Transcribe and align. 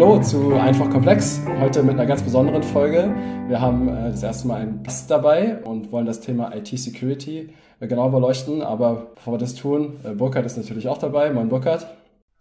Hallo 0.00 0.20
zu 0.20 0.54
Einfach 0.54 0.88
Komplex. 0.90 1.40
Heute 1.58 1.82
mit 1.82 1.94
einer 1.94 2.06
ganz 2.06 2.22
besonderen 2.22 2.62
Folge. 2.62 3.12
Wir 3.48 3.60
haben 3.60 3.88
äh, 3.88 4.10
das 4.12 4.22
erste 4.22 4.46
Mal 4.46 4.60
einen 4.60 4.84
Gast 4.84 5.10
dabei 5.10 5.60
und 5.64 5.90
wollen 5.90 6.06
das 6.06 6.20
Thema 6.20 6.54
IT-Security 6.54 7.52
äh, 7.80 7.86
genau 7.88 8.08
beleuchten. 8.08 8.62
Aber 8.62 9.10
bevor 9.16 9.34
wir 9.34 9.38
das 9.38 9.56
tun, 9.56 9.98
äh, 10.04 10.10
Burkhard 10.10 10.46
ist 10.46 10.56
natürlich 10.56 10.86
auch 10.86 10.98
dabei. 10.98 11.32
Moin 11.32 11.48
Burkhard. 11.48 11.88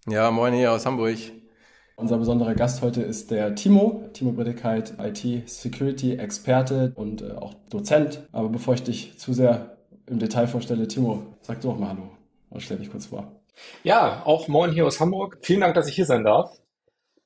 Ja, 0.07 0.29
moin 0.29 0.53
hier 0.53 0.71
aus 0.71 0.85
Hamburg. 0.85 1.17
Unser 1.95 2.19
besonderer 2.19 2.53
Gast 2.53 2.83
heute 2.83 3.01
ist 3.01 3.31
der 3.31 3.55
Timo. 3.55 4.03
Timo 4.13 4.33
Brittigkeit, 4.33 4.93
IT-Security-Experte 4.99 6.91
und 6.93 7.23
äh, 7.23 7.31
auch 7.31 7.55
Dozent. 7.71 8.27
Aber 8.33 8.49
bevor 8.49 8.75
ich 8.75 8.83
dich 8.83 9.17
zu 9.17 9.33
sehr 9.33 9.77
im 10.05 10.19
Detail 10.19 10.45
vorstelle, 10.45 10.87
Timo, 10.87 11.23
sag 11.41 11.59
du 11.61 11.71
auch 11.71 11.79
mal 11.79 11.89
Hallo 11.89 12.11
und 12.51 12.61
stell 12.61 12.77
dich 12.77 12.91
kurz 12.91 13.07
vor. 13.07 13.31
Ja, 13.83 14.21
auch 14.25 14.47
moin 14.47 14.71
hier 14.71 14.85
aus 14.85 14.99
Hamburg. 14.99 15.39
Vielen 15.41 15.61
Dank, 15.61 15.73
dass 15.73 15.87
ich 15.87 15.95
hier 15.95 16.05
sein 16.05 16.23
darf. 16.23 16.51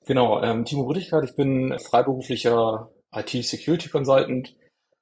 Genau, 0.06 0.42
ähm, 0.42 0.66
Timo 0.66 0.84
Rüdigkeit, 0.84 1.24
ich 1.24 1.36
bin 1.36 1.78
freiberuflicher 1.80 2.90
IT-Security 3.14 3.90
Consultant 3.90 4.56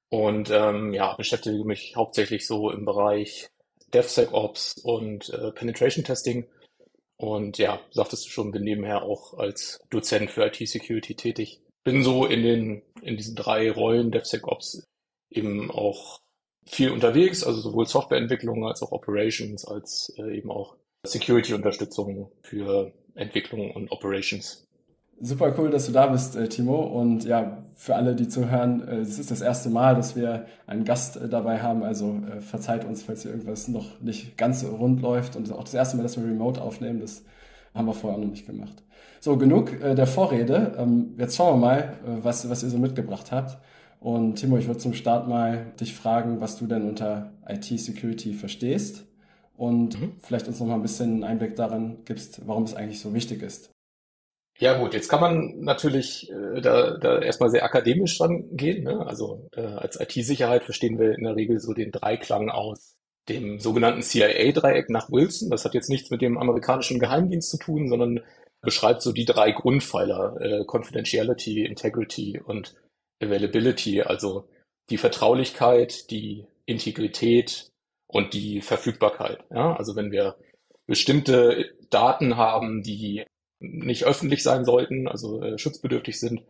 und 0.09 0.49
ähm, 0.52 0.94
ja, 0.94 1.16
beschäftige 1.16 1.63
mich 1.63 1.95
hauptsächlich 1.95 2.45
so 2.45 2.70
im 2.72 2.85
Bereich 2.85 3.49
DevSecOps 3.94 4.80
und 4.84 5.30
äh, 5.30 5.52
Penetration 5.52 6.03
Testing. 6.03 6.48
Und 7.17 7.58
ja, 7.58 7.81
sagtest 7.91 8.25
du 8.25 8.30
schon, 8.30 8.52
bin 8.52 8.63
nebenher 8.63 9.03
auch 9.03 9.34
als 9.38 9.80
Dozent 9.89 10.31
für 10.31 10.45
IT-Security 10.45 11.16
tätig. 11.16 11.61
Bin 11.84 12.03
so 12.03 12.25
in 12.25 12.44
den, 12.44 12.81
in 13.02 13.17
diesen 13.17 13.36
drei 13.36 13.72
Rollen 13.72 14.11
DevSecOps 14.11 14.84
eben 15.30 15.70
auch 15.72 16.20
viel 16.66 16.91
unterwegs, 16.91 17.44
also 17.44 17.61
sowohl 17.61 17.88
Softwareentwicklung 17.88 18.66
als 18.66 18.81
auch 18.84 18.91
Operations, 18.91 19.66
als 19.66 20.13
äh, 20.17 20.38
eben 20.38 20.52
auch 20.52 20.75
Security-Unterstützung 21.05 22.31
für 22.42 22.94
Entwicklung 23.16 23.72
und 23.72 23.92
Operations. 23.92 24.66
Super 25.22 25.53
cool, 25.58 25.70
dass 25.70 25.86
du 25.86 25.92
da 25.92 26.08
bist, 26.08 26.38
äh, 26.38 26.48
Timo. 26.48 26.80
Und 26.81 27.25
ja, 27.25 27.58
für 27.75 27.95
alle, 27.95 28.16
die 28.16 28.30
zuhören, 28.30 28.88
äh, 28.88 28.98
es 29.00 29.20
ist 29.20 29.31
das 29.31 29.42
erste 29.42 29.70
Mal, 29.70 29.95
dass 29.95 30.16
wir 30.16 30.45
einen 30.66 30.86
Gast 30.86 31.17
äh, 31.17 31.28
dabei 31.28 31.61
haben. 31.61 31.84
Also 31.84 32.22
verzeiht 32.39 32.86
uns, 32.86 33.03
falls 33.03 33.23
hier 33.23 33.31
irgendwas 33.31 33.67
noch 33.67 34.00
nicht 34.00 34.38
ganz 34.38 34.64
rund 34.64 35.02
läuft. 35.02 35.36
Und 35.36 35.52
auch 35.52 35.64
das 35.64 35.73
erste 35.73 35.98
Mal, 35.98 36.03
dass 36.03 36.17
wir 36.17 36.23
Remote 36.23 36.61
aufnehmen, 36.61 37.02
das 37.02 37.23
haben 37.73 37.86
wir 37.86 37.94
vorher 37.94 38.17
auch 38.17 38.23
noch 38.23 38.31
nicht 38.31 38.48
gemacht. 38.48 38.84
So, 39.20 39.38
genug 39.38 39.78
der 39.81 40.08
Vorrede. 40.08 40.76
Ähm, 40.78 41.16
jetzt 41.17 41.36
schauen 41.36 41.59
wir 41.59 41.67
mal, 41.67 41.94
was, 42.22 42.50
was 42.50 42.64
ihr 42.64 42.70
so 42.70 42.78
mitgebracht 42.78 43.31
habt. 43.33 43.58
Und 44.00 44.36
Timo, 44.36 44.58
ich 44.58 44.67
würde 44.67 44.80
zum 44.80 44.94
Start 44.94 45.28
mal 45.28 45.73
dich 45.80 45.94
fragen, 45.94 46.39
was 46.39 46.58
du 46.58 46.66
denn 46.66 46.88
unter 46.88 47.33
IT-Security 47.45 48.33
verstehst 48.33 49.06
und 49.58 50.00
mhm. 50.00 50.14
vielleicht 50.20 50.48
uns 50.48 50.61
noch 50.61 50.67
mal 50.67 50.76
ein 50.76 50.81
bisschen 50.81 51.16
einen 51.16 51.23
Einblick 51.26 51.58
daran 51.58 51.98
gibst, 52.06 52.48
warum 52.48 52.64
es 52.64 52.73
eigentlich 52.73 53.02
so 53.02 53.14
wichtig 53.14 53.44
ist. 53.44 53.72
Ja 54.59 54.77
gut, 54.77 54.93
jetzt 54.93 55.07
kann 55.07 55.21
man 55.21 55.61
natürlich 55.61 56.29
äh, 56.29 56.59
da, 56.59 56.97
da 56.97 57.19
erstmal 57.19 57.49
sehr 57.49 57.63
akademisch 57.63 58.17
dran 58.17 58.45
gehen. 58.52 58.83
Ne? 58.83 59.05
Also 59.07 59.47
äh, 59.55 59.61
als 59.61 59.99
IT-Sicherheit 59.99 60.65
verstehen 60.65 60.99
wir 60.99 61.15
in 61.15 61.23
der 61.23 61.38
Regel 61.38 61.59
so 61.59 61.73
den 61.73 61.91
Dreiklang 61.91 62.49
aus 62.49 62.97
dem 63.30 63.59
sogenannten 63.59 64.02
CIA-Dreieck 64.02 64.89
nach 64.89 65.09
Wilson. 65.09 65.49
Das 65.49 65.63
hat 65.63 65.75
jetzt 65.75 65.89
nichts 65.89 66.09
mit 66.11 66.21
dem 66.21 66.37
amerikanischen 66.37 66.99
Geheimdienst 66.99 67.49
zu 67.49 67.57
tun, 67.57 67.87
sondern 67.87 68.19
beschreibt 68.61 69.02
so 69.02 69.13
die 69.13 69.23
drei 69.23 69.52
Grundpfeiler, 69.52 70.41
äh, 70.41 70.65
Confidentiality, 70.65 71.63
Integrity 71.63 72.41
und 72.43 72.75
Availability, 73.23 74.02
also 74.02 74.49
die 74.89 74.97
Vertraulichkeit, 74.97 76.11
die 76.11 76.45
Integrität 76.65 77.69
und 78.07 78.33
die 78.33 78.59
Verfügbarkeit. 78.59 79.39
Ja? 79.52 79.73
Also 79.75 79.95
wenn 79.95 80.11
wir 80.11 80.35
bestimmte 80.85 81.65
Daten 81.89 82.35
haben, 82.35 82.83
die 82.83 83.23
nicht 83.59 84.05
öffentlich 84.05 84.43
sein 84.43 84.65
sollten, 84.65 85.08
also 85.08 85.42
äh, 85.42 85.58
schutzbedürftig 85.58 86.20
sind. 86.20 86.42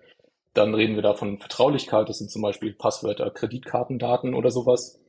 Dann 0.54 0.74
reden 0.74 0.96
wir 0.96 1.02
da 1.02 1.14
von 1.14 1.40
Vertraulichkeit, 1.40 2.10
das 2.10 2.20
sind 2.20 2.32
zum 2.32 2.42
Beispiel 2.42 2.74
Passwörter, 2.74 3.30
Kreditkartendaten 3.32 4.34
oder 4.34 4.52
sowas. 4.52 5.00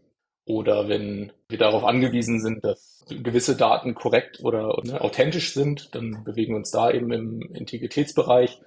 Oder 0.47 0.89
wenn 0.89 1.33
wir 1.49 1.59
darauf 1.59 1.85
angewiesen 1.85 2.41
sind, 2.41 2.65
dass 2.65 3.05
gewisse 3.09 3.57
Daten 3.57 3.95
korrekt 3.95 4.41
oder, 4.43 4.79
oder 4.79 5.05
authentisch 5.05 5.55
sind, 5.55 5.95
dann 5.95 6.25
bewegen 6.25 6.55
wir 6.55 6.59
uns 6.59 6.71
da 6.71 6.91
eben 6.91 7.13
im 7.13 7.43
Integritätsbereich. 7.55 8.61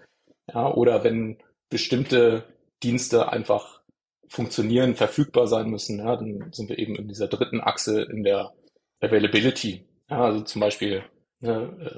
Ja, 0.54 0.72
oder 0.74 1.04
wenn 1.04 1.38
bestimmte 1.70 2.44
Dienste 2.84 3.32
einfach 3.32 3.82
funktionieren, 4.28 4.96
verfügbar 4.96 5.48
sein 5.48 5.70
müssen, 5.70 6.00
ja, 6.00 6.16
dann 6.16 6.52
sind 6.52 6.70
wir 6.70 6.78
eben 6.80 6.96
in 6.96 7.08
dieser 7.08 7.28
dritten 7.28 7.62
Achse 7.62 8.02
in 8.04 8.24
der 8.24 8.54
Availability. 9.00 9.86
Ja, 10.10 10.26
also 10.26 10.42
zum 10.42 10.62
Beispiel 10.62 11.04
Ne, 11.04 11.13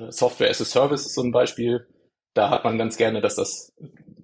Software 0.09 0.49
as 0.49 0.61
a 0.61 0.65
Service 0.65 1.05
ist 1.05 1.15
so 1.15 1.21
ein 1.21 1.31
Beispiel. 1.31 1.87
Da 2.33 2.49
hat 2.49 2.63
man 2.63 2.77
ganz 2.77 2.97
gerne, 2.97 3.21
dass 3.21 3.35
das 3.35 3.71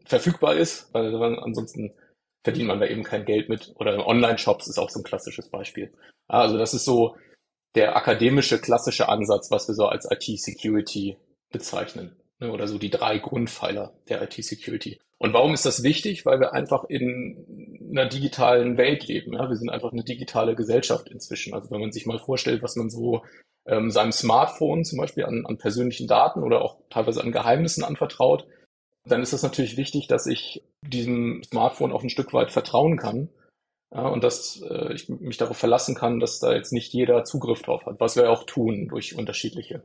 verfügbar 0.05 0.55
ist, 0.55 0.93
weil 0.93 1.13
ansonsten 1.39 1.93
verdient 2.43 2.67
man 2.67 2.79
da 2.79 2.87
eben 2.87 3.03
kein 3.03 3.25
Geld 3.25 3.49
mit. 3.49 3.73
Oder 3.75 4.05
Online-Shops 4.05 4.67
ist 4.67 4.79
auch 4.79 4.89
so 4.89 4.99
ein 4.99 5.03
klassisches 5.03 5.49
Beispiel. 5.49 5.93
Also 6.27 6.57
das 6.57 6.73
ist 6.73 6.85
so 6.85 7.15
der 7.75 7.95
akademische, 7.95 8.59
klassische 8.59 9.07
Ansatz, 9.07 9.51
was 9.51 9.67
wir 9.67 9.75
so 9.75 9.85
als 9.85 10.07
IT-Security 10.09 11.17
bezeichnen. 11.51 12.15
Ne, 12.41 12.51
oder 12.51 12.67
so 12.67 12.79
die 12.79 12.89
drei 12.89 13.19
Grundpfeiler 13.19 13.93
der 14.09 14.23
IT-Security. 14.23 14.99
Und 15.19 15.33
warum 15.33 15.53
ist 15.53 15.65
das 15.67 15.83
wichtig? 15.83 16.25
Weil 16.25 16.39
wir 16.39 16.53
einfach 16.53 16.85
in 16.85 17.87
einer 17.91 18.09
digitalen 18.09 18.77
Welt 18.77 19.07
leben. 19.07 19.33
Ja? 19.33 19.47
Wir 19.47 19.55
sind 19.55 19.69
einfach 19.69 19.91
eine 19.91 20.03
digitale 20.03 20.55
Gesellschaft 20.55 21.09
inzwischen. 21.09 21.53
Also 21.53 21.69
wenn 21.69 21.79
man 21.79 21.91
sich 21.91 22.07
mal 22.07 22.17
vorstellt, 22.17 22.63
was 22.63 22.75
man 22.75 22.89
so 22.89 23.21
ähm, 23.67 23.91
seinem 23.91 24.11
Smartphone 24.11 24.83
zum 24.83 24.97
Beispiel 24.97 25.25
an, 25.25 25.45
an 25.45 25.59
persönlichen 25.59 26.07
Daten 26.07 26.41
oder 26.41 26.63
auch 26.63 26.77
teilweise 26.89 27.21
an 27.21 27.31
Geheimnissen 27.31 27.83
anvertraut, 27.83 28.47
dann 29.05 29.21
ist 29.21 29.33
es 29.33 29.43
natürlich 29.43 29.77
wichtig, 29.77 30.07
dass 30.07 30.25
ich 30.25 30.63
diesem 30.81 31.43
Smartphone 31.43 31.91
auch 31.91 32.01
ein 32.01 32.09
Stück 32.09 32.33
weit 32.33 32.51
vertrauen 32.51 32.97
kann 32.97 33.29
ja, 33.93 34.07
und 34.07 34.23
dass 34.23 34.59
äh, 34.67 34.93
ich 34.93 35.09
mich 35.09 35.37
darauf 35.37 35.57
verlassen 35.57 35.93
kann, 35.93 36.19
dass 36.19 36.39
da 36.39 36.53
jetzt 36.53 36.73
nicht 36.73 36.91
jeder 36.91 37.23
Zugriff 37.23 37.61
drauf 37.61 37.85
hat, 37.85 37.99
was 37.99 38.15
wir 38.15 38.31
auch 38.31 38.45
tun 38.45 38.87
durch 38.87 39.15
unterschiedliche 39.15 39.83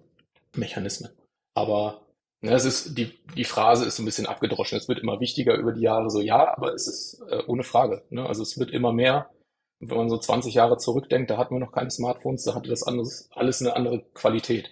Mechanismen. 0.55 1.11
Aber 1.55 2.06
ne, 2.43 2.53
es 2.53 2.65
ist 2.65 2.97
die, 2.99 3.13
die 3.37 3.45
Phrase 3.45 3.85
ist 3.85 3.97
so 3.97 4.03
ein 4.03 4.07
bisschen 4.07 4.27
abgedroschen. 4.27 4.79
Es 4.79 4.89
wird 4.89 5.01
immer 5.01 5.21
wichtiger 5.21 5.57
über 5.57 5.73
die 5.73 5.83
Jahre 5.83 6.11
so, 6.11 6.21
ja, 6.21 6.57
aber 6.57 6.75
es 6.75 6.87
ist 6.87 7.23
äh, 7.31 7.43
ohne 7.47 7.63
Frage. 7.63 8.05
Ne? 8.11 8.27
Also 8.27 8.43
es 8.43 8.59
wird 8.59 8.71
immer 8.71 8.93
mehr 8.93 9.31
wenn 9.81 9.97
man 9.97 10.09
so 10.09 10.19
20 10.19 10.55
Jahre 10.55 10.79
zurückdenkt, 10.79 11.31
da 11.31 11.37
hatten 11.37 11.55
wir 11.55 11.61
noch 11.61 11.73
keine 11.73 11.91
Smartphones, 11.91 12.45
da 12.45 12.55
hatte 12.55 12.71
das 12.71 12.83
anderes, 12.83 13.29
alles 13.33 13.61
eine 13.61 13.77
andere 13.77 14.05
Qualität. 14.15 14.71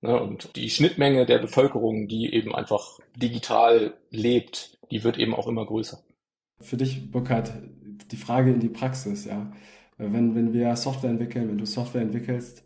Ne? 0.00 0.20
Und 0.20 0.56
die 0.56 0.70
Schnittmenge 0.70 1.26
der 1.26 1.38
Bevölkerung, 1.38 2.08
die 2.08 2.32
eben 2.32 2.54
einfach 2.54 2.98
digital 3.16 3.94
lebt, 4.10 4.78
die 4.90 5.04
wird 5.04 5.18
eben 5.18 5.34
auch 5.34 5.46
immer 5.46 5.64
größer. 5.64 6.02
Für 6.60 6.76
dich, 6.76 7.10
Burkhard, 7.10 7.52
die 8.10 8.16
Frage 8.16 8.52
in 8.52 8.60
die 8.60 8.68
Praxis, 8.68 9.24
ja. 9.24 9.52
Wenn, 9.96 10.34
wenn 10.34 10.52
wir 10.52 10.74
Software 10.74 11.10
entwickeln, 11.10 11.48
wenn 11.48 11.58
du 11.58 11.66
Software 11.66 12.02
entwickelst, 12.02 12.63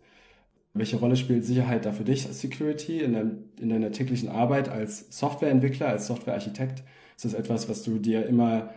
welche 0.75 0.97
Rolle 0.97 1.17
spielt 1.17 1.45
Sicherheit 1.45 1.87
da 1.87 1.93
für 1.93 2.05
dich 2.05 2.27
als 2.27 2.41
Security 2.41 3.01
in, 3.01 3.13
dein, 3.13 3.45
in 3.61 3.69
deiner 3.69 3.91
täglichen 3.91 4.29
Arbeit 4.29 4.69
als 4.69 5.07
Softwareentwickler, 5.11 5.89
als 5.89 6.07
Softwarearchitekt? 6.07 6.85
Ist 7.17 7.25
das 7.25 7.35
etwas, 7.35 7.69
was 7.69 7.83
du 7.83 7.99
dir 7.99 8.27
immer 8.27 8.71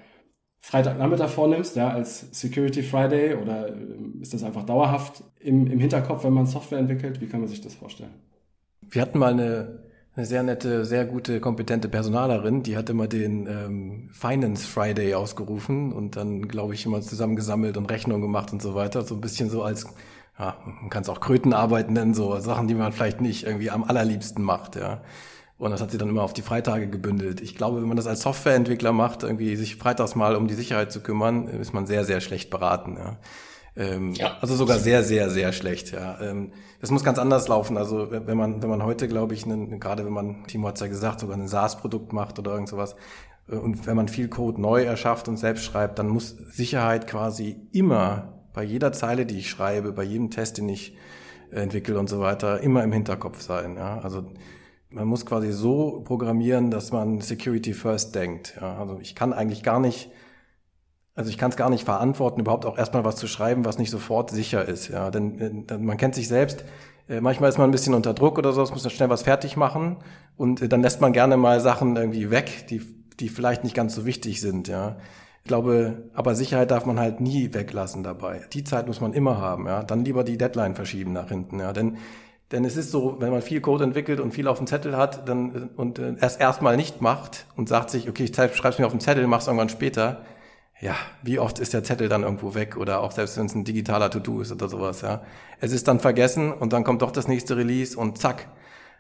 Freitagnachmittag 0.62 1.30
vornimmst, 1.30 1.76
ja, 1.76 1.90
als 1.90 2.28
Security 2.32 2.84
Friday 2.84 3.34
oder 3.36 3.70
ähm, 3.70 4.20
ist 4.22 4.34
das 4.34 4.44
einfach 4.44 4.64
dauerhaft 4.64 5.24
im, 5.40 5.66
im 5.68 5.80
Hinterkopf, 5.80 6.24
wenn 6.24 6.34
man 6.34 6.46
Software 6.46 6.80
entwickelt? 6.80 7.20
Wie 7.20 7.28
kann 7.28 7.40
man 7.40 7.50
sich 7.50 7.62
das 7.62 7.74
vorstellen? 7.74 8.14
Wir 8.88 9.02
hatten 9.02 9.18
mal 9.18 9.34
eine, 9.34 9.80
eine 10.16 10.26
sehr 10.26 10.44
nette, 10.44 10.86
sehr 10.86 11.06
gute, 11.06 11.40
kompetente 11.40 11.90
Personalerin, 11.90 12.62
die 12.62 12.78
hat 12.78 12.92
immer 12.92 13.08
den 13.08 13.48
ähm, 13.48 14.10
Finance 14.12 14.68
Friday 14.68 15.16
ausgerufen 15.16 15.92
und 15.92 16.16
dann, 16.16 16.48
glaube 16.48 16.76
ich, 16.76 16.86
immer 16.86 17.02
zusammengesammelt 17.02 17.76
und 17.76 17.90
Rechnungen 17.90 18.22
gemacht 18.22 18.54
und 18.54 18.62
so 18.62 18.76
weiter. 18.76 19.02
So 19.02 19.16
ein 19.16 19.22
bisschen 19.22 19.50
so 19.50 19.64
als, 19.64 19.88
ja, 20.42 20.58
man 20.66 20.90
kann 20.90 21.04
es 21.04 21.10
auch 21.10 21.20
Krötenarbeit 21.20 21.92
nennen, 21.92 22.16
so 22.16 22.40
Sachen, 22.40 22.68
die 22.68 22.74
man 22.74 22.92
vielleicht 22.92 23.22
nicht 23.22 23.46
irgendwie 23.46 23.70
am 23.70 23.84
allerliebsten 23.84 24.44
macht, 24.44 24.76
ja. 24.76 25.02
Und 25.60 25.70
das 25.70 25.80
hat 25.80 25.92
sie 25.92 26.00
dann 26.00 26.10
immer 26.10 26.24
auf 26.24 26.34
die 26.34 26.42
Freitage 26.42 26.88
gebündelt. 26.88 27.40
Ich 27.40 27.56
glaube, 27.56 27.80
wenn 27.80 27.88
man 27.88 27.96
das 27.96 28.08
als 28.08 28.22
Softwareentwickler 28.22 28.92
macht, 28.92 29.22
irgendwie 29.22 29.56
sich 29.56 29.76
freitags 29.76 30.16
mal 30.16 30.36
um 30.36 30.48
die 30.48 30.56
Sicherheit 30.56 30.92
zu 30.92 31.02
kümmern, 31.02 31.48
ist 31.48 31.72
man 31.72 31.86
sehr, 31.86 32.04
sehr 32.04 32.20
schlecht 32.20 32.50
beraten. 32.50 32.98
Ja. 32.98 33.18
Ähm, 33.76 34.14
ja. 34.16 34.38
Also 34.42 34.56
sogar 34.56 34.80
sehr, 34.80 35.04
sehr, 35.04 35.30
sehr 35.30 35.54
schlecht. 35.54 35.92
Ja. 35.92 36.20
Ähm, 36.20 36.54
das 36.80 36.90
muss 36.90 37.04
ganz 37.04 37.20
anders 37.20 37.48
laufen. 37.48 37.78
Also 37.78 38.08
wenn 38.10 38.36
man, 38.36 38.64
wenn 38.64 38.72
man 38.72 38.84
heute, 38.84 39.08
glaube 39.08 39.36
ich, 39.36 39.46
einen, 39.46 39.80
gerade 39.80 40.04
wenn 40.04 40.14
man, 40.14 40.48
Timo 40.48 40.68
hat 40.68 40.80
ja 40.80 40.88
gesagt, 40.88 41.20
sogar 41.20 41.38
ein 41.38 41.48
SaaS-Produkt 41.48 42.12
macht 42.12 42.40
oder 42.40 42.54
irgend 42.54 42.70
sowas, 42.70 42.96
äh, 43.48 43.56
und 43.56 43.86
wenn 43.86 43.96
man 43.96 44.08
viel 44.08 44.30
Code 44.30 44.60
neu 44.60 44.82
erschafft 44.82 45.28
und 45.28 45.38
selbst 45.38 45.64
schreibt, 45.64 46.00
dann 46.00 46.08
muss 46.08 46.30
Sicherheit 46.50 47.06
quasi 47.06 47.68
immer 47.72 48.41
bei 48.54 48.64
jeder 48.64 48.92
Zeile, 48.92 49.26
die 49.26 49.40
ich 49.40 49.50
schreibe, 49.50 49.92
bei 49.92 50.04
jedem 50.04 50.30
Test, 50.30 50.58
den 50.58 50.70
ich 50.70 50.96
entwickle 51.52 52.00
und 52.00 52.10
so 52.10 52.20
weiter, 52.20 52.62
immer 52.62 52.84
im 52.84 52.92
Hinterkopf 52.92 53.42
sein. 53.42 53.76
Ja. 53.76 54.00
Also 54.00 54.26
man 54.90 55.08
muss 55.08 55.26
quasi 55.26 55.52
so 55.52 56.02
programmieren, 56.04 56.72
dass 56.72 56.92
man 56.92 57.22
Security 57.22 57.74
First 57.74 58.16
denkt. 58.16 58.58
Ja, 58.60 58.78
also 58.78 59.00
ich 59.02 59.16
kann 59.16 59.34
eigentlich 59.34 59.64
gar 59.64 59.80
nicht, 59.80 60.12
also 61.16 61.30
ich 61.30 61.38
kann 61.38 61.52
es 61.52 61.58
gar 61.58 61.70
nicht 61.70 61.86
verantworten, 61.86 62.42
überhaupt 62.42 62.66
auch 62.66 62.78
erstmal 62.78 63.06
was 63.06 63.16
zu 63.16 63.28
schreiben, 63.28 63.66
was 63.66 63.78
nicht 63.78 63.90
sofort 63.90 64.32
sicher 64.32 64.68
ist. 64.68 64.90
Ja, 64.90 65.12
denn, 65.12 65.66
denn 65.68 65.86
man 65.86 65.98
kennt 65.98 66.16
sich 66.16 66.28
selbst. 66.28 66.66
äh, 67.08 67.22
manchmal 67.22 67.50
ist 67.50 67.58
man 67.58 67.70
ein 67.70 67.72
bisschen 67.72 67.94
unter 67.94 68.14
Druck 68.14 68.38
oder 68.38 68.54
so, 68.54 68.62
muss 68.62 68.84
man 68.84 68.90
schnell 68.90 69.10
was 69.10 69.24
fertig 69.24 69.58
machen 69.58 69.98
und 70.38 70.62
äh, 70.62 70.70
dann 70.70 70.82
lässt 70.82 71.02
man 71.02 71.14
gerne 71.14 71.38
mal 71.38 71.60
Sachen 71.60 71.96
irgendwie 71.96 72.32
weg, 72.32 72.68
die, 72.70 72.82
die 73.20 73.30
vielleicht 73.30 73.64
nicht 73.64 73.76
ganz 73.76 73.94
so 73.94 74.06
wichtig 74.06 74.42
sind, 74.42 74.68
ja. 74.68 74.98
Ich 75.44 75.48
glaube, 75.48 76.04
aber 76.14 76.36
Sicherheit 76.36 76.70
darf 76.72 76.86
man 76.86 77.00
halt 77.00 77.20
nie 77.20 77.54
weglassen 77.54 78.04
dabei. 78.04 78.42
Die 78.54 78.64
Zeit 78.64 78.88
muss 78.88 79.02
man 79.02 79.14
immer 79.14 79.40
haben, 79.40 79.66
ja. 79.68 79.84
Dann 79.84 80.06
lieber 80.06 80.24
die 80.24 80.38
Deadline 80.38 80.76
verschieben 80.76 81.14
nach 81.14 81.30
hinten, 81.30 81.60
ja. 81.60 81.74
Denn, 81.74 81.98
denn 82.52 82.64
es 82.64 82.78
ist 82.78 82.92
so, 82.92 83.18
wenn 83.20 83.32
man 83.32 83.42
viel 83.42 83.60
Code 83.60 83.84
entwickelt 83.84 84.20
und 84.20 84.34
viel 84.34 84.48
auf 84.48 84.60
dem 84.60 84.68
Zettel 84.68 84.96
hat, 84.96 85.28
dann, 85.28 85.70
und 85.76 85.98
äh, 86.00 86.16
erst 86.20 86.40
erstmal 86.40 86.78
nicht 86.78 87.02
macht 87.02 87.48
und 87.56 87.70
sagt 87.70 87.90
sich, 87.90 88.08
okay, 88.08 88.26
ich 88.26 88.36
schreib's 88.36 88.78
mir 88.78 88.86
auf 88.86 88.92
dem 88.92 89.00
Zettel, 89.00 89.26
mach's 89.26 89.48
irgendwann 89.48 89.70
später, 89.70 90.22
ja, 90.80 90.96
wie 91.24 91.40
oft 91.40 91.60
ist 91.60 91.74
der 91.74 91.84
Zettel 91.84 92.10
dann 92.10 92.24
irgendwo 92.24 92.54
weg 92.56 92.78
oder 92.78 93.02
auch 93.02 93.12
selbst 93.12 93.38
wenn 93.38 93.46
es 93.46 93.56
ein 93.56 93.64
digitaler 93.64 94.10
To-Do 94.10 94.42
ist 94.42 94.52
oder 94.52 94.70
sowas, 94.70 95.02
ja. 95.02 95.24
Es 95.60 95.72
ist 95.72 95.88
dann 95.88 96.00
vergessen 96.00 96.52
und 96.52 96.74
dann 96.74 96.84
kommt 96.84 97.02
doch 97.02 97.12
das 97.12 97.28
nächste 97.28 97.58
Release 97.58 97.98
und 97.98 98.18
zack, 98.18 98.48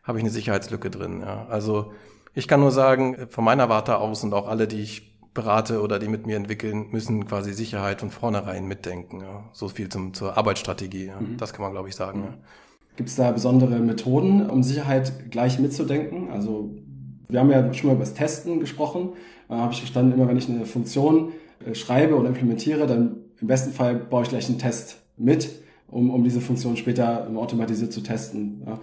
habe 0.03 0.17
ich 0.17 0.23
eine 0.23 0.31
Sicherheitslücke 0.31 0.89
drin, 0.89 1.21
ja. 1.21 1.45
Also 1.49 1.91
ich 2.33 2.47
kann 2.47 2.61
nur 2.61 2.71
sagen, 2.71 3.27
von 3.29 3.43
meiner 3.43 3.69
Warte 3.69 3.97
aus 3.97 4.23
und 4.23 4.33
auch 4.33 4.47
alle, 4.47 4.67
die 4.67 4.81
ich 4.81 5.10
berate 5.33 5.81
oder 5.81 5.99
die 5.99 6.07
mit 6.07 6.25
mir 6.25 6.35
entwickeln, 6.35 6.87
müssen 6.91 7.25
quasi 7.25 7.53
Sicherheit 7.53 8.01
von 8.01 8.11
vornherein 8.11 8.67
mitdenken. 8.67 9.21
Ja. 9.21 9.45
So 9.53 9.69
viel 9.69 9.89
zum, 9.89 10.13
zur 10.13 10.37
Arbeitsstrategie. 10.37 11.05
Ja. 11.07 11.19
Mhm. 11.19 11.37
Das 11.37 11.53
kann 11.53 11.63
man, 11.63 11.71
glaube 11.71 11.89
ich, 11.89 11.95
sagen. 11.95 12.19
Mhm. 12.19 12.25
Ja. 12.25 12.33
Gibt 12.97 13.09
es 13.09 13.15
da 13.15 13.31
besondere 13.31 13.79
Methoden, 13.79 14.49
um 14.49 14.63
Sicherheit 14.63 15.31
gleich 15.31 15.59
mitzudenken? 15.59 16.29
Also 16.29 16.75
wir 17.29 17.39
haben 17.39 17.49
ja 17.49 17.73
schon 17.73 17.87
mal 17.87 17.93
über 17.93 18.03
das 18.03 18.13
Testen 18.13 18.59
gesprochen. 18.59 19.13
Da 19.47 19.57
habe 19.57 19.73
ich 19.73 19.79
verstanden, 19.79 20.11
immer 20.13 20.27
wenn 20.27 20.37
ich 20.37 20.49
eine 20.49 20.65
Funktion 20.65 21.31
äh, 21.65 21.73
schreibe 21.75 22.15
und 22.15 22.25
implementiere, 22.25 22.85
dann 22.87 23.17
im 23.39 23.47
besten 23.47 23.71
Fall 23.71 23.95
baue 23.95 24.23
ich 24.23 24.29
gleich 24.29 24.49
einen 24.49 24.59
Test 24.59 24.97
mit, 25.17 25.49
um, 25.87 26.09
um 26.09 26.23
diese 26.23 26.41
Funktion 26.41 26.77
später 26.77 27.27
automatisiert 27.35 27.93
zu 27.93 28.01
testen. 28.01 28.63
Ja. 28.65 28.79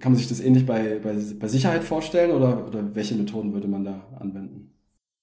Kann 0.00 0.12
man 0.12 0.18
sich 0.18 0.28
das 0.28 0.38
ähnlich 0.38 0.64
bei, 0.64 1.00
bei, 1.02 1.16
bei 1.38 1.48
Sicherheit 1.48 1.82
vorstellen 1.82 2.30
oder, 2.30 2.66
oder 2.68 2.94
welche 2.94 3.16
Methoden 3.16 3.52
würde 3.52 3.66
man 3.66 3.84
da 3.84 4.00
anwenden? 4.20 4.70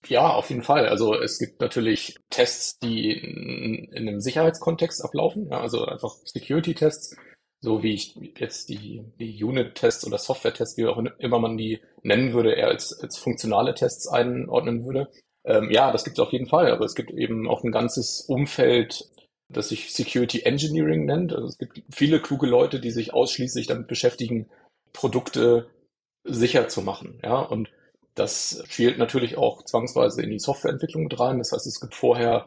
Ja, 0.08 0.30
auf 0.34 0.50
jeden 0.50 0.62
Fall. 0.62 0.88
Also 0.88 1.16
es 1.20 1.40
gibt 1.40 1.62
natürlich 1.62 2.16
Tests, 2.30 2.78
die 2.80 3.12
in, 3.12 3.92
in 3.92 4.08
einem 4.08 4.22
Sicherheitskontext 4.22 5.04
ablaufen, 5.04 5.48
ja, 5.50 5.60
also 5.62 5.86
einfach 5.86 6.16
Security-Tests, 6.26 7.16
so 7.62 7.82
wie 7.82 7.94
ich 7.94 8.16
jetzt 8.38 8.70
die, 8.70 9.04
die 9.20 9.44
Unit-Tests 9.44 10.06
oder 10.06 10.20
Software-Tests, 10.20 10.78
wie 10.78 10.86
auch 10.86 11.02
immer 11.18 11.40
man 11.40 11.58
die 11.58 11.82
nennen 12.04 12.34
würde, 12.34 12.54
eher 12.54 12.68
als, 12.68 13.00
als 13.00 13.18
funktionale 13.18 13.74
Tests 13.74 14.08
einordnen 14.08 14.86
würde. 14.86 15.10
Ähm, 15.44 15.72
ja, 15.72 15.92
das 15.92 16.04
gibt 16.04 16.18
es 16.20 16.24
auf 16.24 16.34
jeden 16.34 16.48
Fall, 16.48 16.72
aber 16.72 16.86
es 16.86 16.94
gibt 16.96 17.12
eben 17.12 17.50
auch 17.50 17.64
ein 17.64 17.72
ganzes 17.72 18.22
Umfeld, 18.22 19.10
das 19.50 19.70
sich 19.70 19.92
Security 19.94 20.42
Engineering 20.44 21.06
nennt. 21.06 21.34
Also 21.34 21.48
es 21.48 21.58
gibt 21.58 21.82
viele 21.92 22.22
kluge 22.22 22.46
Leute, 22.48 22.80
die 22.80 22.92
sich 22.92 23.14
ausschließlich 23.14 23.66
damit 23.68 23.88
beschäftigen, 23.88 24.50
Produkte 24.94 25.68
sicher 26.24 26.68
zu 26.68 26.82
machen. 26.82 27.20
Ja, 27.24 27.40
und 27.40 27.70
das 28.16 28.64
spielt 28.68 28.98
natürlich 28.98 29.38
auch 29.38 29.64
zwangsweise 29.64 30.22
in 30.22 30.32
die 30.32 30.40
Softwareentwicklung 30.40 31.04
mit 31.04 31.20
rein. 31.20 31.38
Das 31.38 31.52
heißt, 31.52 31.68
es 31.68 31.80
gibt 31.80 31.96
vorher 31.96 32.46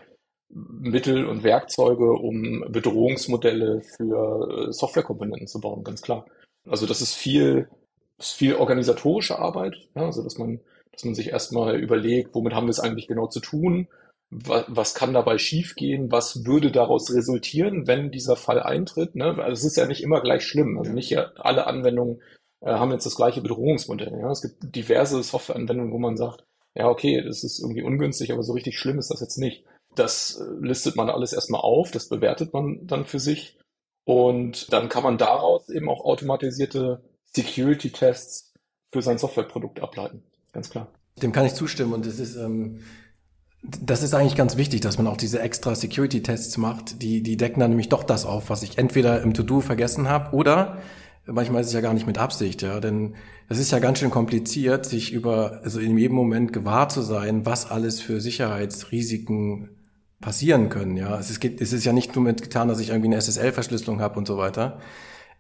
Mittel 0.51 1.27
und 1.27 1.43
Werkzeuge, 1.43 2.13
um 2.13 2.65
Bedrohungsmodelle 2.69 3.83
für 3.83 4.69
äh, 4.69 4.73
Softwarekomponenten 4.73 5.47
zu 5.47 5.61
bauen, 5.61 5.85
ganz 5.85 6.01
klar. 6.01 6.27
Also 6.67 6.87
das 6.87 7.03
ist 7.03 7.15
viel, 7.15 7.69
ist 8.19 8.33
viel 8.33 8.55
organisatorische 8.55 9.39
Arbeit, 9.39 9.77
ja, 9.95 10.07
also 10.07 10.23
dass 10.23 10.39
man 10.39 10.61
dass 10.99 11.05
man 11.05 11.15
sich 11.15 11.29
erstmal 11.29 11.79
überlegt, 11.79 12.35
womit 12.35 12.55
haben 12.55 12.67
wir 12.67 12.73
es 12.73 12.81
eigentlich 12.81 13.07
genau 13.07 13.29
zu 13.29 13.39
tun? 13.39 13.87
Was, 14.31 14.65
was 14.67 14.95
kann 14.95 15.15
dabei 15.15 15.39
schiefgehen? 15.39 16.11
Was 16.11 16.45
würde 16.45 16.73
daraus 16.73 17.15
resultieren, 17.15 17.87
wenn 17.87 18.11
dieser 18.11 18.35
Fall 18.35 18.61
eintritt? 18.61 19.15
Ne? 19.15 19.37
Also 19.39 19.53
es 19.53 19.65
ist 19.65 19.77
ja 19.77 19.87
nicht 19.87 20.03
immer 20.03 20.21
gleich 20.21 20.45
schlimm. 20.45 20.77
Also 20.77 20.93
nicht 20.93 21.17
alle 21.17 21.69
Anwendungen 21.69 22.21
äh, 22.61 22.73
haben 22.73 22.93
jetzt 22.93 23.07
das 23.07 23.17
gleiche 23.17 23.41
Bedrohungsmodell. 23.41 24.19
Ja? 24.21 24.31
Es 24.31 24.43
gibt 24.43 24.75
diverse 24.75 25.23
Softwareanwendungen, 25.23 25.93
wo 25.93 25.99
man 25.99 26.17
sagt, 26.17 26.45
ja, 26.75 26.89
okay, 26.89 27.23
das 27.23 27.45
ist 27.45 27.61
irgendwie 27.61 27.83
ungünstig, 27.83 28.33
aber 28.33 28.43
so 28.43 28.53
richtig 28.53 28.79
schlimm 28.79 28.99
ist 28.99 29.11
das 29.11 29.21
jetzt 29.21 29.39
nicht. 29.39 29.65
Das 29.95 30.41
äh, 30.41 30.65
listet 30.65 30.97
man 30.97 31.11
alles 31.11 31.33
erstmal 31.33 31.61
auf, 31.61 31.91
das 31.91 32.09
bewertet 32.09 32.53
man 32.53 32.87
dann 32.87 33.05
für 33.05 33.19
sich. 33.19 33.59
Und 34.05 34.73
dann 34.73 34.89
kann 34.89 35.03
man 35.03 35.19
daraus 35.19 35.69
eben 35.69 35.89
auch 35.89 36.05
automatisierte 36.05 37.03
Security-Tests 37.35 38.55
für 38.91 39.03
sein 39.03 39.19
Softwareprodukt 39.19 39.81
ableiten 39.81 40.23
ganz 40.53 40.71
klar. 40.71 40.89
Dem 41.23 41.33
kann 41.33 41.47
ich 41.47 41.55
zustimmen 41.55 41.93
und 41.93 42.07
es 42.07 42.19
ist, 42.19 42.37
ähm, 42.37 42.81
das 43.63 44.03
ist 44.03 44.15
eigentlich 44.15 44.37
ganz 44.37 44.57
wichtig, 44.57 44.81
dass 44.81 44.99
man 44.99 45.07
auch 45.07 45.17
diese 45.17 45.41
extra 45.41 45.75
Security-Tests 45.75 46.57
macht. 46.59 47.03
Die, 47.03 47.23
die 47.23 47.37
decken 47.37 47.61
dann 47.61 47.71
nämlich 47.71 47.89
doch 47.89 48.05
das 48.05 48.25
auf, 48.25 48.51
was 48.51 48.63
ich 48.63 48.79
entweder 48.79 49.21
im 49.23 49.35
To-Do 49.35 49.61
vergessen 49.61 50.09
habe 50.09 50.35
oder 50.35 50.79
manchmal 51.31 51.61
ist 51.61 51.69
es 51.69 51.73
ja 51.73 51.81
gar 51.81 51.95
nicht 51.95 52.07
mit 52.07 52.19
Absicht, 52.19 52.63
ja, 52.63 52.81
denn 52.81 53.15
es 53.49 53.59
ist 53.59 53.71
ja 53.71 53.79
ganz 53.79 53.99
schön 53.99 54.11
kompliziert, 54.11 54.87
sich 54.87 55.13
über, 55.13 55.61
also 55.63 55.81
in 55.81 55.97
jedem 55.97 56.17
Moment 56.17 56.53
gewahr 56.53 56.89
zu 56.89 57.03
sein, 57.03 57.47
was 57.47 57.71
alles 57.71 58.01
für 58.01 58.21
Sicherheitsrisiken 58.21 59.71
passieren 60.21 60.69
können, 60.69 60.97
ja. 60.97 61.19
Es 61.19 61.31
ist, 61.31 61.45
es 61.45 61.73
ist 61.73 61.85
ja 61.85 61.93
nicht 61.93 62.15
nur 62.15 62.25
mit 62.25 62.43
getan, 62.43 62.69
dass 62.69 62.81
ich 62.81 62.91
irgendwie 62.91 63.09
eine 63.09 63.21
SSL-Verschlüsselung 63.21 64.01
habe 64.01 64.19
und 64.19 64.27
so 64.27 64.37
weiter, 64.37 64.79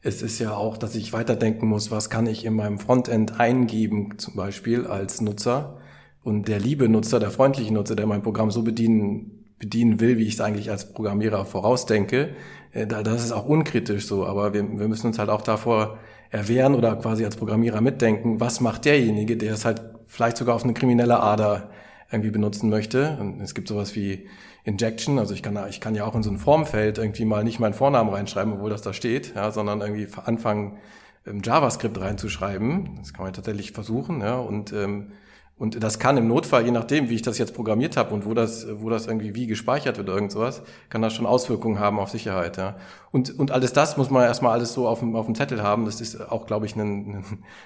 es 0.03 0.23
ist 0.23 0.39
ja 0.39 0.55
auch, 0.55 0.77
dass 0.77 0.95
ich 0.95 1.13
weiterdenken 1.13 1.67
muss, 1.67 1.91
was 1.91 2.09
kann 2.09 2.27
ich 2.27 2.45
in 2.45 2.55
meinem 2.55 2.79
Frontend 2.79 3.41
eingeben, 3.41 4.19
zum 4.19 4.37
Beispiel 4.37 4.87
als 4.87 5.21
Nutzer. 5.21 5.79
Und 6.23 6.47
der 6.47 6.61
liebe 6.61 6.89
Nutzer, 6.89 7.19
der 7.19 7.31
freundliche 7.31 7.75
Nutzer, 7.75 7.97
der 7.97 8.07
mein 8.07 8.23
Programm 8.23 8.51
so 8.51 8.63
bedienen, 8.63 9.45
bedienen 9.59 9.99
will, 9.99 10.19
wie 10.19 10.27
ich 10.27 10.35
es 10.35 10.41
eigentlich 10.41 10.71
als 10.71 10.93
Programmierer 10.93 11.45
vorausdenke, 11.45 12.31
das 12.73 13.25
ist 13.25 13.33
auch 13.33 13.47
unkritisch 13.47 14.07
so. 14.07 14.27
Aber 14.27 14.55
wir, 14.55 14.63
wir 14.79 14.89
müssen 14.89 15.07
uns 15.09 15.19
halt 15.19 15.31
auch 15.31 15.43
davor 15.43 15.99
erwehren 16.31 16.75
oder 16.75 16.97
quasi 16.97 17.25
als 17.25 17.37
Programmierer 17.37 17.81
mitdenken, 17.81 18.41
was 18.41 18.61
macht 18.61 18.85
derjenige, 18.85 19.37
der 19.37 19.55
es 19.55 19.65
halt 19.65 19.83
vielleicht 20.07 20.37
sogar 20.37 20.55
auf 20.55 20.65
eine 20.65 20.75
kriminelle 20.75 21.21
Ader 21.21 21.71
irgendwie 22.11 22.31
benutzen 22.31 22.71
möchte. 22.71 23.17
Und 23.21 23.41
es 23.41 23.55
gibt 23.55 23.69
sowas 23.69 23.95
wie 23.95 24.27
Injection, 24.65 25.19
also 25.19 25.35
ich 25.35 25.43
kann, 25.43 25.59
ich 25.69 25.81
kann 25.81 25.95
ja 25.95 26.05
auch 26.05 26.15
in 26.15 26.23
so 26.23 26.31
ein 26.31 26.39
Formfeld 26.39 26.99
irgendwie 26.99 27.25
mal 27.25 27.45
nicht 27.45 27.59
meinen 27.59 27.75
Vornamen 27.75 28.11
reinschreiben, 28.11 28.53
obwohl 28.55 28.71
das 28.71 28.83
da 28.83 28.93
steht, 28.93 29.35
ja, 29.35 29.51
sondern 29.51 29.81
irgendwie 29.81 30.09
anfangen, 30.25 30.79
ähm, 31.27 31.41
JavaScript 31.43 31.99
reinzuschreiben. 31.99 32.97
Das 32.99 33.15
kann 33.15 33.25
man 33.25 33.33
tatsächlich 33.33 33.73
versuchen, 33.73 34.21
ja, 34.21 34.39
und 34.39 34.73
ähm, 34.73 35.13
und 35.59 35.83
das 35.83 35.99
kann 35.99 36.17
im 36.17 36.29
Notfall, 36.29 36.65
je 36.65 36.71
nachdem, 36.71 37.09
wie 37.09 37.17
ich 37.17 37.23
das 37.23 37.37
jetzt 37.37 37.53
programmiert 37.53 37.97
habe 37.97 38.15
und 38.15 38.25
wo 38.25 38.33
das, 38.33 38.67
wo 38.81 38.91
das 38.91 39.09
irgendwie 39.09 39.35
wie 39.35 39.49
gespeichert 39.49 39.97
wird 39.97 40.09
oder 40.09 40.17
irgend 40.17 40.31
sowas, 40.31 40.63
kann 40.89 41.03
das 41.03 41.15
schon 41.15 41.27
Auswirkungen 41.27 41.81
haben 41.81 41.99
auf 41.99 42.11
Sicherheit. 42.11 42.57
Ja. 42.57 42.77
Und, 43.11 43.37
und 43.37 43.51
alles 43.51 43.73
das 43.73 43.97
muss 43.97 44.09
man 44.09 44.23
erstmal 44.23 44.53
alles 44.53 44.73
so 44.73 44.87
auf 44.87 45.01
dem, 45.01 45.17
auf 45.17 45.27
dem 45.27 45.35
Zettel 45.35 45.61
haben. 45.61 45.85
Das 45.85 46.01
ist 46.01 46.31
auch, 46.31 46.47
glaube 46.47 46.67
ich, 46.67 46.77
ein, 46.77 47.25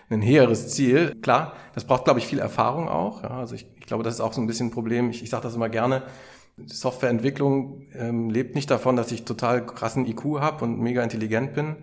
ein, 0.08 0.22
hehres 0.22 0.70
Ziel. 0.70 1.14
Klar, 1.20 1.52
das 1.74 1.84
braucht, 1.84 2.04
glaube 2.04 2.18
ich, 2.18 2.26
viel 2.26 2.38
Erfahrung 2.38 2.88
auch. 2.88 3.22
Ja. 3.22 3.30
Also 3.30 3.54
ich, 3.56 3.66
ich 3.78 3.84
glaube, 3.86 4.04
das 4.04 4.14
ist 4.14 4.20
auch 4.20 4.32
so 4.32 4.40
ein 4.40 4.46
bisschen 4.46 4.68
ein 4.68 4.72
Problem. 4.72 5.10
Ich, 5.10 5.22
ich 5.22 5.28
sage 5.28 5.42
das 5.42 5.54
immer 5.54 5.68
gerne. 5.68 6.02
Softwareentwicklung 6.64 7.88
ähm, 7.94 8.30
lebt 8.30 8.54
nicht 8.54 8.70
davon, 8.70 8.96
dass 8.96 9.12
ich 9.12 9.24
total 9.24 9.66
krassen 9.66 10.06
IQ 10.06 10.40
habe 10.40 10.64
und 10.64 10.80
mega 10.80 11.02
intelligent 11.02 11.52
bin. 11.52 11.76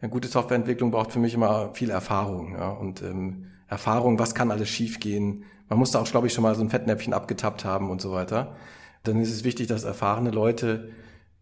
Eine 0.00 0.10
gute 0.10 0.28
Softwareentwicklung 0.28 0.92
braucht 0.92 1.10
für 1.10 1.18
mich 1.18 1.34
immer 1.34 1.74
viel 1.74 1.90
Erfahrung. 1.90 2.52
Ja. 2.52 2.70
Und 2.70 3.02
ähm, 3.02 3.46
Erfahrung, 3.68 4.18
was 4.18 4.34
kann 4.34 4.50
alles 4.50 4.68
schiefgehen. 4.68 5.44
Man 5.68 5.78
muss 5.78 5.90
da 5.90 6.00
auch, 6.00 6.10
glaube 6.10 6.26
ich, 6.26 6.32
schon 6.32 6.42
mal 6.42 6.54
so 6.54 6.62
ein 6.62 6.70
Fettnäpfchen 6.70 7.12
abgetappt 7.12 7.64
haben 7.64 7.90
und 7.90 8.00
so 8.00 8.12
weiter. 8.12 8.56
Dann 9.02 9.20
ist 9.20 9.30
es 9.30 9.44
wichtig, 9.44 9.66
dass 9.66 9.84
erfahrene 9.84 10.30
Leute 10.30 10.90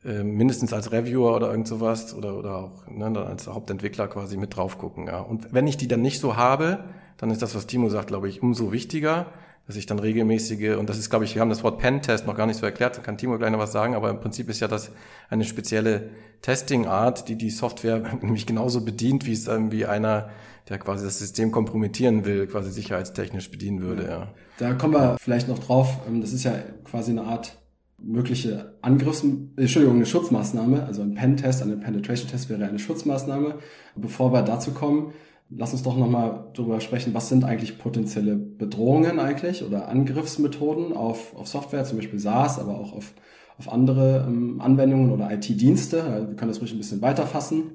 äh, 0.04 0.23
mindestens 0.23 0.73
als 0.73 0.92
Reviewer 0.92 1.35
oder 1.35 1.50
irgend 1.50 1.68
sowas 1.68 2.14
oder, 2.14 2.37
oder 2.37 2.56
auch 2.56 2.87
ne, 2.88 3.18
als 3.25 3.47
Hauptentwickler 3.47 4.09
quasi 4.09 4.37
mit 4.37 4.56
drauf 4.56 4.78
gucken. 4.78 5.06
Ja. 5.06 5.21
Und 5.21 5.52
wenn 5.52 5.66
ich 5.66 5.76
die 5.76 5.88
dann 5.88 6.02
nicht 6.02 6.21
so 6.21 6.37
habe, 6.37 6.85
dann 7.16 7.30
ist 7.30 7.42
das, 7.42 7.54
was 7.54 7.66
Timo 7.66 7.88
sagt, 7.88 8.09
glaube 8.09 8.28
ich, 8.28 8.42
umso 8.42 8.73
wichtiger, 8.73 9.26
dass 9.67 9.77
ich 9.77 9.87
dann 9.87 9.99
regelmäßige, 9.99 10.77
und 10.77 10.89
das 10.89 10.99
ist, 10.99 11.11
glaube 11.11 11.25
ich, 11.25 11.35
wir 11.35 11.43
haben 11.43 11.49
das 11.49 11.65
Wort 11.65 11.79
Pen-Test 11.79 12.27
noch 12.27 12.37
gar 12.37 12.47
nicht 12.47 12.59
so 12.59 12.67
erklärt, 12.67 12.97
da 12.97 13.03
kann 13.03 13.19
Timo 13.19 13.37
gleich 13.37 13.51
noch 13.51 13.59
was 13.59 13.73
sagen, 13.73 13.95
aber 13.95 14.11
im 14.11 14.21
Prinzip 14.21 14.49
ist 14.49 14.61
ja 14.61 14.69
das 14.69 14.93
eine 15.29 15.45
spezielle 15.45 16.11
Testing-Art, 16.43 17.29
die 17.29 17.37
die 17.37 17.51
Software 17.51 17.99
nämlich 18.23 18.47
genauso 18.47 18.85
bedient, 18.85 19.27
wie 19.27 19.33
es 19.33 19.47
irgendwie 19.47 19.87
einer 19.87 20.31
der 20.69 20.79
quasi 20.79 21.05
das 21.05 21.19
System 21.19 21.53
kompromittieren 21.53 22.25
will, 22.25 22.47
quasi 22.47 22.71
sicherheitstechnisch 22.71 23.51
bedienen 23.51 23.83
würde. 23.83 24.03
Ja. 24.05 24.09
ja. 24.09 24.29
Da 24.59 24.75
kommen 24.75 24.95
wir 24.95 25.17
vielleicht 25.21 25.49
noch 25.49 25.59
drauf. 25.59 25.99
Ähm, 26.09 26.21
das 26.21 26.33
ist 26.33 26.45
ja 26.45 26.55
quasi 26.85 27.13
eine 27.13 27.23
Art 27.23 27.57
mögliche 27.99 28.75
Angriffs, 28.83 29.25
Entschuldigung, 29.57 29.97
eine 29.97 30.07
Schutzmaßnahme. 30.07 30.85
Also 30.85 31.03
ein 31.03 31.15
Pen-Test, 31.15 31.63
eine 31.63 31.77
Penetration-Test 31.77 32.49
wäre 32.51 32.65
eine 32.67 32.79
Schutzmaßnahme. 32.79 33.59
Bevor 33.95 34.33
wir 34.33 34.43
dazu 34.43 34.73
kommen, 34.73 35.13
lass 35.50 35.73
uns 35.73 35.83
doch 35.83 35.97
nochmal 35.97 36.49
darüber 36.55 36.81
sprechen, 36.81 37.15
was 37.15 37.29
sind 37.29 37.45
eigentlich 37.45 37.79
potenzielle 37.79 38.37
Bedrohungen 38.37 39.19
eigentlich 39.21 39.65
oder 39.65 39.88
Angriffsmethoden 39.88 40.93
auf, 40.93 41.35
auf 41.37 41.49
Software, 41.49 41.85
zum 41.85 41.99
Beispiel 41.99 42.19
SaaS, 42.19 42.59
aber 42.59 42.79
auch 42.79 42.93
auf, 42.93 43.12
auf 43.59 43.73
andere 43.73 44.25
ähm, 44.26 44.61
Anwendungen 44.61 45.12
oder 45.12 45.31
IT-Dienste. 45.33 46.26
Wir 46.29 46.37
können 46.37 46.50
das 46.50 46.61
ruhig 46.61 46.73
ein 46.73 46.79
bisschen 46.79 47.03
weiterfassen. 47.03 47.73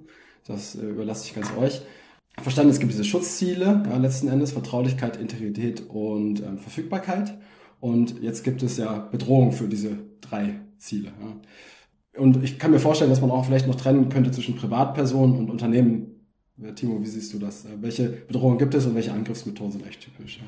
Das 0.48 0.76
äh, 0.76 0.82
überlasse 0.82 1.26
ich 1.26 1.36
ganz 1.36 1.48
euch 1.58 1.82
verstanden, 2.40 2.72
es 2.72 2.80
gibt 2.80 2.92
diese 2.92 3.04
Schutzziele, 3.04 3.84
ja, 3.88 3.98
letzten 3.98 4.28
Endes 4.28 4.52
Vertraulichkeit, 4.52 5.18
Integrität 5.18 5.84
und 5.90 6.42
ähm, 6.42 6.58
Verfügbarkeit. 6.58 7.38
Und 7.80 8.22
jetzt 8.22 8.44
gibt 8.44 8.64
es 8.64 8.78
ja 8.78 8.98
Bedrohung 9.12 9.52
für 9.52 9.68
diese 9.68 9.98
drei 10.22 10.62
Ziele. 10.78 11.12
Ja. 11.20 12.22
Und 12.22 12.44
ich 12.44 12.60
kann 12.60 12.72
mir 12.72 12.80
vorstellen, 12.80 13.10
dass 13.10 13.22
man 13.22 13.32
auch 13.32 13.46
vielleicht 13.46 13.68
noch 13.68 13.76
trennen 13.76 14.10
könnte 14.10 14.32
zwischen 14.32 14.56
Privatpersonen 14.56 15.38
und 15.38 15.50
Unternehmen 15.50 16.21
Timo, 16.76 17.02
wie 17.02 17.08
siehst 17.08 17.34
du 17.34 17.40
das? 17.40 17.66
Welche 17.82 18.10
Bedrohungen 18.10 18.58
gibt 18.58 18.74
es 18.76 18.86
und 18.86 18.96
welche 18.96 19.12
Angriffsmethoden 19.12 19.72
sind 19.72 19.88
echt 19.88 20.02
typisch? 20.02 20.40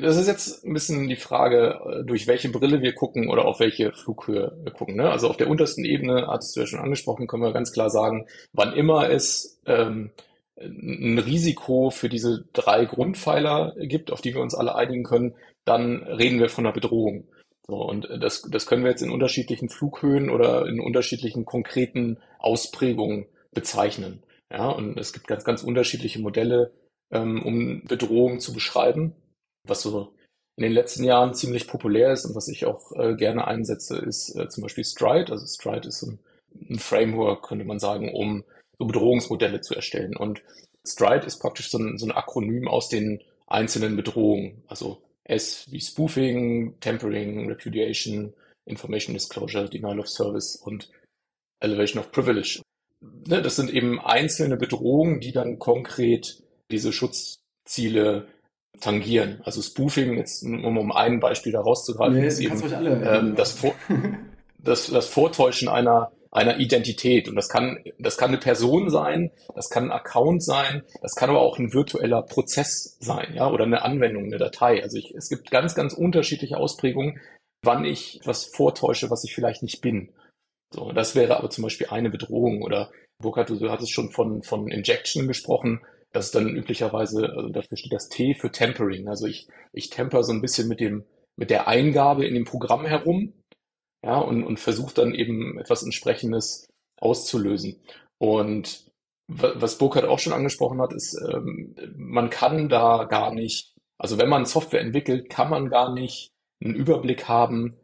Das 0.00 0.16
ist 0.16 0.28
jetzt 0.28 0.64
ein 0.64 0.72
bisschen 0.72 1.08
die 1.08 1.16
Frage, 1.16 2.04
durch 2.06 2.28
welche 2.28 2.48
Brille 2.48 2.82
wir 2.82 2.94
gucken 2.94 3.28
oder 3.28 3.46
auf 3.46 3.58
welche 3.58 3.92
Flughöhe 3.92 4.56
wir 4.62 4.72
gucken. 4.72 4.96
Ne? 4.96 5.10
Also 5.10 5.28
auf 5.28 5.36
der 5.36 5.48
untersten 5.48 5.84
Ebene, 5.84 6.28
hattest 6.28 6.54
du 6.54 6.60
ja 6.60 6.66
schon 6.66 6.78
angesprochen, 6.78 7.26
können 7.26 7.42
wir 7.42 7.52
ganz 7.52 7.72
klar 7.72 7.90
sagen, 7.90 8.26
wann 8.52 8.72
immer 8.72 9.10
es 9.10 9.60
ähm, 9.66 10.10
ein 10.58 11.18
Risiko 11.18 11.90
für 11.90 12.08
diese 12.08 12.44
drei 12.52 12.84
Grundpfeiler 12.84 13.74
gibt, 13.78 14.12
auf 14.12 14.20
die 14.20 14.34
wir 14.34 14.40
uns 14.40 14.54
alle 14.54 14.76
einigen 14.76 15.02
können, 15.02 15.34
dann 15.64 16.04
reden 16.04 16.38
wir 16.38 16.48
von 16.48 16.64
einer 16.64 16.72
Bedrohung. 16.72 17.24
So, 17.66 17.76
und 17.76 18.08
das, 18.20 18.42
das 18.42 18.66
können 18.66 18.84
wir 18.84 18.90
jetzt 18.90 19.02
in 19.02 19.10
unterschiedlichen 19.10 19.68
Flughöhen 19.68 20.30
oder 20.30 20.66
in 20.66 20.80
unterschiedlichen 20.80 21.44
konkreten 21.44 22.18
Ausprägungen 22.38 23.26
bezeichnen. 23.52 24.22
Ja, 24.50 24.68
und 24.70 24.98
es 24.98 25.12
gibt 25.12 25.26
ganz, 25.26 25.44
ganz 25.44 25.62
unterschiedliche 25.62 26.20
Modelle, 26.20 26.72
ähm, 27.10 27.42
um 27.44 27.84
Bedrohungen 27.84 28.40
zu 28.40 28.52
beschreiben. 28.52 29.14
Was 29.64 29.82
so 29.82 30.14
in 30.56 30.62
den 30.62 30.72
letzten 30.72 31.04
Jahren 31.04 31.34
ziemlich 31.34 31.66
populär 31.66 32.12
ist 32.12 32.24
und 32.24 32.34
was 32.34 32.48
ich 32.48 32.64
auch 32.64 32.92
äh, 32.92 33.14
gerne 33.14 33.46
einsetze, 33.46 33.98
ist 33.98 34.34
äh, 34.36 34.48
zum 34.48 34.62
Beispiel 34.62 34.84
Stride. 34.84 35.32
Also 35.32 35.46
Stride 35.46 35.88
ist 35.88 36.02
ein, 36.02 36.18
ein 36.70 36.78
Framework, 36.78 37.42
könnte 37.46 37.64
man 37.64 37.78
sagen, 37.78 38.14
um 38.14 38.44
so 38.78 38.86
Bedrohungsmodelle 38.86 39.60
zu 39.60 39.74
erstellen. 39.74 40.16
Und 40.16 40.42
Stride 40.86 41.26
ist 41.26 41.38
praktisch 41.40 41.70
so 41.70 41.78
ein, 41.78 41.98
so 41.98 42.06
ein 42.06 42.12
Akronym 42.12 42.68
aus 42.68 42.88
den 42.88 43.22
einzelnen 43.46 43.96
Bedrohungen. 43.96 44.62
Also 44.68 45.02
S 45.24 45.66
wie 45.70 45.80
Spoofing, 45.80 46.78
Tempering, 46.80 47.48
Repudiation, 47.48 48.32
Information 48.64 49.14
Disclosure, 49.14 49.68
Denial 49.68 49.98
of 50.00 50.08
Service 50.08 50.56
und 50.56 50.90
Elevation 51.60 52.00
of 52.00 52.12
Privilege. 52.12 52.62
Ne, 53.00 53.42
das 53.42 53.56
sind 53.56 53.72
eben 53.72 54.00
einzelne 54.00 54.56
Bedrohungen, 54.56 55.20
die 55.20 55.32
dann 55.32 55.58
konkret 55.58 56.42
diese 56.70 56.92
Schutzziele 56.92 58.26
tangieren. 58.80 59.40
Also 59.44 59.62
Spoofing, 59.62 60.16
jetzt 60.16 60.42
um, 60.42 60.64
um 60.76 60.92
ein 60.92 61.20
Beispiel 61.20 61.52
da 61.52 61.60
rauszugreifen, 61.60 62.20
nee, 62.20 62.26
ist 62.26 62.40
eben 62.40 62.60
ähm, 63.04 63.34
das, 63.36 63.52
Vor 63.52 63.74
das, 64.58 64.88
das 64.88 65.06
Vortäuschen 65.06 65.68
einer 65.68 66.12
einer 66.36 66.58
Identität. 66.58 67.28
Und 67.28 67.34
das 67.34 67.48
kann, 67.48 67.78
das 67.98 68.18
kann 68.18 68.28
eine 68.28 68.38
Person 68.38 68.90
sein, 68.90 69.30
das 69.54 69.70
kann 69.70 69.84
ein 69.84 69.92
Account 69.92 70.42
sein, 70.42 70.82
das 71.00 71.14
kann 71.14 71.30
aber 71.30 71.40
auch 71.40 71.58
ein 71.58 71.72
virtueller 71.72 72.22
Prozess 72.22 72.98
sein, 73.00 73.32
ja, 73.34 73.50
oder 73.50 73.64
eine 73.64 73.82
Anwendung, 73.82 74.24
eine 74.24 74.36
Datei. 74.36 74.82
Also 74.82 74.98
ich, 74.98 75.14
es 75.14 75.30
gibt 75.30 75.50
ganz, 75.50 75.74
ganz 75.74 75.94
unterschiedliche 75.94 76.58
Ausprägungen, 76.58 77.20
wann 77.62 77.84
ich 77.84 78.20
was 78.24 78.44
vortäusche, 78.44 79.10
was 79.10 79.24
ich 79.24 79.34
vielleicht 79.34 79.62
nicht 79.62 79.80
bin. 79.80 80.10
So, 80.76 80.92
das 80.92 81.14
wäre 81.14 81.38
aber 81.38 81.48
zum 81.48 81.64
Beispiel 81.64 81.86
eine 81.88 82.10
Bedrohung 82.10 82.60
oder 82.60 82.90
Burkhard, 83.18 83.48
du 83.48 83.70
hattest 83.70 83.92
schon 83.92 84.10
von, 84.10 84.42
von 84.42 84.68
Injection 84.68 85.26
gesprochen. 85.26 85.80
Das 86.12 86.26
ist 86.26 86.34
dann 86.34 86.54
üblicherweise, 86.54 87.30
also 87.34 87.48
dafür 87.48 87.78
steht 87.78 87.94
das 87.94 88.10
T 88.10 88.34
für 88.34 88.52
Tempering. 88.52 89.08
Also 89.08 89.26
ich, 89.26 89.48
ich 89.72 89.88
temper 89.88 90.22
so 90.22 90.32
ein 90.32 90.42
bisschen 90.42 90.68
mit 90.68 90.80
dem, 90.80 91.04
mit 91.36 91.48
der 91.48 91.66
Eingabe 91.66 92.26
in 92.26 92.34
dem 92.34 92.44
Programm 92.44 92.84
herum 92.84 93.32
ja, 94.04 94.18
und, 94.18 94.44
und 94.44 94.60
versucht 94.60 94.98
dann 94.98 95.14
eben 95.14 95.58
etwas 95.58 95.82
entsprechendes 95.82 96.66
auszulösen. 97.00 97.80
Und 98.18 98.84
was 99.28 99.78
Burkhard 99.78 100.04
auch 100.04 100.18
schon 100.18 100.34
angesprochen 100.34 100.82
hat, 100.82 100.92
ist, 100.92 101.18
ähm, 101.26 101.74
man 101.96 102.28
kann 102.28 102.68
da 102.68 103.04
gar 103.04 103.32
nicht, 103.32 103.72
also 103.98 104.18
wenn 104.18 104.28
man 104.28 104.44
Software 104.44 104.82
entwickelt, 104.82 105.30
kann 105.30 105.48
man 105.48 105.70
gar 105.70 105.94
nicht 105.94 106.28
einen 106.62 106.74
Überblick 106.74 107.28
haben, 107.28 107.78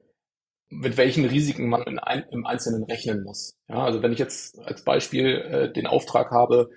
mit 0.73 0.97
welchen 0.97 1.27
Risiken 1.27 1.69
man 1.69 1.83
in 1.83 1.99
ein, 1.99 2.25
im 2.31 2.47
Einzelnen 2.47 2.85
rechnen 2.85 3.23
muss. 3.23 3.59
Ja, 3.69 3.85
also 3.85 4.03
wenn 4.03 4.13
ich 4.13 4.19
jetzt 4.19 4.59
als 4.61 4.83
Beispiel 4.83 5.27
äh, 5.27 5.73
den 5.73 5.87
Auftrag 5.87 6.31
habe, 6.31 6.71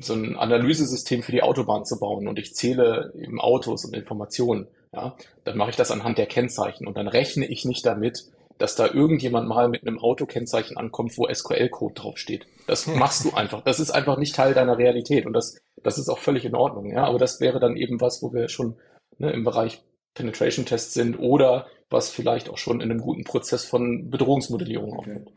so 0.00 0.12
ein 0.12 0.36
Analysesystem 0.36 1.22
für 1.22 1.32
die 1.32 1.42
Autobahn 1.42 1.84
zu 1.84 1.98
bauen 1.98 2.28
und 2.28 2.38
ich 2.38 2.54
zähle 2.54 3.12
eben 3.16 3.40
Autos 3.40 3.84
und 3.86 3.96
Informationen, 3.96 4.66
ja, 4.92 5.16
dann 5.44 5.56
mache 5.56 5.70
ich 5.70 5.76
das 5.76 5.90
anhand 5.90 6.18
der 6.18 6.26
Kennzeichen 6.26 6.86
und 6.86 6.96
dann 6.96 7.08
rechne 7.08 7.46
ich 7.46 7.64
nicht 7.64 7.84
damit, 7.86 8.26
dass 8.58 8.76
da 8.76 8.86
irgendjemand 8.86 9.48
mal 9.48 9.68
mit 9.68 9.86
einem 9.86 9.98
Autokennzeichen 9.98 10.76
ankommt, 10.76 11.16
wo 11.16 11.26
SQL-Code 11.26 11.94
draufsteht. 11.94 12.46
Das 12.66 12.86
machst 12.86 13.24
du 13.24 13.32
einfach. 13.32 13.62
Das 13.62 13.80
ist 13.80 13.90
einfach 13.90 14.18
nicht 14.18 14.36
Teil 14.36 14.54
deiner 14.54 14.78
Realität 14.78 15.26
und 15.26 15.32
das, 15.32 15.58
das 15.82 15.98
ist 15.98 16.08
auch 16.10 16.18
völlig 16.18 16.44
in 16.44 16.54
Ordnung. 16.54 16.90
Ja, 16.92 17.04
aber 17.06 17.18
das 17.18 17.40
wäre 17.40 17.58
dann 17.58 17.76
eben 17.76 18.00
was, 18.00 18.22
wo 18.22 18.32
wir 18.32 18.48
schon 18.48 18.76
ne, 19.18 19.32
im 19.32 19.44
Bereich 19.44 19.82
Penetration 20.14 20.64
Tests 20.64 20.94
sind 20.94 21.18
oder 21.18 21.66
was 21.90 22.10
vielleicht 22.10 22.48
auch 22.48 22.58
schon 22.58 22.80
in 22.80 22.90
einem 22.90 23.00
guten 23.00 23.24
Prozess 23.24 23.64
von 23.64 24.10
Bedrohungsmodellierung 24.10 24.92
okay. 24.92 24.98
aufhört. 24.98 25.32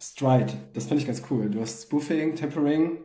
Stride, 0.00 0.52
das 0.72 0.86
finde 0.86 1.02
ich 1.02 1.06
ganz 1.06 1.22
cool. 1.30 1.50
Du 1.50 1.60
hast 1.60 1.84
Spoofing, 1.84 2.34
Tempering, 2.34 3.04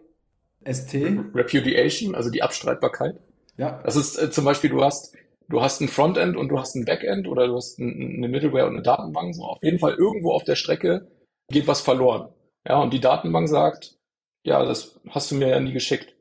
ST. 0.66 0.94
Repudiation, 1.34 2.16
also 2.16 2.30
die 2.30 2.44
Abstreitbarkeit. 2.44 3.20
Ja. 3.58 3.82
Das 3.84 3.96
ist 3.96 4.18
äh, 4.18 4.32
zum 4.32 4.46
Beispiel, 4.46 4.70
du 4.70 4.84
hast 4.84 5.16
du 5.50 5.62
hast 5.62 5.82
ein 5.82 5.88
Frontend 5.88 6.38
und 6.38 6.50
du 6.50 6.60
hast 6.60 6.76
ein 6.76 6.86
Backend 6.86 7.28
oder 7.28 7.48
du 7.48 7.56
hast 7.56 7.80
eine 7.80 8.28
Middleware 8.28 8.68
und 8.68 8.74
eine 8.74 8.84
Datenbank. 8.84 9.36
So 9.36 9.44
auf 9.44 9.64
jeden 9.64 9.80
Fall 9.80 9.96
irgendwo 9.96 10.32
auf 10.32 10.44
der 10.44 10.56
Strecke 10.56 11.08
geht 11.50 11.68
was 11.68 11.82
verloren. 11.82 12.30
Ja, 12.68 12.82
und 12.82 12.94
die 12.94 13.00
Datenbank 13.00 13.50
sagt, 13.50 13.98
ja, 14.44 14.64
das 14.64 15.00
hast 15.10 15.32
du 15.32 15.36
mir 15.36 15.50
ja 15.50 15.60
nie 15.60 15.74
geschickt. 15.74 16.16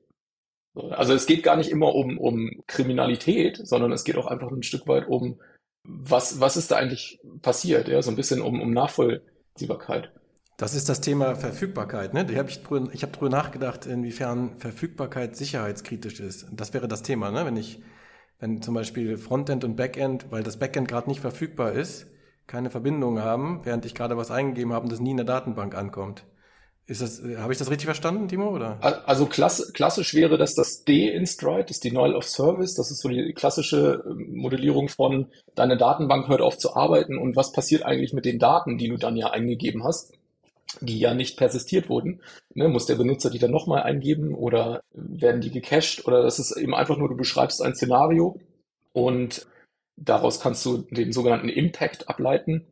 Also 0.91 1.15
es 1.15 1.27
geht 1.27 1.43
gar 1.43 1.57
nicht 1.57 1.71
immer 1.71 1.95
um, 1.95 2.19
um 2.19 2.63
Kriminalität, 2.67 3.61
sondern 3.63 3.93
es 3.93 4.05
geht 4.05 4.17
auch 4.17 4.27
einfach 4.27 4.51
ein 4.51 4.63
Stück 4.63 4.87
weit 4.87 5.09
um, 5.09 5.41
was, 5.85 6.41
was 6.41 6.57
ist 6.57 6.71
da 6.71 6.77
eigentlich 6.77 7.21
passiert, 7.43 7.89
ja, 7.89 8.01
so 8.03 8.11
ein 8.11 8.17
bisschen 8.17 8.41
um, 8.43 8.61
um 8.61 8.73
Nachvollziehbarkeit. 8.73 10.13
Das 10.57 10.75
ist 10.75 10.89
das 10.89 11.01
Thema 11.01 11.37
Verfügbarkeit. 11.37 12.15
Ne? 12.15 12.27
Ich 12.29 12.37
habe 12.37 12.51
ich 12.51 12.61
ich 12.93 13.03
hab 13.03 13.13
drüber 13.13 13.31
nachgedacht, 13.31 13.87
inwiefern 13.87 14.59
Verfügbarkeit 14.59 15.37
sicherheitskritisch 15.37 16.19
ist. 16.19 16.47
Das 16.53 16.75
wäre 16.75 16.89
das 16.89 17.03
Thema, 17.03 17.31
ne? 17.31 17.47
wenn 17.47 17.57
ich 17.57 17.81
wenn 18.41 18.63
zum 18.63 18.75
Beispiel 18.75 19.19
Frontend 19.19 19.65
und 19.65 19.77
Backend, 19.77 20.27
weil 20.31 20.43
das 20.43 20.59
Backend 20.59 20.89
gerade 20.89 21.09
nicht 21.09 21.21
verfügbar 21.21 21.73
ist, 21.73 22.07
keine 22.47 22.71
Verbindung 22.71 23.21
haben, 23.21 23.61
während 23.65 23.85
ich 23.85 23.95
gerade 23.95 24.17
was 24.17 24.31
eingegeben 24.31 24.73
habe 24.73 24.85
und 24.85 24.93
das 24.93 25.01
nie 25.01 25.11
in 25.11 25.17
der 25.17 25.27
Datenbank 25.27 25.75
ankommt. 25.75 26.25
Ist 26.89 27.03
das, 27.03 27.23
äh, 27.23 27.37
habe 27.37 27.53
ich 27.53 27.59
das 27.59 27.71
richtig 27.71 27.85
verstanden, 27.85 28.29
Timo, 28.29 28.49
oder? 28.49 28.79
Also 29.07 29.27
klass, 29.27 29.73
klassisch 29.75 30.15
wäre 30.15 30.39
das 30.39 30.55
das 30.55 30.85
D 30.85 31.09
in 31.09 31.27
Stride, 31.27 31.67
das 31.69 31.81
Denial 31.81 32.15
of 32.15 32.25
Service. 32.25 32.75
Das 32.75 32.91
ist 32.91 33.03
so 33.03 33.11
die 33.11 33.35
klassische 33.35 34.03
ähm, 34.07 34.35
Modellierung 34.35 34.89
von 34.89 35.27
deine 35.55 35.77
Datenbank 35.77 36.29
hört 36.29 36.41
auf 36.41 36.57
zu 36.57 36.75
arbeiten 36.75 37.19
und 37.19 37.37
was 37.37 37.53
passiert 37.53 37.85
eigentlich 37.85 38.15
mit 38.15 38.25
den 38.25 38.39
Daten, 38.39 38.79
die 38.79 38.89
du 38.89 38.97
dann 38.97 39.17
ja 39.17 39.31
eingegeben 39.31 39.85
hast 39.85 40.15
die 40.83 40.99
ja 40.99 41.15
nicht 41.15 41.39
persistiert 41.39 41.89
wurden. 41.89 42.21
Ne, 42.55 42.69
muss 42.69 42.85
der 42.85 42.97
Benutzer 42.97 43.31
die 43.31 43.39
dann 43.39 43.51
nochmal 43.51 43.85
eingeben 43.85 44.35
oder 44.35 44.83
werden 44.93 45.41
die 45.41 45.51
gecached 45.51 46.07
oder 46.07 46.23
das 46.23 46.39
ist 46.39 46.55
eben 46.59 46.75
einfach 46.75 46.99
nur, 46.99 47.09
du 47.09 47.17
beschreibst 47.17 47.63
ein 47.63 47.75
Szenario 47.75 48.39
und 48.93 49.47
daraus 49.97 50.41
kannst 50.41 50.65
du 50.67 50.85
den 50.91 51.13
sogenannten 51.13 51.49
Impact 51.49 52.11
ableiten 52.11 52.67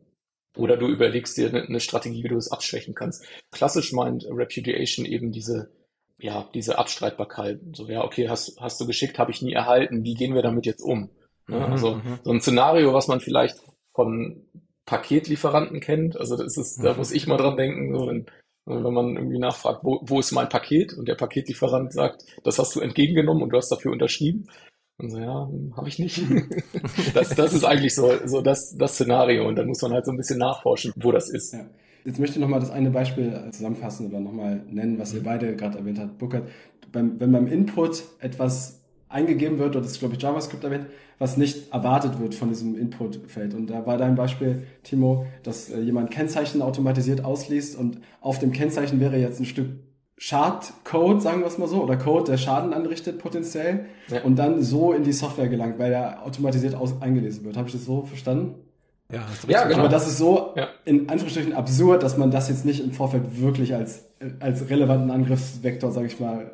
oder 0.57 0.77
du 0.77 0.89
überlegst 0.89 1.37
dir 1.37 1.53
eine, 1.53 1.81
Strategie, 1.81 2.25
wie 2.25 2.29
du 2.29 2.37
es 2.37 2.51
abschwächen 2.51 2.95
kannst. 2.95 3.25
Klassisch 3.53 3.93
meint 3.93 4.25
Repudiation 4.29 5.07
eben 5.07 5.33
diese 5.33 5.71
ja, 6.19 6.49
diese 6.55 6.79
Abstreitbarkeit. 6.79 7.61
So, 7.75 7.87
ja, 7.89 8.03
okay, 8.03 8.29
hast, 8.29 8.59
hast 8.61 8.81
du 8.81 8.87
geschickt, 8.87 9.19
habe 9.19 9.31
ich 9.31 9.43
nie 9.43 9.53
erhalten, 9.53 10.03
wie 10.05 10.15
gehen 10.15 10.35
wir 10.35 10.43
damit 10.43 10.67
jetzt 10.67 10.81
um? 10.81 11.11
Ne? 11.47 11.59
Mhm, 11.59 11.73
also 11.73 11.97
mhm. 11.97 12.19
so 12.25 12.31
ein 12.31 12.41
Szenario, 12.41 12.95
was 12.95 13.09
man 13.09 13.21
vielleicht 13.21 13.59
von 13.95 14.43
Paketlieferanten 14.87 15.81
kennt. 15.81 16.19
Also 16.19 16.37
das 16.37 16.57
ist, 16.57 16.83
da 16.83 16.93
mhm. 16.93 16.99
muss 16.99 17.13
ich 17.13 17.27
mal 17.27 17.37
dran 17.37 17.57
denken, 17.57 17.95
so 17.95 18.07
wenn, 18.07 18.27
wenn 18.65 18.95
man 18.95 19.17
irgendwie 19.17 19.39
nachfragt, 19.39 19.81
wo, 19.83 20.01
wo 20.03 20.19
ist 20.19 20.33
mein 20.33 20.49
Paket? 20.49 20.95
Und 20.95 21.07
der 21.07 21.15
Paketlieferant 21.15 21.93
sagt, 21.93 22.25
das 22.45 22.59
hast 22.59 22.75
du 22.75 22.81
entgegengenommen 22.81 23.43
und 23.43 23.51
du 23.51 23.57
hast 23.57 23.71
dafür 23.71 23.93
unterschrieben. 23.93 24.49
Und 24.99 25.11
so, 25.11 25.19
ja, 25.19 25.51
habe 25.77 25.89
ich 25.89 25.99
nicht. 25.99 26.23
das, 27.15 27.31
das 27.31 27.53
ist 27.53 27.65
eigentlich 27.65 27.95
so, 27.95 28.13
so 28.25 28.41
das, 28.41 28.77
das 28.77 28.95
Szenario. 28.95 29.47
Und 29.47 29.57
dann 29.57 29.67
muss 29.67 29.83
man 29.83 29.93
halt 29.93 30.07
so 30.07 30.11
ein 30.11 30.17
bisschen 30.17 30.39
nachforschen, 30.39 30.93
wo 30.97 31.13
das 31.13 31.29
ist. 31.29 31.53
Ja. 31.53 31.67
Jetzt 32.05 32.19
möchte 32.19 32.37
ich 32.37 32.41
nochmal 32.41 32.61
das 32.61 32.71
eine 32.71 32.91
Beispiel 32.91 33.33
zusammenfassen 33.51 34.07
oder 34.07 34.21
nochmal 34.21 34.63
nennen, 34.71 34.99
was 34.99 35.13
ihr 35.13 35.23
beide 35.23 35.55
gerade 35.57 35.79
erwähnt 35.79 35.99
habt. 35.99 36.19
Burkhard, 36.19 36.49
beim, 36.93 37.21
wenn 37.21 37.33
beim 37.33 37.47
Input 37.47 38.05
etwas 38.21 38.81
eingegeben 39.09 39.59
wird, 39.59 39.71
oder 39.71 39.83
das 39.83 39.93
ist, 39.93 39.99
glaube 39.99 40.15
ich, 40.15 40.23
JavaScript 40.23 40.65
erwähnt, 40.65 40.87
was 41.19 41.37
nicht 41.37 41.73
erwartet 41.73 42.19
wird 42.19 42.35
von 42.35 42.49
diesem 42.49 42.79
Inputfeld. 42.79 43.55
Und 43.55 43.69
da 43.69 43.87
war 43.87 43.99
dein 43.99 44.15
Beispiel, 44.15 44.67
Timo, 44.83 45.27
dass 45.43 45.71
äh, 45.71 45.81
jemand 45.81 46.11
Kennzeichen 46.11 46.63
automatisiert 46.63 47.25
ausliest 47.25 47.77
und 47.77 48.01
auf 48.21 48.39
dem 48.39 48.53
Kennzeichen 48.53 49.01
wäre 49.01 49.19
jetzt 49.19 49.41
ein 49.41 49.47
Stück 49.47 49.69
Schadcode, 50.19 51.21
sagen 51.21 51.41
wir 51.41 51.47
es 51.47 51.59
mal 51.59 51.69
so, 51.69 51.83
oder 51.83 51.97
Code, 51.97 52.31
der 52.31 52.39
Schaden 52.39 52.73
anrichtet 52.73 53.19
potenziell 53.19 53.87
ja. 54.09 54.23
und 54.23 54.37
dann 54.37 54.63
so 54.63 54.93
in 54.93 55.05
die 55.05 55.13
Software 55.13 55.49
gelangt, 55.49 55.79
weil 55.79 55.93
er 55.93 56.25
automatisiert 56.25 56.75
aus 56.75 57.03
eingelesen 57.03 57.45
wird. 57.45 57.57
Habe 57.57 57.69
ich 57.69 57.75
das 57.75 57.85
so 57.85 58.03
verstanden? 58.03 58.55
Ja, 59.13 59.27
ja 59.47 59.65
genau. 59.65 59.81
Aber 59.81 59.89
das 59.89 60.09
ist 60.09 60.19
so 60.19 60.55
ja. 60.57 60.69
in 60.85 61.09
Anführungsstrichen 61.09 61.53
absurd, 61.53 62.03
dass 62.03 62.17
man 62.17 62.31
das 62.31 62.49
jetzt 62.49 62.65
nicht 62.65 62.83
im 62.83 62.93
Vorfeld 62.93 63.41
wirklich 63.41 63.75
als, 63.75 64.05
als 64.41 64.69
relevanten 64.69 65.11
Angriffsvektor, 65.11 65.93
sage 65.93 66.07
ich 66.07 66.19
mal, 66.19 66.51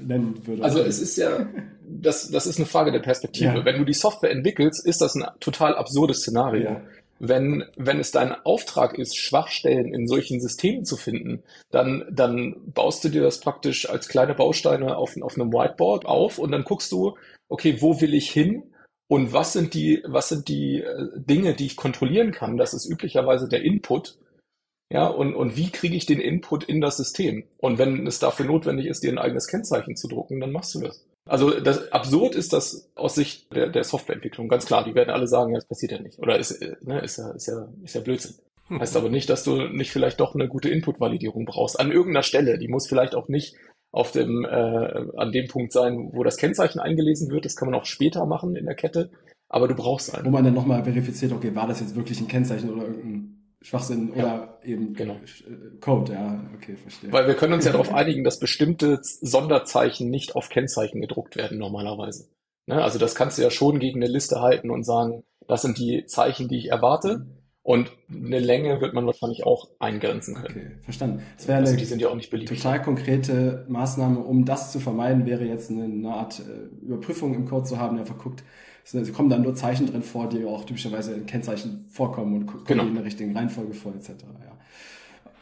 nennen 0.00 0.34
würde. 0.46 0.64
Also 0.64 0.80
es 0.80 1.00
ist 1.00 1.16
ja, 1.16 1.46
das, 1.86 2.30
das 2.30 2.46
ist 2.46 2.56
eine 2.58 2.66
Frage 2.66 2.90
der 2.90 3.00
Perspektive. 3.00 3.58
Ja. 3.58 3.64
Wenn 3.64 3.78
du 3.78 3.84
die 3.84 3.94
Software 3.94 4.30
entwickelst, 4.30 4.84
ist 4.84 5.00
das 5.00 5.14
ein 5.14 5.24
total 5.40 5.76
absurdes 5.76 6.20
Szenario. 6.20 6.80
Wenn, 7.18 7.64
wenn 7.76 8.00
es 8.00 8.10
dein 8.10 8.32
Auftrag 8.44 8.98
ist, 8.98 9.16
Schwachstellen 9.16 9.94
in 9.94 10.08
solchen 10.08 10.40
Systemen 10.40 10.84
zu 10.84 10.96
finden, 10.96 11.42
dann, 11.70 12.04
dann 12.10 12.56
baust 12.74 13.04
du 13.04 13.08
dir 13.08 13.22
das 13.22 13.40
praktisch 13.40 13.88
als 13.88 14.08
kleine 14.08 14.34
Bausteine 14.34 14.96
auf, 14.96 15.16
auf 15.20 15.34
einem 15.36 15.52
Whiteboard 15.52 16.06
auf 16.06 16.38
und 16.38 16.50
dann 16.50 16.64
guckst 16.64 16.90
du, 16.92 17.16
okay, 17.48 17.80
wo 17.80 18.00
will 18.00 18.14
ich 18.14 18.30
hin? 18.30 18.74
Und 19.06 19.32
was 19.32 19.52
sind 19.52 19.74
die, 19.74 20.02
was 20.06 20.28
sind 20.28 20.48
die 20.48 20.80
äh, 20.80 21.08
Dinge, 21.14 21.54
die 21.54 21.66
ich 21.66 21.76
kontrollieren 21.76 22.32
kann? 22.32 22.56
Das 22.56 22.74
ist 22.74 22.86
üblicherweise 22.86 23.48
der 23.48 23.62
Input. 23.62 24.18
Ja, 24.90 25.06
und, 25.06 25.34
und 25.34 25.56
wie 25.56 25.70
kriege 25.70 25.96
ich 25.96 26.06
den 26.06 26.20
Input 26.20 26.64
in 26.64 26.80
das 26.80 26.96
System? 26.96 27.44
Und 27.58 27.78
wenn 27.78 28.06
es 28.06 28.18
dafür 28.18 28.46
notwendig 28.46 28.86
ist, 28.86 29.02
dir 29.02 29.12
ein 29.12 29.18
eigenes 29.18 29.46
Kennzeichen 29.46 29.96
zu 29.96 30.08
drucken, 30.08 30.40
dann 30.40 30.52
machst 30.52 30.74
du 30.74 30.80
das. 30.80 31.04
Also 31.26 31.58
das 31.58 31.90
absurd 31.90 32.34
ist 32.34 32.52
das 32.52 32.90
aus 32.94 33.14
Sicht 33.14 33.54
der, 33.54 33.70
der 33.70 33.84
Softwareentwicklung, 33.84 34.48
ganz 34.48 34.66
klar. 34.66 34.84
Die 34.84 34.94
werden 34.94 35.10
alle 35.10 35.26
sagen, 35.26 35.52
ja, 35.52 35.56
das 35.56 35.66
passiert 35.66 35.92
ja 35.92 36.00
nicht. 36.00 36.18
Oder 36.18 36.38
ist, 36.38 36.60
ne, 36.82 37.00
ist, 37.00 37.16
ja, 37.16 37.30
ist, 37.30 37.46
ja, 37.46 37.68
ist 37.82 37.94
ja 37.94 38.00
Blödsinn. 38.00 38.34
Heißt 38.70 38.96
aber 38.96 39.10
nicht, 39.10 39.28
dass 39.28 39.44
du 39.44 39.68
nicht 39.68 39.90
vielleicht 39.90 40.20
doch 40.20 40.34
eine 40.34 40.48
gute 40.48 40.70
Input-Validierung 40.70 41.44
brauchst. 41.44 41.78
An 41.78 41.92
irgendeiner 41.92 42.22
Stelle. 42.22 42.58
Die 42.58 42.68
muss 42.68 42.86
vielleicht 42.86 43.14
auch 43.14 43.28
nicht 43.28 43.56
auf 43.92 44.10
dem, 44.10 44.44
äh, 44.44 44.48
an 45.16 45.32
dem 45.32 45.48
Punkt 45.48 45.72
sein, 45.72 46.10
wo 46.12 46.24
das 46.24 46.36
Kennzeichen 46.36 46.80
eingelesen 46.80 47.30
wird. 47.30 47.44
Das 47.44 47.56
kann 47.56 47.70
man 47.70 47.78
auch 47.78 47.84
später 47.84 48.24
machen 48.26 48.56
in 48.56 48.64
der 48.64 48.74
Kette. 48.74 49.10
Aber 49.48 49.68
du 49.68 49.74
brauchst 49.74 50.14
einen. 50.14 50.26
Wo 50.26 50.30
man 50.30 50.44
dann 50.44 50.54
nochmal 50.54 50.82
verifiziert, 50.82 51.32
okay, 51.32 51.54
war 51.54 51.68
das 51.68 51.80
jetzt 51.80 51.94
wirklich 51.94 52.20
ein 52.20 52.28
Kennzeichen 52.28 52.70
oder 52.70 52.86
irgendein 52.86 53.54
Schwachsinn 53.60 54.12
ja, 54.16 54.24
oder 54.24 54.53
eben 54.64 54.94
genau. 54.94 55.14
Äh, 55.14 55.78
Code, 55.80 56.12
ja, 56.12 56.44
okay, 56.54 56.76
verstehe. 56.76 57.12
Weil 57.12 57.26
wir 57.26 57.34
können 57.34 57.52
uns 57.52 57.64
ja 57.64 57.72
darauf 57.72 57.92
einigen, 57.94 58.24
dass 58.24 58.38
bestimmte 58.38 59.00
Sonderzeichen 59.02 60.10
nicht 60.10 60.36
auf 60.36 60.48
Kennzeichen 60.48 61.00
gedruckt 61.00 61.36
werden 61.36 61.58
normalerweise. 61.58 62.28
Ne? 62.66 62.82
Also 62.82 62.98
das 62.98 63.14
kannst 63.14 63.38
du 63.38 63.42
ja 63.42 63.50
schon 63.50 63.78
gegen 63.78 64.02
eine 64.02 64.10
Liste 64.10 64.40
halten 64.40 64.70
und 64.70 64.84
sagen, 64.84 65.24
das 65.46 65.62
sind 65.62 65.78
die 65.78 66.06
Zeichen, 66.06 66.48
die 66.48 66.58
ich 66.58 66.70
erwarte. 66.70 67.26
Und 67.62 67.90
eine 68.12 68.40
Länge 68.40 68.82
wird 68.82 68.92
man 68.92 69.06
wahrscheinlich 69.06 69.46
auch 69.46 69.70
eingrenzen 69.78 70.34
können. 70.34 70.50
Okay, 70.50 70.70
verstanden. 70.82 71.22
Das 71.38 71.48
wäre 71.48 71.60
also 71.60 71.74
die 71.74 71.86
sind 71.86 72.02
ja 72.02 72.08
auch 72.08 72.14
nicht 72.14 72.28
beliebig. 72.28 72.58
Total 72.58 72.82
konkrete 72.82 73.64
Maßnahme, 73.68 74.20
um 74.20 74.44
das 74.44 74.70
zu 74.70 74.80
vermeiden, 74.80 75.24
wäre 75.24 75.44
jetzt 75.44 75.70
eine, 75.70 75.84
eine 75.84 76.12
Art 76.12 76.40
äh, 76.40 76.84
Überprüfung 76.84 77.34
im 77.34 77.46
Code 77.46 77.64
zu 77.64 77.78
haben, 77.78 77.96
der 77.96 78.04
verguckt, 78.04 78.44
es 78.84 79.12
kommen 79.14 79.30
dann 79.30 79.42
nur 79.42 79.54
Zeichen 79.54 79.86
drin 79.86 80.02
vor, 80.02 80.28
die 80.28 80.44
auch 80.44 80.64
typischerweise 80.64 81.14
in 81.14 81.24
Kennzeichen 81.24 81.86
vorkommen 81.88 82.34
und 82.34 82.46
kommen 82.46 82.64
genau. 82.66 82.82
in 82.84 82.94
der 82.94 83.04
richtigen 83.04 83.34
Reihenfolge 83.34 83.72
vor, 83.72 83.94
etc. 83.94 84.10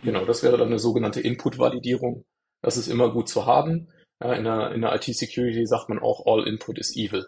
Genau, 0.02 0.24
das 0.24 0.42
wäre 0.42 0.58
dann 0.58 0.68
eine 0.68 0.78
sogenannte 0.78 1.20
Input-Validierung. 1.20 2.24
Das 2.60 2.76
ist 2.76 2.88
immer 2.88 3.10
gut 3.12 3.28
zu 3.28 3.46
haben. 3.46 3.88
Ja, 4.22 4.34
in 4.34 4.44
der, 4.44 4.72
in 4.72 4.82
der 4.82 4.94
IT-Security 4.94 5.66
sagt 5.66 5.88
man 5.88 5.98
auch, 5.98 6.26
all 6.26 6.46
input 6.46 6.78
is 6.78 6.96
evil. 6.96 7.26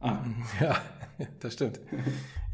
Ah. 0.00 0.18
Ja, 0.60 0.76
das 1.40 1.52
stimmt. 1.52 1.80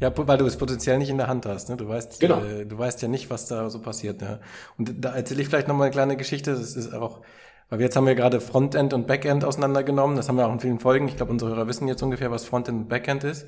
Ja, 0.01 0.11
weil 0.15 0.37
du 0.37 0.45
es 0.45 0.57
potenziell 0.57 0.97
nicht 0.97 1.09
in 1.09 1.17
der 1.17 1.27
Hand 1.27 1.45
hast. 1.45 1.69
Ne? 1.69 1.77
Du 1.77 1.87
weißt, 1.87 2.19
genau. 2.19 2.43
äh, 2.43 2.65
du 2.65 2.77
weißt 2.77 3.01
ja 3.01 3.07
nicht, 3.07 3.29
was 3.29 3.47
da 3.47 3.69
so 3.69 3.81
passiert. 3.81 4.21
Ja. 4.21 4.41
Und 4.77 5.05
da 5.05 5.15
erzähle 5.15 5.41
ich 5.41 5.47
vielleicht 5.47 5.69
noch 5.69 5.75
mal 5.75 5.85
eine 5.85 5.91
kleine 5.91 6.17
Geschichte. 6.17 6.51
Das 6.51 6.75
ist 6.75 6.93
auch 6.93 7.21
weil 7.69 7.81
jetzt 7.81 7.95
haben 7.97 8.07
wir 8.07 8.15
gerade 8.15 8.39
Frontend 8.39 8.93
und 8.93 9.07
Backend 9.07 9.43
auseinandergenommen. 9.43 10.15
Das 10.15 10.29
haben 10.29 10.37
wir 10.37 10.47
auch 10.47 10.53
in 10.53 10.59
vielen 10.59 10.79
Folgen. 10.79 11.07
Ich 11.07 11.17
glaube, 11.17 11.31
unsere 11.31 11.51
Hörer 11.51 11.67
wissen 11.67 11.87
jetzt 11.87 12.01
ungefähr, 12.01 12.31
was 12.31 12.45
Frontend 12.45 12.83
und 12.83 12.87
Backend 12.87 13.23
ist. 13.25 13.47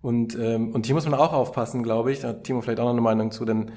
Und, 0.00 0.34
ähm, 0.38 0.72
und 0.72 0.86
hier 0.86 0.94
muss 0.94 1.04
man 1.04 1.20
auch 1.20 1.34
aufpassen, 1.34 1.82
glaube 1.82 2.10
ich. 2.10 2.20
Da 2.20 2.28
hat 2.28 2.44
Timo 2.44 2.62
vielleicht 2.62 2.80
auch 2.80 2.84
noch 2.84 2.92
eine 2.92 3.02
Meinung 3.02 3.30
zu, 3.32 3.44
denn 3.44 3.72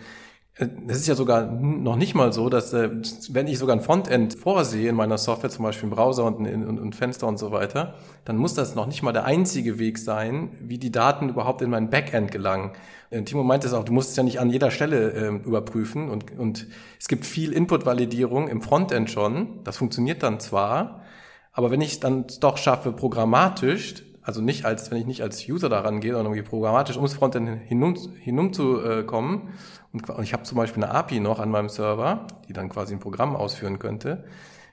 es 0.56 0.98
ist 1.00 1.08
ja 1.08 1.16
sogar 1.16 1.48
noch 1.48 1.96
nicht 1.96 2.14
mal 2.14 2.32
so, 2.32 2.48
dass 2.48 2.74
äh, 2.74 2.90
wenn 3.30 3.48
ich 3.48 3.58
sogar 3.58 3.76
ein 3.76 3.82
Frontend 3.82 4.36
vorsehe 4.36 4.88
in 4.88 4.96
meiner 4.96 5.18
Software, 5.18 5.50
zum 5.50 5.64
Beispiel 5.64 5.90
im 5.90 5.96
Browser 5.96 6.26
und, 6.26 6.46
und, 6.48 6.80
und 6.80 6.96
Fenster 6.96 7.26
und 7.26 7.40
so 7.40 7.52
weiter, 7.52 7.96
dann 8.24 8.38
muss 8.38 8.54
das 8.54 8.76
noch 8.76 8.86
nicht 8.86 9.02
mal 9.02 9.14
der 9.14 9.26
einzige 9.26 9.80
Weg 9.80 9.98
sein, 9.98 10.52
wie 10.62 10.78
die 10.78 10.92
Daten 10.92 11.30
überhaupt 11.30 11.64
in 11.64 11.72
mein 11.72 11.90
Backend 11.90 12.32
gelangen. 12.32 12.74
Äh, 13.10 13.24
Timo 13.24 13.44
meinte 13.44 13.66
es 13.66 13.74
auch, 13.74 13.84
du 13.84 13.94
musst 13.94 14.12
es 14.12 14.16
ja 14.16 14.22
nicht 14.22 14.40
an 14.40 14.52
jeder 14.52 14.70
Stelle 14.70 15.12
äh, 15.14 15.28
überprüfen 15.30 16.10
und, 16.10 16.38
und 16.38 16.68
es 17.00 17.08
gibt 17.08 17.26
viel 17.26 17.52
Input-Validierung 17.52 18.48
im 18.48 18.62
Frontend 18.62 19.10
schon. 19.10 19.64
Das 19.64 19.78
funktioniert 19.78 20.22
dann 20.22 20.40
zwar, 20.40 21.02
aber 21.52 21.72
wenn 21.72 21.82
ich 21.82 21.94
es 21.94 22.00
dann 22.00 22.26
doch 22.42 22.58
schaffe, 22.58 22.92
programmatisch 22.92 24.04
also 24.24 24.42
nicht 24.42 24.66
als, 24.66 24.90
wenn 24.90 24.98
ich 24.98 25.06
nicht 25.06 25.22
als 25.22 25.48
User 25.48 25.70
daran 25.70 26.00
gehe, 26.00 26.14
sondern 26.14 26.34
irgendwie 26.34 26.50
programmatisch 26.50 26.96
ums 26.96 27.14
Frontend 27.14 27.60
hinum, 27.66 27.96
hinum 28.20 28.54
zu 28.54 28.82
äh, 28.82 29.04
kommen. 29.04 29.54
Und, 29.94 30.04
ich 30.24 30.34
habe 30.34 30.44
zum 30.44 30.58
Beispiel 30.58 30.84
eine 30.84 30.94
API 30.94 31.20
noch 31.20 31.40
an 31.40 31.50
meinem 31.50 31.70
Server, 31.70 32.26
die 32.48 32.54
dann 32.54 32.70
quasi 32.70 32.94
ein 32.94 33.00
Programm 33.00 33.36
ausführen 33.36 33.80
könnte. 33.80 34.26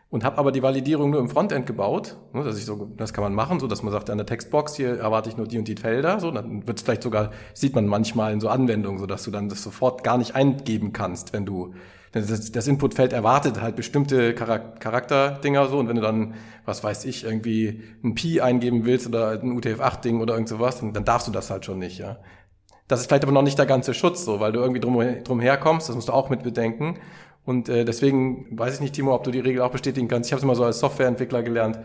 Und 0.09 0.25
habe 0.25 0.39
aber 0.39 0.51
die 0.51 0.63
Validierung 0.63 1.11
nur 1.11 1.21
im 1.21 1.29
Frontend 1.29 1.67
gebaut. 1.67 2.17
Ne, 2.33 2.43
dass 2.43 2.59
ich 2.59 2.65
so, 2.65 2.91
das 2.97 3.13
kann 3.13 3.23
man 3.23 3.33
machen, 3.33 3.61
so 3.61 3.69
dass 3.69 3.85
man 3.85 3.93
sagt, 3.93 4.11
an 4.11 4.19
der 4.19 4.27
Textbox 4.27 4.75
hier 4.75 4.99
erwarte 4.99 5.29
ich 5.29 5.37
nur 5.37 5.47
die 5.47 5.59
und 5.59 5.69
die 5.69 5.77
Felder. 5.77 6.19
So, 6.19 6.33
dann 6.33 6.67
wird 6.67 6.79
es 6.79 6.83
vielleicht 6.83 7.05
sogar, 7.05 7.31
sieht 7.55 7.77
man 7.77 7.87
manchmal 7.87 8.33
in 8.33 8.41
so 8.41 8.49
Anwendungen, 8.49 8.99
so 8.99 9.07
dass 9.07 9.23
du 9.23 9.31
dann 9.31 9.49
das 9.49 9.63
sofort 9.63 10.03
gar 10.03 10.19
nicht 10.19 10.35
eingeben 10.35 10.93
kannst, 10.93 11.33
wenn 11.33 11.47
du 11.47 11.75
das, 12.13 12.51
das 12.51 12.67
Inputfeld 12.67 13.13
erwartet 13.13 13.61
halt 13.61 13.77
bestimmte 13.77 14.35
Charakterdinger 14.35 15.69
so 15.69 15.79
und 15.79 15.89
wenn 15.89 15.97
du 15.97 16.03
dann, 16.03 16.35
was 16.65 16.83
weiß 16.83 17.05
ich, 17.05 17.25
irgendwie 17.25 17.83
ein 18.03 18.15
Pi 18.15 18.41
eingeben 18.41 18.85
willst 18.85 19.07
oder 19.07 19.31
ein 19.41 19.57
UTF-8-Ding 19.57 20.21
oder 20.21 20.35
irgend 20.35 20.49
sowas, 20.49 20.81
dann, 20.81 20.93
dann 20.93 21.05
darfst 21.05 21.29
du 21.29 21.33
das 21.33 21.51
halt 21.51 21.65
schon 21.65 21.79
nicht, 21.79 21.99
ja. 21.99 22.19
Das 22.91 23.01
ist 23.01 23.07
vielleicht 23.07 23.25
aber 23.25 23.33
noch 23.33 23.43
nicht 23.43 23.59
der 23.59 23.67
ganze 23.67 23.95
Schutz, 23.95 24.25
so, 24.25 24.41
weil 24.41 24.53
du 24.53 24.61
irgendwie 24.61 24.81
drum, 24.81 25.03
drum 25.25 25.41
herkommst, 25.41 25.89
das 25.89 25.97
musst 25.97 26.09
du 26.09 26.13
auch 26.13 26.31
mit 26.31 26.43
bedenken. 26.43 26.99
Und 27.45 27.69
äh, 27.69 27.85
deswegen 27.85 28.47
weiß 28.51 28.75
ich 28.75 28.81
nicht, 28.81 28.95
Timo, 28.95 29.15
ob 29.15 29.25
du 29.25 29.31
die 29.31 29.41
Regel 29.41 29.63
auch 29.63 29.71
bestätigen 29.71 30.09
kannst. 30.09 30.29
Ich 30.29 30.33
habe 30.33 30.39
es 30.39 30.45
immer 30.45 30.55
so 30.55 30.65
als 30.65 30.81
Softwareentwickler 30.81 31.43
gelernt. 31.43 31.79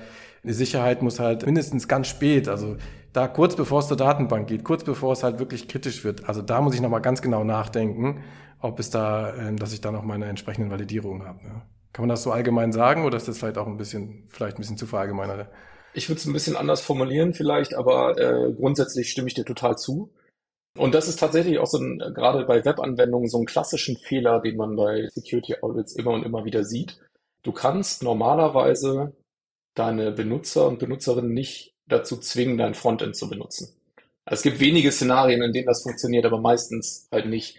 Die 0.43 0.53
Sicherheit 0.53 1.01
muss 1.01 1.19
halt 1.19 1.45
mindestens 1.45 1.87
ganz 1.87 2.07
spät, 2.07 2.47
also 2.47 2.75
da 3.13 3.27
kurz 3.27 3.55
bevor 3.55 3.79
es 3.79 3.87
zur 3.87 3.97
Datenbank 3.97 4.47
geht, 4.47 4.63
kurz 4.63 4.83
bevor 4.83 5.13
es 5.13 5.23
halt 5.23 5.39
wirklich 5.39 5.67
kritisch 5.67 6.03
wird, 6.03 6.27
also 6.27 6.41
da 6.41 6.61
muss 6.61 6.75
ich 6.75 6.81
nochmal 6.81 7.01
ganz 7.01 7.21
genau 7.21 7.43
nachdenken 7.43 8.21
ob 8.65 8.79
es 8.79 8.89
da, 8.89 9.29
äh, 9.35 9.55
dass 9.55 9.73
ich 9.73 9.81
da 9.81 9.91
noch 9.91 10.03
meine 10.03 10.25
entsprechenden 10.25 10.71
Validierungen 10.71 11.25
habe. 11.27 11.43
Ne? 11.43 11.61
Kann 11.93 12.03
man 12.03 12.09
das 12.09 12.23
so 12.23 12.31
allgemein 12.31 12.73
sagen 12.73 13.05
oder 13.05 13.17
ist 13.17 13.27
das 13.27 13.37
vielleicht 13.37 13.57
auch 13.57 13.67
ein 13.67 13.77
bisschen, 13.77 14.27
vielleicht 14.29 14.57
ein 14.57 14.61
bisschen 14.61 14.77
zu 14.77 14.87
verallgemeinert? 14.87 15.47
Ich 15.93 16.09
würde 16.09 16.19
es 16.19 16.25
ein 16.25 16.33
bisschen 16.33 16.57
anders 16.57 16.81
formulieren 16.81 17.33
vielleicht, 17.33 17.73
aber 17.73 18.17
äh, 18.17 18.51
grundsätzlich 18.51 19.09
stimme 19.09 19.29
ich 19.29 19.33
dir 19.33 19.45
total 19.45 19.77
zu. 19.77 20.09
Und 20.77 20.93
das 20.93 21.07
ist 21.07 21.19
tatsächlich 21.19 21.59
auch 21.59 21.67
so 21.67 21.77
ein, 21.77 21.99
gerade 21.99 22.45
bei 22.45 22.63
Webanwendungen 22.65 23.29
so 23.29 23.39
ein 23.39 23.45
klassischen 23.45 23.97
Fehler, 23.97 24.41
den 24.41 24.57
man 24.57 24.75
bei 24.75 25.07
Security 25.13 25.55
Audits 25.61 25.95
immer 25.95 26.11
und 26.11 26.25
immer 26.25 26.43
wieder 26.43 26.63
sieht. 26.63 26.99
Du 27.43 27.51
kannst 27.51 28.03
normalerweise 28.03 29.13
deine 29.73 30.11
Benutzer 30.11 30.67
und 30.67 30.79
Benutzerinnen 30.79 31.33
nicht 31.33 31.73
dazu 31.87 32.17
zwingen, 32.17 32.57
dein 32.57 32.73
Frontend 32.73 33.15
zu 33.15 33.29
benutzen. 33.29 33.75
Also 34.25 34.39
es 34.39 34.43
gibt 34.43 34.59
wenige 34.59 34.91
Szenarien, 34.91 35.41
in 35.41 35.53
denen 35.53 35.67
das 35.67 35.83
funktioniert, 35.83 36.25
aber 36.25 36.41
meistens 36.41 37.07
halt 37.11 37.27
nicht. 37.27 37.57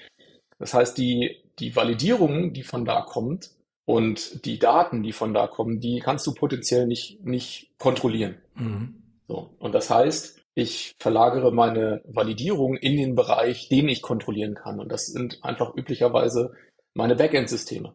Das 0.58 0.74
heißt, 0.74 0.98
die, 0.98 1.42
die 1.58 1.76
Validierung, 1.76 2.52
die 2.52 2.64
von 2.64 2.84
da 2.84 3.02
kommt 3.02 3.50
und 3.84 4.44
die 4.44 4.58
Daten, 4.58 5.02
die 5.02 5.12
von 5.12 5.32
da 5.32 5.46
kommen, 5.46 5.80
die 5.80 6.00
kannst 6.00 6.26
du 6.26 6.34
potenziell 6.34 6.86
nicht, 6.86 7.24
nicht 7.24 7.70
kontrollieren. 7.78 8.36
Mhm. 8.56 9.02
So. 9.28 9.54
Und 9.58 9.74
das 9.74 9.90
heißt, 9.90 10.42
ich 10.56 10.96
verlagere 10.98 11.52
meine 11.52 12.00
Validierung 12.06 12.78
in 12.78 12.96
den 12.96 13.14
Bereich, 13.14 13.68
den 13.68 13.90
ich 13.90 14.00
kontrollieren 14.00 14.54
kann. 14.54 14.80
Und 14.80 14.90
das 14.90 15.06
sind 15.06 15.44
einfach 15.44 15.76
üblicherweise 15.76 16.54
meine 16.94 17.14
Backend-Systeme. 17.14 17.94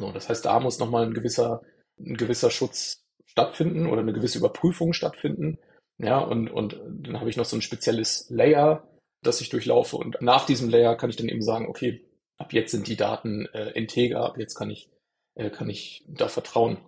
So, 0.00 0.10
das 0.10 0.30
heißt, 0.30 0.46
da 0.46 0.58
muss 0.58 0.78
nochmal 0.78 1.04
ein 1.04 1.12
gewisser, 1.12 1.60
ein 2.00 2.16
gewisser 2.16 2.50
Schutz 2.50 3.04
stattfinden 3.26 3.86
oder 3.86 4.00
eine 4.00 4.14
gewisse 4.14 4.38
Überprüfung 4.38 4.94
stattfinden. 4.94 5.58
Ja, 5.98 6.18
und, 6.20 6.48
und 6.48 6.80
dann 6.88 7.20
habe 7.20 7.28
ich 7.28 7.36
noch 7.36 7.44
so 7.44 7.56
ein 7.56 7.62
spezielles 7.62 8.30
Layer, 8.30 8.88
das 9.22 9.42
ich 9.42 9.50
durchlaufe. 9.50 9.96
Und 9.98 10.16
nach 10.22 10.46
diesem 10.46 10.70
Layer 10.70 10.96
kann 10.96 11.10
ich 11.10 11.16
dann 11.16 11.28
eben 11.28 11.42
sagen, 11.42 11.66
okay, 11.68 12.08
ab 12.38 12.54
jetzt 12.54 12.70
sind 12.70 12.88
die 12.88 12.96
Daten 12.96 13.44
äh, 13.52 13.72
integer, 13.72 14.24
ab 14.24 14.38
jetzt 14.38 14.54
kann 14.54 14.70
ich, 14.70 14.88
äh, 15.34 15.50
kann 15.50 15.68
ich 15.68 16.06
da 16.08 16.28
vertrauen. 16.28 16.78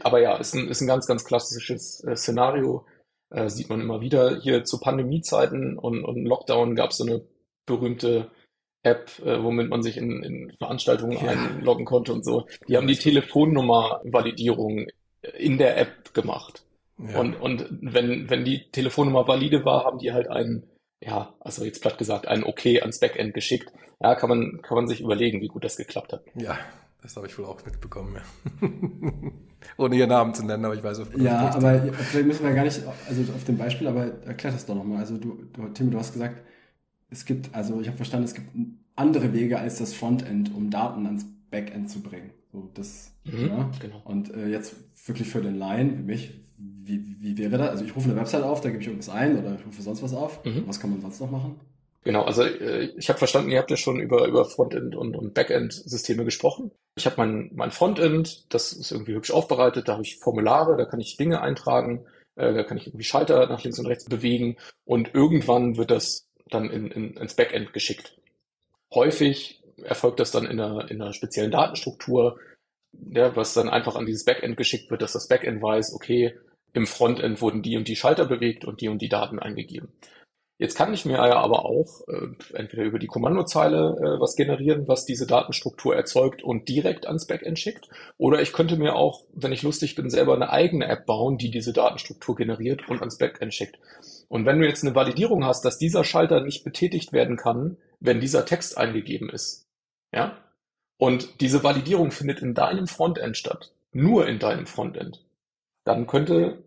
Aber 0.00 0.22
ja, 0.22 0.38
ist 0.38 0.54
ein, 0.54 0.68
ist 0.68 0.80
ein 0.80 0.86
ganz, 0.86 1.06
ganz 1.06 1.26
klassisches 1.26 2.02
äh, 2.04 2.16
Szenario. 2.16 2.86
Äh, 3.34 3.48
sieht 3.50 3.68
man 3.68 3.80
immer 3.80 4.00
wieder. 4.00 4.40
Hier 4.40 4.64
zu 4.64 4.78
Pandemiezeiten 4.78 5.78
und, 5.78 6.04
und 6.04 6.24
Lockdown 6.24 6.74
gab 6.76 6.90
es 6.90 6.98
so 6.98 7.04
eine 7.04 7.22
berühmte 7.66 8.30
App, 8.82 9.10
äh, 9.24 9.42
womit 9.42 9.68
man 9.68 9.82
sich 9.82 9.96
in, 9.96 10.22
in 10.22 10.52
Veranstaltungen 10.58 11.18
ja. 11.18 11.32
einloggen 11.32 11.84
konnte 11.84 12.12
und 12.12 12.24
so. 12.24 12.46
Die 12.68 12.76
haben 12.76 12.86
die 12.86 12.96
Telefonnummer-Validierung 12.96 14.86
in 15.38 15.58
der 15.58 15.78
App 15.78 16.14
gemacht. 16.14 16.62
Ja. 16.98 17.18
Und, 17.18 17.34
und 17.40 17.66
wenn, 17.80 18.30
wenn 18.30 18.44
die 18.44 18.70
Telefonnummer 18.70 19.26
valide 19.26 19.64
war, 19.64 19.84
haben 19.84 19.98
die 19.98 20.12
halt 20.12 20.28
einen 20.28 20.70
ja, 21.04 21.34
also 21.40 21.64
jetzt 21.64 21.82
platt 21.82 21.98
gesagt, 21.98 22.26
ein 22.26 22.44
Okay 22.44 22.80
ans 22.80 23.00
Backend 23.00 23.34
geschickt. 23.34 23.70
Ja, 24.00 24.14
kann 24.14 24.28
man, 24.28 24.60
kann 24.62 24.76
man 24.76 24.86
sich 24.86 25.00
überlegen, 25.00 25.40
wie 25.40 25.48
gut 25.48 25.64
das 25.64 25.76
geklappt 25.76 26.12
hat. 26.12 26.24
Ja, 26.34 26.58
das 27.04 27.16
habe 27.16 27.26
ich 27.26 27.38
wohl 27.38 27.44
auch 27.44 27.62
mitbekommen, 27.66 28.16
ja. 28.16 28.68
Ohne 29.76 29.96
ihren 29.96 30.08
Namen 30.08 30.32
zu 30.32 30.42
nennen, 30.42 30.64
aber 30.64 30.74
ich 30.74 30.82
weiß 30.82 31.00
auf 31.00 31.14
Ja, 31.18 31.54
aber 31.54 31.82
vielleicht 31.82 32.26
müssen 32.26 32.44
wir 32.46 32.54
gar 32.54 32.64
nicht, 32.64 32.80
also 33.06 33.20
auf 33.34 33.44
dem 33.44 33.58
Beispiel, 33.58 33.88
aber 33.88 34.06
erklär 34.24 34.52
das 34.54 34.64
doch 34.64 34.74
nochmal. 34.74 35.00
Also 35.00 35.18
du, 35.18 35.44
du, 35.52 35.68
Tim, 35.68 35.90
du 35.90 35.98
hast 35.98 36.14
gesagt, 36.14 36.40
es 37.10 37.26
gibt, 37.26 37.54
also 37.54 37.78
ich 37.82 37.88
habe 37.88 37.98
verstanden, 37.98 38.24
es 38.24 38.34
gibt 38.34 38.48
andere 38.96 39.34
Wege 39.34 39.58
als 39.58 39.76
das 39.76 39.92
Frontend, 39.92 40.54
um 40.54 40.70
Daten 40.70 41.04
ans 41.04 41.26
Backend 41.50 41.90
zu 41.90 42.00
bringen. 42.00 42.30
So, 42.52 42.70
das, 42.72 43.12
mhm, 43.24 43.48
ja. 43.48 43.70
genau. 43.80 44.00
Und 44.04 44.32
äh, 44.32 44.48
jetzt 44.48 44.74
wirklich 45.06 45.28
für 45.28 45.42
den 45.42 45.56
Laien, 45.56 45.98
wie 45.98 46.02
mich, 46.02 46.40
wie, 46.56 47.16
wie 47.20 47.36
wäre 47.36 47.58
das? 47.58 47.68
Also 47.68 47.84
ich 47.84 47.94
rufe 47.94 48.08
eine 48.08 48.18
Website 48.18 48.44
auf, 48.44 48.62
da 48.62 48.70
gebe 48.70 48.80
ich 48.80 48.88
irgendwas 48.88 49.14
ein 49.14 49.38
oder 49.38 49.56
ich 49.56 49.66
rufe 49.66 49.82
sonst 49.82 50.02
was 50.02 50.14
auf. 50.14 50.42
Mhm. 50.46 50.64
Was 50.66 50.80
kann 50.80 50.88
man 50.88 51.02
sonst 51.02 51.20
noch 51.20 51.30
machen? 51.30 51.56
Genau, 52.04 52.22
also 52.22 52.42
äh, 52.44 52.92
ich 52.96 53.08
habe 53.08 53.18
verstanden, 53.18 53.50
ihr 53.50 53.58
habt 53.58 53.70
ja 53.70 53.78
schon 53.78 53.98
über, 53.98 54.26
über 54.26 54.44
Frontend 54.44 54.94
und, 54.94 55.16
und 55.16 55.32
Backend-Systeme 55.32 56.24
gesprochen. 56.24 56.70
Ich 56.96 57.06
habe 57.06 57.16
mein, 57.16 57.50
mein 57.54 57.70
Frontend, 57.70 58.52
das 58.52 58.72
ist 58.74 58.92
irgendwie 58.92 59.14
hübsch 59.14 59.30
aufbereitet, 59.30 59.88
da 59.88 59.94
habe 59.94 60.02
ich 60.02 60.18
Formulare, 60.18 60.76
da 60.76 60.84
kann 60.84 61.00
ich 61.00 61.16
Dinge 61.16 61.40
eintragen, 61.40 62.04
äh, 62.36 62.52
da 62.52 62.62
kann 62.62 62.76
ich 62.76 62.86
irgendwie 62.86 63.04
Schalter 63.04 63.46
nach 63.46 63.64
links 63.64 63.78
und 63.78 63.86
rechts 63.86 64.04
bewegen 64.04 64.56
und 64.84 65.14
irgendwann 65.14 65.78
wird 65.78 65.90
das 65.90 66.28
dann 66.50 66.68
in, 66.70 66.90
in, 66.90 67.16
ins 67.16 67.34
Backend 67.34 67.72
geschickt. 67.72 68.18
Häufig 68.92 69.62
erfolgt 69.82 70.20
das 70.20 70.30
dann 70.30 70.44
in 70.44 70.60
einer, 70.60 70.90
in 70.90 71.00
einer 71.00 71.14
speziellen 71.14 71.50
Datenstruktur, 71.50 72.38
ja, 72.92 73.34
was 73.34 73.54
dann 73.54 73.70
einfach 73.70 73.96
an 73.96 74.04
dieses 74.04 74.26
Backend 74.26 74.58
geschickt 74.58 74.90
wird, 74.90 75.00
dass 75.00 75.14
das 75.14 75.26
Backend 75.26 75.62
weiß, 75.62 75.94
okay, 75.94 76.38
im 76.74 76.86
Frontend 76.86 77.40
wurden 77.40 77.62
die 77.62 77.78
und 77.78 77.88
die 77.88 77.96
Schalter 77.96 78.26
bewegt 78.26 78.66
und 78.66 78.82
die 78.82 78.88
und 78.88 79.00
die 79.00 79.08
Daten 79.08 79.38
eingegeben. 79.38 79.88
Jetzt 80.56 80.76
kann 80.76 80.94
ich 80.94 81.04
mir 81.04 81.14
ja 81.14 81.36
aber 81.36 81.64
auch 81.64 82.06
äh, 82.06 82.28
entweder 82.56 82.84
über 82.84 83.00
die 83.00 83.08
Kommandozeile 83.08 83.96
äh, 83.98 84.20
was 84.20 84.36
generieren, 84.36 84.86
was 84.86 85.04
diese 85.04 85.26
Datenstruktur 85.26 85.96
erzeugt 85.96 86.44
und 86.44 86.68
direkt 86.68 87.06
ans 87.06 87.26
Backend 87.26 87.58
schickt. 87.58 87.88
Oder 88.18 88.40
ich 88.40 88.52
könnte 88.52 88.76
mir 88.76 88.94
auch, 88.94 89.24
wenn 89.32 89.50
ich 89.50 89.64
lustig 89.64 89.96
bin, 89.96 90.10
selber 90.10 90.34
eine 90.34 90.50
eigene 90.50 90.86
App 90.86 91.06
bauen, 91.06 91.38
die 91.38 91.50
diese 91.50 91.72
Datenstruktur 91.72 92.36
generiert 92.36 92.88
und 92.88 93.00
ans 93.00 93.18
Backend 93.18 93.52
schickt. 93.52 93.78
Und 94.28 94.46
wenn 94.46 94.60
du 94.60 94.66
jetzt 94.66 94.84
eine 94.84 94.94
Validierung 94.94 95.44
hast, 95.44 95.64
dass 95.64 95.78
dieser 95.78 96.04
Schalter 96.04 96.40
nicht 96.40 96.62
betätigt 96.62 97.12
werden 97.12 97.36
kann, 97.36 97.76
wenn 97.98 98.20
dieser 98.20 98.44
Text 98.44 98.78
eingegeben 98.78 99.30
ist, 99.30 99.66
ja, 100.12 100.38
und 100.98 101.40
diese 101.40 101.64
Validierung 101.64 102.12
findet 102.12 102.40
in 102.40 102.54
deinem 102.54 102.86
Frontend 102.86 103.36
statt, 103.36 103.72
nur 103.92 104.28
in 104.28 104.38
deinem 104.38 104.66
Frontend, 104.66 105.24
dann 105.82 106.06
könnte 106.06 106.62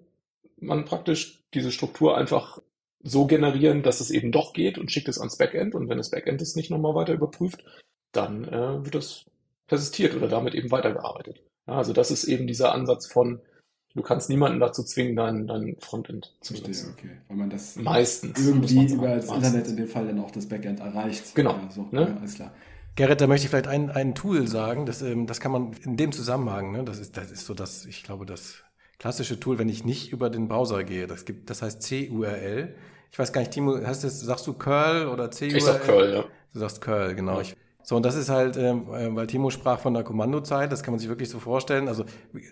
man 0.59 0.83
praktisch 0.83 1.43
diese 1.53 1.71
Struktur 1.71 2.17
einfach 2.17 2.59
so 3.07 3.25
generieren, 3.25 3.83
dass 3.83 4.01
es 4.01 4.11
eben 4.11 4.31
doch 4.31 4.53
geht 4.53 4.77
und 4.77 4.91
schickt 4.91 5.07
es 5.07 5.19
ans 5.19 5.37
Backend. 5.37 5.75
Und 5.75 5.89
wenn 5.89 5.97
das 5.97 6.11
Backend 6.11 6.41
es 6.41 6.55
nicht 6.55 6.69
nochmal 6.69 6.95
weiter 6.95 7.13
überprüft, 7.13 7.63
dann 8.11 8.45
äh, 8.45 8.83
wird 8.83 8.95
das 8.95 9.25
persistiert 9.67 10.15
oder 10.15 10.27
damit 10.27 10.55
eben 10.55 10.71
weitergearbeitet. 10.71 11.41
Ja, 11.67 11.75
also 11.75 11.93
das 11.93 12.11
ist 12.11 12.25
eben 12.25 12.47
dieser 12.47 12.73
Ansatz 12.73 13.07
von, 13.07 13.41
du 13.95 14.01
kannst 14.01 14.29
niemanden 14.29 14.59
dazu 14.59 14.83
zwingen, 14.83 15.15
dein, 15.15 15.47
dein 15.47 15.75
Frontend 15.79 16.35
zu 16.41 16.53
benutzen. 16.53 16.95
okay. 16.97 17.17
Weil 17.27 17.37
man 17.37 17.49
das 17.49 17.75
Meistens. 17.75 18.45
irgendwie 18.45 18.85
über 18.93 19.07
das 19.07 19.27
Meistens. 19.27 19.47
Internet 19.47 19.67
in 19.67 19.77
dem 19.77 19.87
Fall 19.87 20.07
dann 20.07 20.19
auch 20.19 20.31
das 20.31 20.47
Backend 20.47 20.79
erreicht. 20.79 21.35
Genau, 21.35 21.51
Ja, 21.51 21.69
so, 21.71 21.87
ne? 21.91 22.01
ja, 22.01 22.17
alles 22.17 22.35
klar. 22.35 22.53
Gerrit, 22.95 23.21
da 23.21 23.27
möchte 23.27 23.45
ich 23.45 23.51
vielleicht 23.51 23.67
ein, 23.67 23.91
ein 23.91 24.15
Tool 24.15 24.47
sagen, 24.47 24.85
das, 24.87 25.01
ähm, 25.03 25.27
das 25.27 25.39
kann 25.39 25.51
man 25.51 25.73
in 25.83 25.97
dem 25.97 26.11
Zusammenhang, 26.11 26.71
ne, 26.71 26.83
das 26.83 26.97
ist, 26.97 27.15
das 27.15 27.29
ist 27.31 27.45
so 27.45 27.53
das, 27.53 27.85
ich 27.85 28.03
glaube, 28.03 28.25
das 28.25 28.63
klassische 28.97 29.39
Tool, 29.39 29.59
wenn 29.59 29.69
ich 29.69 29.85
nicht 29.85 30.11
über 30.11 30.31
den 30.31 30.47
Browser 30.47 30.83
gehe, 30.83 31.05
das 31.05 31.25
gibt, 31.25 31.49
das 31.49 31.61
heißt 31.61 31.87
CURL. 31.87 32.75
Ich 33.11 33.19
weiß 33.19 33.33
gar 33.33 33.41
nicht, 33.41 33.51
Timo, 33.51 33.77
heißt 33.77 34.03
das, 34.03 34.19
sagst 34.19 34.47
du 34.47 34.53
Curl 34.53 35.07
oder 35.07 35.29
CURL? 35.29 35.55
Ich 35.55 35.63
sag 35.63 35.83
Curl, 35.83 36.13
ja. 36.13 36.23
Du 36.53 36.59
sagst 36.59 36.81
Curl, 36.81 37.15
genau. 37.15 37.41
Ich, 37.41 37.55
so, 37.87 37.95
und 37.95 38.05
das 38.05 38.15
ist 38.15 38.27
halt, 38.27 38.57
ähm, 38.57 38.93
äh, 38.93 39.15
weil 39.15 39.27
Timo 39.27 39.49
sprach 39.49 39.79
von 39.79 39.93
der 39.93 40.03
Kommandozeile, 40.03 40.67
das 40.67 40.83
kann 40.83 40.91
man 40.91 40.99
sich 40.99 41.07
wirklich 41.07 41.29
so 41.29 41.39
vorstellen. 41.39 41.87
Also 41.87 42.03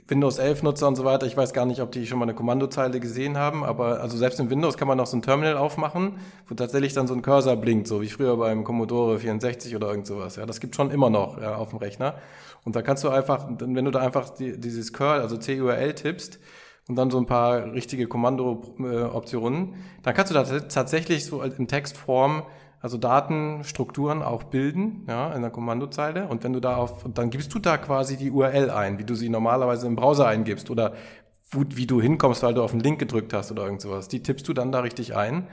Windows 0.07 0.37
11 0.37 0.63
Nutzer 0.63 0.87
und 0.87 0.95
so 0.95 1.03
weiter, 1.03 1.25
ich 1.25 1.35
weiß 1.35 1.51
gar 1.51 1.65
nicht, 1.65 1.81
ob 1.81 1.91
die 1.91 2.07
schon 2.07 2.19
mal 2.19 2.23
eine 2.23 2.33
Kommandozeile 2.33 3.01
gesehen 3.01 3.37
haben, 3.37 3.65
aber 3.65 3.99
also 3.99 4.15
selbst 4.15 4.39
in 4.39 4.49
Windows 4.49 4.77
kann 4.77 4.87
man 4.87 4.97
noch 4.97 5.07
so 5.07 5.17
ein 5.17 5.21
Terminal 5.21 5.57
aufmachen, 5.57 6.19
wo 6.47 6.55
tatsächlich 6.55 6.93
dann 6.93 7.07
so 7.07 7.13
ein 7.13 7.21
Cursor 7.21 7.57
blinkt, 7.57 7.87
so 7.89 8.01
wie 8.01 8.07
früher 8.07 8.37
beim 8.37 8.63
Commodore 8.63 9.19
64 9.19 9.75
oder 9.75 9.89
irgend 9.89 10.07
sowas. 10.07 10.37
Ja, 10.37 10.45
das 10.45 10.61
gibt 10.61 10.73
schon 10.73 10.89
immer 10.89 11.09
noch 11.09 11.41
ja, 11.41 11.57
auf 11.57 11.71
dem 11.71 11.79
Rechner. 11.79 12.15
Und 12.63 12.77
da 12.77 12.81
kannst 12.81 13.03
du 13.03 13.09
einfach, 13.09 13.45
wenn 13.59 13.83
du 13.83 13.91
da 13.91 13.99
einfach 13.99 14.29
die, 14.29 14.57
dieses 14.57 14.93
Curl, 14.93 15.19
also 15.19 15.37
CURL 15.37 15.95
tippst, 15.95 16.39
und 16.87 16.95
dann 16.95 17.09
so 17.09 17.17
ein 17.17 17.25
paar 17.25 17.73
richtige 17.73 18.07
Kommando-Optionen, 18.07 19.73
dann 20.03 20.13
kannst 20.13 20.31
du 20.31 20.35
da 20.35 20.43
tatsächlich 20.43 21.25
so 21.25 21.41
in 21.41 21.67
Textform 21.67 22.43
also 22.85 22.99
Datenstrukturen 22.99 24.21
auch 24.21 24.43
bilden, 24.43 25.05
ja, 25.07 25.33
in 25.33 25.41
der 25.41 25.49
Kommandozeile. 25.49 26.27
Und 26.27 26.43
wenn 26.43 26.53
du 26.53 26.59
da 26.59 26.75
auf, 26.75 27.03
dann 27.11 27.31
gibst 27.31 27.51
du 27.55 27.57
da 27.57 27.77
quasi 27.77 28.15
die 28.15 28.29
URL 28.29 28.69
ein, 28.69 28.99
wie 28.99 29.03
du 29.03 29.15
sie 29.15 29.27
normalerweise 29.27 29.87
im 29.87 29.95
Browser 29.95 30.27
eingibst 30.27 30.69
oder 30.69 30.93
wie 31.51 31.87
du 31.87 31.99
hinkommst, 31.99 32.43
weil 32.43 32.53
du 32.53 32.61
auf 32.61 32.71
den 32.71 32.81
Link 32.81 32.99
gedrückt 32.99 33.33
hast 33.33 33.51
oder 33.51 33.63
irgend 33.63 33.81
sowas. 33.81 34.07
Die 34.07 34.21
tippst 34.21 34.47
du 34.47 34.53
dann 34.53 34.71
da 34.71 34.81
richtig 34.81 35.15
ein. 35.15 35.47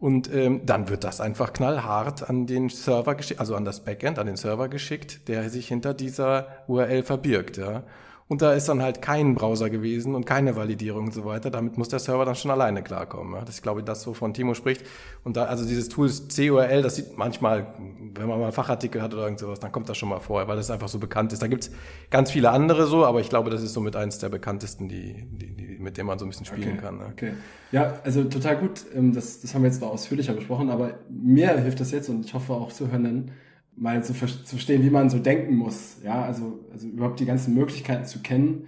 Und 0.00 0.34
ähm, 0.34 0.66
dann 0.66 0.88
wird 0.88 1.04
das 1.04 1.20
einfach 1.20 1.52
knallhart 1.52 2.28
an 2.28 2.46
den 2.46 2.68
Server 2.68 3.14
geschickt, 3.14 3.38
also 3.38 3.54
an 3.54 3.64
das 3.64 3.84
Backend, 3.84 4.18
an 4.18 4.26
den 4.26 4.36
Server 4.36 4.68
geschickt, 4.68 5.28
der 5.28 5.48
sich 5.50 5.68
hinter 5.68 5.94
dieser 5.94 6.48
URL 6.66 7.04
verbirgt, 7.04 7.56
ja. 7.56 7.84
Und 8.26 8.40
da 8.40 8.54
ist 8.54 8.70
dann 8.70 8.80
halt 8.82 9.02
kein 9.02 9.34
Browser 9.34 9.68
gewesen 9.68 10.14
und 10.14 10.24
keine 10.24 10.56
Validierung 10.56 11.06
und 11.06 11.12
so 11.12 11.26
weiter. 11.26 11.50
Damit 11.50 11.76
muss 11.76 11.90
der 11.90 11.98
Server 11.98 12.24
dann 12.24 12.34
schon 12.34 12.50
alleine 12.50 12.82
klarkommen. 12.82 13.34
Ja. 13.34 13.40
Das 13.40 13.56
ist, 13.56 13.62
glaube 13.62 13.80
ich, 13.80 13.84
das, 13.84 14.06
wovon 14.06 14.32
Timo 14.32 14.54
spricht. 14.54 14.82
Und 15.24 15.36
da, 15.36 15.44
also 15.44 15.66
dieses 15.66 15.90
Tool 15.90 16.08
CURL, 16.08 16.80
das 16.80 16.96
sieht 16.96 17.18
manchmal, 17.18 17.74
wenn 18.14 18.26
man 18.26 18.38
mal 18.38 18.44
einen 18.44 18.52
Fachartikel 18.52 19.02
hat 19.02 19.12
oder 19.12 19.24
irgend 19.24 19.40
sowas, 19.40 19.60
dann 19.60 19.72
kommt 19.72 19.90
das 19.90 19.98
schon 19.98 20.08
mal 20.08 20.20
vor, 20.20 20.48
weil 20.48 20.56
das 20.56 20.70
einfach 20.70 20.88
so 20.88 20.98
bekannt 20.98 21.34
ist. 21.34 21.42
Da 21.42 21.48
gibt's 21.48 21.70
ganz 22.10 22.30
viele 22.30 22.50
andere 22.50 22.86
so, 22.86 23.04
aber 23.04 23.20
ich 23.20 23.28
glaube, 23.28 23.50
das 23.50 23.62
ist 23.62 23.74
so 23.74 23.82
mit 23.82 23.94
eins 23.94 24.18
der 24.18 24.30
bekanntesten, 24.30 24.88
die, 24.88 25.26
die, 25.30 25.54
die, 25.54 25.78
mit 25.78 25.98
dem 25.98 26.06
man 26.06 26.18
so 26.18 26.24
ein 26.24 26.30
bisschen 26.30 26.46
spielen 26.46 26.72
Okay, 26.72 26.80
kann. 26.80 26.96
Ne? 26.98 27.04
okay. 27.12 27.32
Ja, 27.72 28.00
also 28.04 28.24
total 28.24 28.56
gut. 28.56 28.86
Ähm, 28.94 29.12
Das, 29.12 29.42
das 29.42 29.54
haben 29.54 29.62
wir 29.62 29.68
jetzt 29.70 29.82
noch 29.82 29.90
ausführlicher 29.90 30.32
besprochen, 30.32 30.70
aber 30.70 30.94
mir 31.10 31.58
hilft 31.58 31.80
das 31.80 31.90
jetzt 31.90 32.08
und 32.08 32.24
ich 32.24 32.32
hoffe 32.32 32.54
auch 32.54 32.72
Zuhörenden, 32.72 33.32
mal 33.76 34.02
zu, 34.04 34.14
ver- 34.14 34.26
zu 34.26 34.56
verstehen, 34.56 34.82
wie 34.82 34.90
man 34.90 35.10
so 35.10 35.18
denken 35.18 35.56
muss. 35.56 35.96
Ja, 36.04 36.24
also, 36.24 36.60
also 36.72 36.86
überhaupt 36.86 37.20
die 37.20 37.26
ganzen 37.26 37.54
Möglichkeiten 37.54 38.04
zu 38.04 38.20
kennen, 38.20 38.66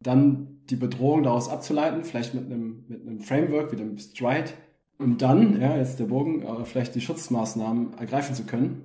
dann 0.00 0.60
die 0.70 0.76
Bedrohung 0.76 1.22
daraus 1.22 1.48
abzuleiten, 1.48 2.04
vielleicht 2.04 2.34
mit 2.34 2.46
einem, 2.46 2.84
mit 2.88 3.06
einem 3.06 3.20
Framework 3.20 3.72
wie 3.72 3.76
dem 3.76 3.98
Stride 3.98 4.50
und 4.98 5.20
dann, 5.22 5.60
ja, 5.60 5.76
jetzt 5.76 5.98
der 5.98 6.04
Bogen, 6.04 6.42
äh, 6.42 6.64
vielleicht 6.64 6.94
die 6.94 7.00
Schutzmaßnahmen 7.00 7.94
ergreifen 7.98 8.34
zu 8.34 8.44
können. 8.44 8.84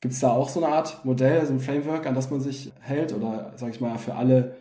Gibt 0.00 0.14
es 0.14 0.20
da 0.20 0.30
auch 0.30 0.48
so 0.48 0.62
eine 0.62 0.72
Art 0.72 1.04
Modell, 1.04 1.44
so 1.46 1.52
ein 1.52 1.60
Framework, 1.60 2.06
an 2.06 2.14
das 2.14 2.30
man 2.30 2.40
sich 2.40 2.72
hält 2.80 3.12
oder, 3.12 3.52
sage 3.56 3.72
ich 3.72 3.80
mal, 3.80 3.98
für 3.98 4.14
alle 4.14 4.56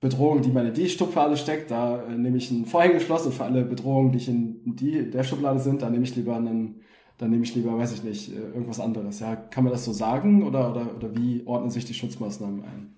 Bedrohungen, 0.00 0.42
die 0.42 0.50
meine 0.50 0.70
die 0.70 0.88
Schublade 0.88 1.36
steckt, 1.36 1.70
da 1.70 2.02
äh, 2.02 2.16
nehme 2.16 2.36
ich 2.36 2.50
ein 2.50 2.66
Vorhängeschloss 2.66 3.24
und 3.24 3.34
für 3.34 3.44
alle 3.44 3.64
Bedrohungen, 3.64 4.12
die 4.12 4.18
ich 4.18 4.28
in 4.28 4.76
die 4.76 5.10
der 5.10 5.24
Schublade 5.24 5.58
sind, 5.58 5.80
da 5.80 5.88
nehme 5.88 6.04
ich 6.04 6.14
lieber 6.14 6.36
einen, 6.36 6.82
dann 7.18 7.30
nehme 7.30 7.44
ich 7.44 7.54
lieber, 7.54 7.76
weiß 7.78 7.92
ich 7.92 8.02
nicht, 8.02 8.30
äh, 8.30 8.40
irgendwas 8.40 8.80
anderes. 8.80 9.20
Ja, 9.20 9.36
kann 9.36 9.64
man 9.64 9.72
das 9.72 9.84
so 9.84 9.92
sagen 9.92 10.46
oder, 10.46 10.70
oder, 10.70 10.94
oder 10.96 11.16
wie 11.16 11.42
ordnen 11.46 11.70
sich 11.70 11.84
die 11.84 11.94
Schutzmaßnahmen 11.94 12.64
ein? 12.64 12.96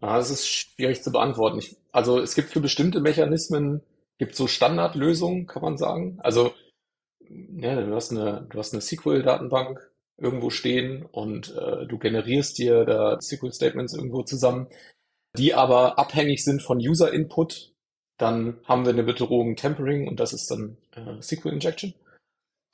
Ja, 0.00 0.16
das 0.16 0.30
ist 0.30 0.46
schwierig 0.46 1.02
zu 1.02 1.10
beantworten. 1.10 1.58
Ich, 1.58 1.76
also 1.92 2.20
es 2.20 2.34
gibt 2.34 2.50
für 2.50 2.60
bestimmte 2.60 3.00
Mechanismen, 3.00 3.82
gibt 4.18 4.36
so 4.36 4.46
Standardlösungen, 4.46 5.46
kann 5.46 5.62
man 5.62 5.76
sagen. 5.76 6.18
Also 6.20 6.52
ja, 7.28 7.80
du 7.80 7.94
hast 7.94 8.12
eine, 8.12 8.46
eine 8.50 8.80
SQL-Datenbank 8.80 9.90
irgendwo 10.18 10.50
stehen 10.50 11.04
und 11.04 11.54
äh, 11.56 11.86
du 11.86 11.98
generierst 11.98 12.58
dir 12.58 12.84
da 12.84 13.20
SQL-Statements 13.20 13.94
irgendwo 13.94 14.22
zusammen, 14.22 14.68
die 15.36 15.54
aber 15.54 15.98
abhängig 15.98 16.44
sind 16.44 16.62
von 16.62 16.78
User-Input. 16.78 17.72
Dann 18.16 18.58
haben 18.64 18.86
wir 18.86 18.92
eine 18.92 19.02
Bedrohung 19.02 19.56
Tempering 19.56 20.08
und 20.08 20.20
das 20.20 20.32
ist 20.32 20.50
dann 20.50 20.78
äh, 20.92 21.20
SQL-Injection. 21.20 21.94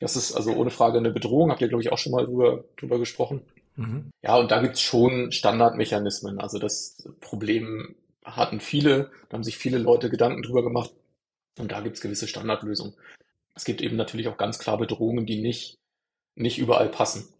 Das 0.02 0.16
ist 0.16 0.34
also 0.34 0.52
ohne 0.54 0.70
Frage 0.70 0.98
eine 0.98 1.12
Bedrohung, 1.12 1.50
habt 1.50 1.60
ihr, 1.60 1.68
glaube 1.68 1.82
ich, 1.82 1.92
auch 1.92 1.98
schon 1.98 2.10
mal 2.10 2.26
drüber, 2.26 2.64
drüber 2.76 2.98
gesprochen. 2.98 3.42
Mhm. 3.76 4.10
Ja, 4.20 4.36
und 4.36 4.50
da 4.50 4.60
gibt's 4.60 4.80
schon 4.80 5.30
Standardmechanismen. 5.30 6.40
Also 6.40 6.58
das 6.58 7.08
Problem 7.20 7.94
hatten 8.24 8.58
viele, 8.58 9.12
da 9.28 9.36
haben 9.36 9.44
sich 9.44 9.56
viele 9.56 9.78
Leute 9.78 10.10
Gedanken 10.10 10.42
drüber 10.42 10.64
gemacht. 10.64 10.90
Und 11.56 11.70
da 11.70 11.80
gibt's 11.82 12.00
gewisse 12.00 12.26
Standardlösungen. 12.26 12.94
Es 13.54 13.64
gibt 13.64 13.80
eben 13.80 13.94
natürlich 13.94 14.26
auch 14.26 14.36
ganz 14.36 14.58
klar 14.58 14.76
Bedrohungen, 14.76 15.24
die 15.24 15.40
nicht, 15.40 15.78
nicht 16.34 16.58
überall 16.58 16.88
passen. 16.88 17.32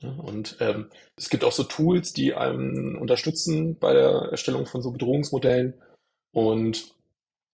Und 0.00 0.56
ähm, 0.60 0.88
es 1.16 1.28
gibt 1.28 1.44
auch 1.44 1.52
so 1.52 1.64
Tools, 1.64 2.14
die 2.14 2.32
einem 2.32 2.96
unterstützen 2.98 3.78
bei 3.78 3.92
der 3.92 4.30
Erstellung 4.30 4.64
von 4.64 4.80
so 4.80 4.90
Bedrohungsmodellen. 4.90 5.74
Und 6.32 6.94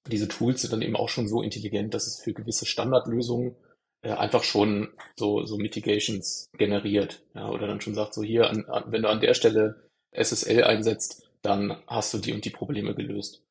diese 0.06 0.28
Tools 0.28 0.62
sind 0.62 0.72
dann 0.72 0.82
eben 0.82 0.94
auch 0.94 1.08
schon 1.08 1.26
so 1.26 1.42
intelligent, 1.42 1.94
dass 1.94 2.06
es 2.06 2.20
für 2.22 2.32
gewisse 2.32 2.64
Standardlösungen 2.64 3.56
äh, 4.02 4.10
einfach 4.12 4.44
schon 4.44 4.88
so, 5.16 5.44
so 5.44 5.56
Mitigations 5.58 6.50
generiert. 6.56 7.22
Ja, 7.34 7.48
oder 7.50 7.66
dann 7.66 7.80
schon 7.80 7.94
sagt, 7.94 8.14
so 8.14 8.22
hier, 8.22 8.48
an, 8.50 8.64
an, 8.66 8.84
wenn 8.88 9.02
du 9.02 9.08
an 9.08 9.20
der 9.20 9.34
Stelle 9.34 9.82
SSL 10.12 10.64
einsetzt, 10.64 11.28
dann 11.42 11.76
hast 11.86 12.12
du 12.14 12.18
die 12.18 12.32
und 12.32 12.44
die 12.44 12.50
Probleme 12.50 12.94
gelöst. 12.94 13.42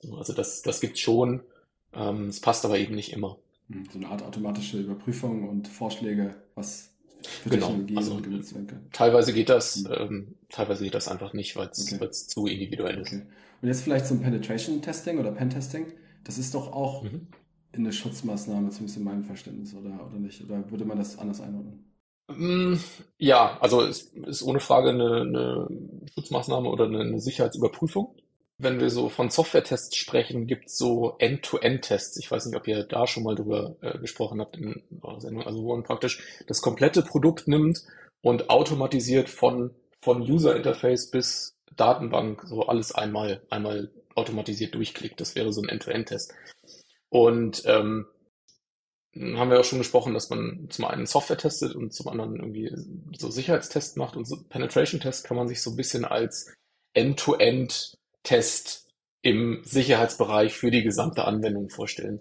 So, 0.00 0.16
also 0.16 0.32
das, 0.32 0.62
das 0.62 0.80
gibt's 0.80 1.00
schon. 1.00 1.42
Ähm, 1.92 2.28
es 2.28 2.40
passt 2.40 2.64
aber 2.64 2.78
eben 2.78 2.94
nicht 2.94 3.12
immer. 3.12 3.38
Hm, 3.70 3.88
So 3.92 3.98
eine 3.98 4.08
Art 4.08 4.22
automatische 4.22 4.78
Überprüfung 4.78 5.48
und 5.48 5.68
Vorschläge, 5.68 6.34
was 6.54 6.90
für 7.22 7.48
Genau, 7.50 7.66
Technologien 7.68 7.96
also- 7.98 8.16
genutzt 8.20 8.54
werden 8.54 8.66
kann. 8.66 8.86
Teilweise 8.92 9.32
geht 9.32 9.48
das, 9.48 9.76
Mhm. 9.76 9.92
ähm, 9.96 10.34
teilweise 10.50 10.84
geht 10.84 10.94
das 10.94 11.08
einfach 11.08 11.32
nicht, 11.32 11.56
weil 11.56 11.68
es 11.68 11.90
Okay. 11.92 12.10
zu 12.10 12.46
individuell 12.46 12.98
ist. 12.98 13.12
Okay. 13.12 13.22
Und 13.62 13.68
jetzt 13.68 13.82
vielleicht 13.82 14.06
zum 14.06 14.20
Penetration 14.20 14.82
Testing 14.82 15.18
oder 15.18 15.32
Pen 15.32 15.48
Testing. 15.50 15.86
Das 16.24 16.36
ist 16.36 16.54
doch 16.54 16.72
auch 16.72 17.02
Mhm. 17.04 17.28
Eine 17.76 17.92
Schutzmaßnahme, 17.92 18.70
zumindest 18.70 18.96
in 18.98 19.04
meinem 19.04 19.24
Verständnis, 19.24 19.74
oder, 19.74 20.06
oder 20.06 20.18
nicht? 20.18 20.42
Oder 20.44 20.70
würde 20.70 20.84
man 20.84 20.98
das 20.98 21.18
anders 21.18 21.40
einordnen? 21.40 21.84
Mm, 22.28 22.76
Ja, 23.18 23.58
also 23.60 23.82
es 23.82 24.02
ist 24.26 24.42
ohne 24.42 24.60
Frage 24.60 24.90
eine, 24.90 25.20
eine 25.22 25.68
Schutzmaßnahme 26.14 26.68
oder 26.70 26.84
eine, 26.86 27.20
Sicherheitsüberprüfung. 27.20 28.14
wenn 28.58 28.78
wir 28.80 28.88
so 28.90 29.08
von 29.08 29.30
Software-Tests 29.30 29.96
sprechen, 29.96 30.46
gibt 30.46 30.66
es 30.68 30.78
so 30.78 31.16
End-to-End-Tests. 31.18 32.18
Ich 32.18 32.30
weiß 32.30 32.46
nicht, 32.46 32.56
ob 32.56 32.66
ihr 32.68 32.84
da 32.84 33.06
schon 33.06 33.24
mal 33.24 33.34
drüber 33.34 33.76
äh, 33.82 33.98
gesprochen 33.98 34.40
habt 34.40 34.56
in 34.56 34.82
eurer 35.02 35.20
Sendung. 35.20 35.44
Also 35.44 35.62
wo 35.64 35.74
man 35.74 35.82
praktisch 35.84 36.22
das 36.46 36.62
komplette 36.62 37.02
Produkt 37.02 37.48
nimmt 37.48 37.82
und 38.22 38.50
automatisiert 38.50 39.28
von, 39.28 39.72
von 40.00 40.22
User-Interface 40.22 41.10
bis 41.10 41.56
Datenbank 41.76 42.42
so 42.46 42.62
alles 42.66 42.92
einmal, 42.94 43.42
einmal 43.50 43.90
automatisiert 44.14 44.74
durchklickt. 44.74 45.20
Das 45.20 45.34
wäre 45.34 45.52
so 45.52 45.60
ein 45.62 45.68
End-to-End-Test. 45.68 46.32
Und 47.14 47.62
ähm, 47.66 48.06
haben 49.14 49.48
wir 49.48 49.60
auch 49.60 49.64
schon 49.64 49.78
gesprochen, 49.78 50.14
dass 50.14 50.30
man 50.30 50.66
zum 50.70 50.84
einen 50.84 51.06
Software 51.06 51.38
testet 51.38 51.76
und 51.76 51.94
zum 51.94 52.08
anderen 52.08 52.34
irgendwie 52.34 52.72
so 53.16 53.30
Sicherheitstests 53.30 53.94
macht 53.94 54.16
und 54.16 54.24
so 54.24 54.42
Penetration-Test 54.48 55.24
kann 55.24 55.36
man 55.36 55.46
sich 55.46 55.62
so 55.62 55.70
ein 55.70 55.76
bisschen 55.76 56.04
als 56.04 56.52
End-to-End 56.92 57.96
Test 58.24 58.88
im 59.22 59.62
Sicherheitsbereich 59.62 60.54
für 60.54 60.72
die 60.72 60.82
gesamte 60.82 61.24
Anwendung 61.24 61.68
vorstellen. 61.68 62.20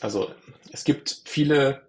Also 0.00 0.30
es 0.72 0.84
gibt 0.84 1.22
viele 1.24 1.80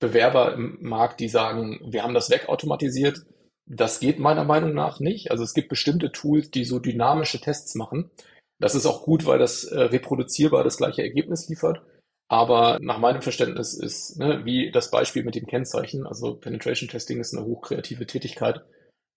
Bewerber 0.00 0.54
im 0.54 0.78
Markt, 0.80 1.20
die 1.20 1.28
sagen, 1.28 1.80
wir 1.84 2.02
haben 2.02 2.14
das 2.14 2.30
wegautomatisiert. 2.30 3.26
Das 3.66 4.00
geht 4.00 4.18
meiner 4.18 4.44
Meinung 4.44 4.72
nach 4.72 5.00
nicht. 5.00 5.30
Also 5.30 5.44
es 5.44 5.52
gibt 5.52 5.68
bestimmte 5.68 6.12
Tools, 6.12 6.50
die 6.50 6.64
so 6.64 6.78
dynamische 6.78 7.42
Tests 7.42 7.74
machen. 7.74 8.10
Das 8.58 8.74
ist 8.74 8.86
auch 8.86 9.04
gut, 9.04 9.24
weil 9.26 9.38
das 9.38 9.64
äh, 9.64 9.80
reproduzierbar 9.80 10.64
das 10.64 10.78
gleiche 10.78 11.02
Ergebnis 11.02 11.48
liefert. 11.48 11.82
Aber 12.28 12.78
nach 12.80 12.98
meinem 12.98 13.22
Verständnis 13.22 13.74
ist, 13.74 14.18
ne, 14.18 14.44
wie 14.44 14.70
das 14.70 14.90
Beispiel 14.90 15.24
mit 15.24 15.34
dem 15.34 15.46
Kennzeichen, 15.46 16.06
also 16.06 16.34
Penetration 16.34 16.88
Testing 16.88 17.20
ist 17.20 17.34
eine 17.34 17.46
hochkreative 17.46 18.06
Tätigkeit 18.06 18.62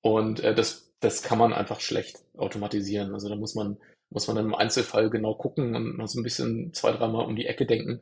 und 0.02 0.40
äh, 0.40 0.56
das, 0.56 0.94
das 1.02 1.22
kann 1.22 1.38
man 1.38 1.52
einfach 1.52 1.82
schlecht 1.82 2.24
automatisieren. 2.38 3.14
Also 3.14 3.28
da 3.28 3.36
muss 3.36 3.54
man, 3.54 3.78
muss 4.12 4.28
man 4.28 4.38
im 4.38 4.56
Einzelfall 4.56 5.10
genau 5.10 5.34
gucken 5.34 5.76
und 5.76 5.98
noch 5.98 6.08
so 6.08 6.20
ein 6.20 6.24
bisschen 6.24 6.74
zwei, 6.74 6.92
dreimal 6.92 7.26
um 7.26 7.36
die 7.36 7.48
Ecke 7.48 7.66
denken. 7.66 8.00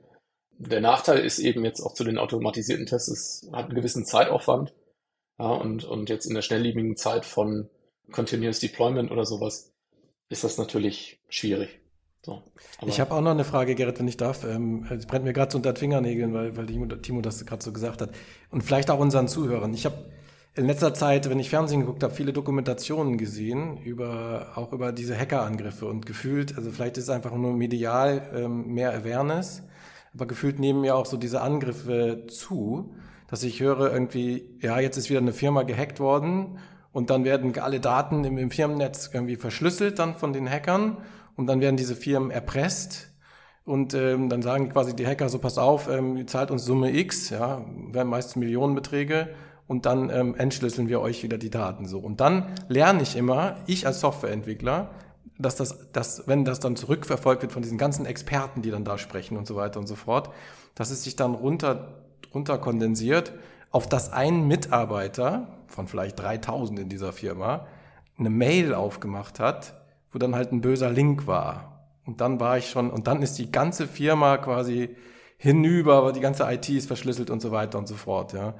Der 0.59 0.81
Nachteil 0.81 1.19
ist 1.19 1.39
eben 1.39 1.65
jetzt 1.65 1.81
auch 1.81 1.93
zu 1.93 2.03
den 2.03 2.17
automatisierten 2.17 2.85
Tests, 2.85 3.07
es 3.07 3.49
hat 3.51 3.65
einen 3.65 3.75
gewissen 3.75 4.05
Zeitaufwand. 4.05 4.73
Ja, 5.39 5.51
und, 5.51 5.85
und 5.85 6.09
jetzt 6.09 6.25
in 6.25 6.35
der 6.35 6.41
schnelllebigen 6.41 6.97
Zeit 6.97 7.25
von 7.25 7.69
Continuous 8.11 8.59
Deployment 8.59 9.09
oder 9.09 9.25
sowas 9.25 9.71
ist 10.29 10.43
das 10.43 10.57
natürlich 10.57 11.19
schwierig. 11.27 11.79
So, 12.21 12.43
ich 12.85 12.99
habe 12.99 13.13
auch 13.13 13.21
noch 13.21 13.31
eine 13.31 13.45
Frage, 13.45 13.75
Gerrit, 13.75 13.99
wenn 13.99 14.07
ich 14.07 14.17
darf. 14.17 14.43
Ähm, 14.43 14.85
es 14.89 15.05
brennt 15.05 15.25
mir 15.25 15.33
gerade 15.33 15.51
so 15.51 15.57
unter 15.57 15.73
den 15.73 15.79
Fingernägeln, 15.79 16.33
weil, 16.33 16.55
weil 16.57 16.65
Timo 17.01 17.21
das 17.21 17.45
gerade 17.45 17.63
so 17.63 17.71
gesagt 17.71 18.01
hat. 18.01 18.11
Und 18.51 18.61
vielleicht 18.61 18.91
auch 18.91 18.99
unseren 18.99 19.27
Zuhörern. 19.27 19.73
Ich 19.73 19.85
habe 19.85 20.11
in 20.55 20.65
letzter 20.65 20.93
Zeit, 20.93 21.29
wenn 21.29 21.39
ich 21.39 21.49
Fernsehen 21.49 21.79
geguckt 21.79 22.03
habe, 22.03 22.13
viele 22.13 22.33
Dokumentationen 22.33 23.17
gesehen 23.17 23.77
über 23.77 24.51
auch 24.55 24.73
über 24.73 24.91
diese 24.91 25.17
Hackerangriffe 25.17 25.85
und 25.85 26.05
gefühlt, 26.05 26.57
also 26.57 26.71
vielleicht 26.71 26.97
ist 26.97 27.09
einfach 27.09 27.33
nur 27.33 27.53
medial 27.53 28.29
ähm, 28.35 28.67
mehr 28.73 28.93
Awareness, 28.93 29.63
aber 30.13 30.25
gefühlt 30.25 30.59
nehmen 30.59 30.81
mir 30.81 30.95
auch 30.95 31.05
so 31.05 31.15
diese 31.15 31.41
Angriffe 31.41 32.25
zu, 32.27 32.93
dass 33.27 33.43
ich 33.43 33.61
höre 33.61 33.93
irgendwie, 33.93 34.57
ja, 34.59 34.79
jetzt 34.79 34.97
ist 34.97 35.09
wieder 35.09 35.19
eine 35.19 35.33
Firma 35.33 35.63
gehackt 35.63 35.99
worden 35.99 36.59
und 36.91 37.09
dann 37.09 37.23
werden 37.23 37.57
alle 37.59 37.79
Daten 37.79 38.23
im, 38.23 38.37
im 38.37 38.51
Firmennetz 38.51 39.09
irgendwie 39.13 39.35
verschlüsselt 39.35 39.99
dann 39.99 40.15
von 40.15 40.33
den 40.33 40.49
Hackern. 40.49 40.97
Und 41.35 41.47
dann 41.47 41.61
werden 41.61 41.77
diese 41.77 41.95
Firmen 41.95 42.31
erpresst. 42.31 43.11
Und 43.63 43.93
ähm, 43.93 44.29
dann 44.29 44.41
sagen 44.41 44.69
quasi 44.69 44.95
die 44.95 45.05
Hacker 45.05 45.29
so, 45.29 45.37
pass 45.37 45.57
auf, 45.57 45.87
ähm, 45.89 46.17
ihr 46.17 46.27
zahlt 46.27 46.49
uns 46.49 46.65
Summe 46.65 46.91
X, 46.91 47.29
ja, 47.29 47.63
werden 47.91 48.09
meist 48.09 48.35
Millionenbeträge. 48.35 49.29
Und 49.67 49.85
dann 49.85 50.09
ähm, 50.09 50.33
entschlüsseln 50.35 50.89
wir 50.89 50.99
euch 50.99 51.21
wieder 51.21 51.37
die 51.37 51.51
Daten 51.51 51.85
so. 51.85 51.99
Und 51.99 52.19
dann 52.19 52.55
lerne 52.67 53.03
ich 53.03 53.15
immer, 53.15 53.57
ich 53.67 53.85
als 53.85 53.99
Softwareentwickler, 53.99 54.89
dass 55.37 55.55
das, 55.55 55.91
dass, 55.91 56.27
wenn 56.27 56.43
das 56.43 56.59
dann 56.59 56.75
zurückverfolgt 56.75 57.43
wird 57.43 57.51
von 57.51 57.61
diesen 57.61 57.77
ganzen 57.77 58.07
Experten, 58.07 58.63
die 58.63 58.71
dann 58.71 58.83
da 58.83 58.97
sprechen 58.97 59.37
und 59.37 59.45
so 59.45 59.55
weiter 59.55 59.79
und 59.79 59.85
so 59.85 59.95
fort, 59.95 60.31
dass 60.73 60.89
es 60.89 61.03
sich 61.03 61.15
dann 61.15 61.35
runter, 61.35 62.03
runter 62.33 62.57
kondensiert, 62.57 63.31
auf 63.71 63.87
das 63.87 64.11
ein 64.11 64.47
Mitarbeiter 64.47 65.47
von 65.67 65.87
vielleicht 65.87 66.19
3000 66.19 66.79
in 66.79 66.89
dieser 66.89 67.13
Firma 67.13 67.67
eine 68.17 68.29
Mail 68.29 68.73
aufgemacht 68.73 69.39
hat, 69.39 69.73
wo 70.11 70.19
dann 70.19 70.35
halt 70.35 70.51
ein 70.51 70.61
böser 70.61 70.89
Link 70.89 71.27
war. 71.27 71.87
Und 72.05 72.21
dann 72.21 72.39
war 72.39 72.57
ich 72.57 72.69
schon, 72.69 72.89
und 72.89 73.07
dann 73.07 73.21
ist 73.21 73.37
die 73.37 73.51
ganze 73.51 73.87
Firma 73.87 74.37
quasi 74.37 74.95
hinüber, 75.37 76.11
die 76.11 76.19
ganze 76.19 76.51
IT 76.51 76.67
ist 76.69 76.87
verschlüsselt 76.87 77.29
und 77.29 77.41
so 77.41 77.51
weiter 77.51 77.77
und 77.77 77.87
so 77.87 77.95
fort, 77.95 78.33
ja. 78.33 78.55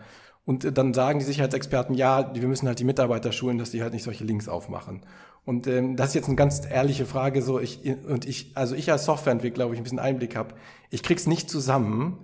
Und 0.45 0.77
dann 0.77 0.93
sagen 0.93 1.19
die 1.19 1.25
Sicherheitsexperten, 1.25 1.93
ja, 1.95 2.33
wir 2.33 2.47
müssen 2.47 2.67
halt 2.67 2.79
die 2.79 2.83
Mitarbeiter 2.83 3.31
schulen, 3.31 3.59
dass 3.59 3.71
die 3.71 3.83
halt 3.83 3.93
nicht 3.93 4.03
solche 4.03 4.23
Links 4.23 4.47
aufmachen. 4.47 5.01
Und 5.45 5.67
ähm, 5.67 5.95
das 5.95 6.09
ist 6.09 6.15
jetzt 6.15 6.27
eine 6.27 6.35
ganz 6.35 6.61
ehrliche 6.67 7.05
Frage, 7.05 7.41
so 7.41 7.59
ich 7.59 7.81
und 8.07 8.25
ich, 8.25 8.51
also 8.55 8.75
ich 8.75 8.91
als 8.91 9.05
Softwareentwickler, 9.05 9.67
wo 9.67 9.73
ich 9.73 9.79
ein 9.79 9.83
bisschen 9.83 9.99
Einblick 9.99 10.35
habe, 10.35 10.55
ich 10.89 11.03
krieg's 11.03 11.27
nicht 11.27 11.49
zusammen, 11.49 12.17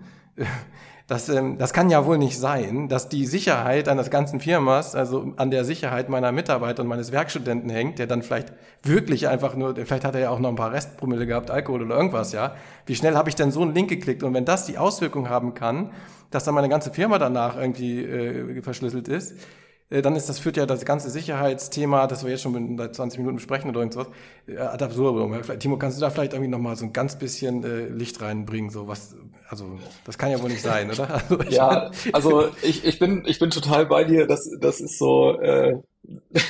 das, 1.08 1.30
ähm, 1.30 1.58
das 1.60 1.72
kann 1.72 1.90
ja 1.92 2.06
wohl 2.06 2.18
nicht 2.18 2.40
sein, 2.40 2.88
dass 2.88 3.10
die 3.10 3.26
Sicherheit 3.28 3.88
eines 3.88 4.10
ganzen 4.10 4.40
Firmas, 4.40 4.96
also 4.96 5.34
an 5.38 5.52
der 5.52 5.64
Sicherheit 5.64 6.10
meiner 6.10 6.32
Mitarbeiter 6.32 6.82
und 6.82 6.90
meines 6.90 7.12
Werkstudenten 7.12 7.70
hängt, 7.70 8.00
der 8.00 8.08
dann 8.08 8.24
vielleicht 8.24 8.54
wirklich 8.82 9.28
einfach 9.28 9.56
nur, 9.56 9.76
vielleicht 9.76 10.04
hat 10.04 10.16
er 10.16 10.22
ja 10.22 10.30
auch 10.32 10.40
noch 10.40 10.50
ein 10.50 10.56
paar 10.56 10.72
Restpromille 10.72 11.28
gehabt, 11.28 11.52
Alkohol 11.52 11.84
oder 11.84 11.96
irgendwas, 11.96 12.32
ja. 12.32 12.56
Wie 12.88 12.96
schnell 12.96 13.16
habe 13.16 13.30
ich 13.30 13.36
denn 13.36 13.52
so 13.52 13.62
einen 13.62 13.76
Link 13.76 13.90
geklickt? 13.90 14.24
Und 14.24 14.34
wenn 14.34 14.46
das 14.46 14.66
die 14.66 14.80
Auswirkung 14.80 15.30
haben 15.30 15.54
kann, 15.54 15.92
dass 16.32 16.44
dann 16.44 16.56
meine 16.56 16.70
ganze 16.70 16.92
Firma 16.92 17.20
danach 17.20 17.56
irgendwie 17.56 18.04
äh, 18.04 18.62
verschlüsselt 18.64 19.08
ist, 19.08 19.36
dann 19.90 20.16
ist 20.16 20.28
das 20.30 20.40
führt 20.40 20.58
ja 20.58 20.66
das 20.66 20.84
ganze 20.84 21.10
Sicherheitsthema, 21.12 22.08
das 22.08 22.24
wir 22.24 22.32
jetzt 22.32 22.42
schon 22.42 22.78
seit 22.78 22.96
20 22.96 23.20
Minuten 23.20 23.36
besprechen 23.36 23.70
oder 23.70 23.82
irgendwas, 23.82 24.08
äh, 24.48 24.58
ad 24.58 24.84
absurdum. 24.84 25.40
Timo, 25.60 25.78
kannst 25.78 25.98
du 25.98 26.02
da 26.02 26.10
vielleicht 26.10 26.34
irgendwie 26.34 26.50
nochmal 26.50 26.76
so 26.76 26.86
ein 26.86 26.94
ganz 26.94 27.18
bisschen 27.18 27.64
äh, 27.64 27.88
Licht 27.90 28.20
reinbringen, 28.22 28.72
so 28.72 28.88
was, 28.88 29.16
also 29.48 29.78
das 30.04 30.18
kann 30.18 30.32
ja 30.32 30.42
wohl 30.42 30.50
nicht 30.50 30.64
sein, 30.64 30.90
oder? 30.90 31.22
Also, 31.30 31.42
ja, 31.50 31.92
also 32.14 32.48
ich, 32.62 32.86
ich 32.86 33.00
bin 33.00 33.24
ich 33.26 33.40
bin 33.40 33.50
total 33.50 33.86
bei 33.86 34.04
dir, 34.04 34.28
das 34.28 34.50
das 34.60 34.82
ist 34.82 34.98
so 34.98 35.40
äh, 35.40 35.76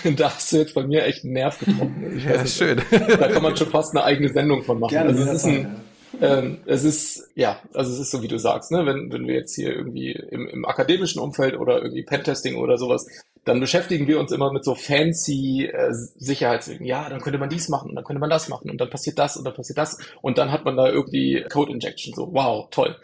da 0.16 0.34
hast 0.34 0.52
du 0.52 0.58
jetzt 0.58 0.74
bei 0.74 0.86
mir 0.86 1.06
echt 1.06 1.24
einen 1.24 1.34
Nerv 1.34 1.60
getroffen. 1.60 2.18
Ich 2.18 2.24
ja, 2.26 2.46
schön. 2.46 2.82
Da 2.90 3.28
kann 3.30 3.44
man 3.44 3.56
schon 3.56 3.70
fast 3.70 3.96
eine 3.96 4.04
eigene 4.04 4.32
Sendung 4.32 4.64
von 4.64 4.80
machen. 4.80 4.92
Gerne, 4.92 5.10
also 5.12 5.24
es 5.24 5.34
ist 5.34 5.46
ein, 5.46 5.76
ähm, 6.22 6.60
es 6.66 6.84
ist, 6.84 7.30
ja, 7.36 7.60
also 7.74 7.92
es 7.92 8.00
ist 8.00 8.12
so, 8.12 8.22
wie 8.22 8.28
du 8.28 8.38
sagst, 8.38 8.72
ne? 8.72 8.86
wenn, 8.86 9.12
wenn 9.12 9.28
wir 9.28 9.36
jetzt 9.36 9.56
hier 9.56 9.74
irgendwie 9.74 10.12
im, 10.12 10.48
im 10.48 10.66
akademischen 10.66 11.20
Umfeld 11.20 11.58
oder 11.58 11.82
irgendwie 11.82 12.04
Pentesting 12.04 12.56
oder 12.56 12.78
sowas, 12.78 13.08
dann 13.46 13.60
beschäftigen 13.60 14.08
wir 14.08 14.20
uns 14.20 14.32
immer 14.32 14.52
mit 14.52 14.64
so 14.64 14.76
fancy 14.76 15.66
äh, 15.66 15.92
Sicherheitswegen. 15.92 16.86
Ja, 16.86 17.10
dann 17.10 17.22
könnte 17.22 17.40
man 17.40 17.50
dies 17.50 17.70
machen 17.70 17.90
und 17.90 17.96
dann 17.96 18.04
könnte 18.04 18.20
man 18.20 18.30
das 18.30 18.50
machen 18.50 18.70
und 18.70 18.82
dann 18.82 18.90
passiert 18.90 19.20
das 19.20 19.38
und 19.38 19.46
dann 19.46 19.54
passiert 19.54 19.78
das 19.78 20.00
und 20.22 20.38
dann 20.38 20.52
hat 20.52 20.66
man 20.66 20.76
da 20.76 20.90
irgendwie 20.90 21.46
Code 21.52 21.72
Injection. 21.72 22.14
So, 22.14 22.34
wow, 22.34 22.68
toll. 22.72 22.96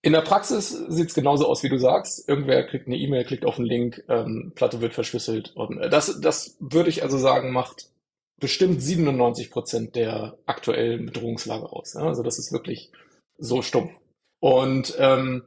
In 0.00 0.12
der 0.12 0.20
Praxis 0.20 0.70
sieht's 0.88 1.14
genauso 1.14 1.48
aus, 1.48 1.64
wie 1.64 1.68
du 1.68 1.78
sagst. 1.78 2.28
Irgendwer 2.28 2.64
kriegt 2.66 2.86
eine 2.86 2.96
E-Mail, 2.96 3.24
klickt 3.24 3.44
auf 3.44 3.58
einen 3.58 3.66
Link, 3.66 4.04
ähm, 4.08 4.52
Platte 4.54 4.80
wird 4.80 4.94
verschlüsselt. 4.94 5.56
Und 5.56 5.78
äh, 5.78 5.90
das, 5.90 6.20
das 6.20 6.56
würde 6.60 6.88
ich 6.88 7.02
also 7.02 7.18
sagen, 7.18 7.52
macht 7.52 7.88
bestimmt 8.40 8.82
97 8.82 9.50
Prozent 9.50 9.96
der 9.96 10.38
aktuellen 10.46 11.06
Bedrohungslage 11.06 11.72
aus. 11.72 11.94
Ja? 11.94 12.02
Also 12.02 12.22
das 12.22 12.38
ist 12.38 12.52
wirklich 12.52 12.90
so 13.38 13.62
stumpf. 13.62 13.92
Und 14.40 14.94
ähm, 14.98 15.44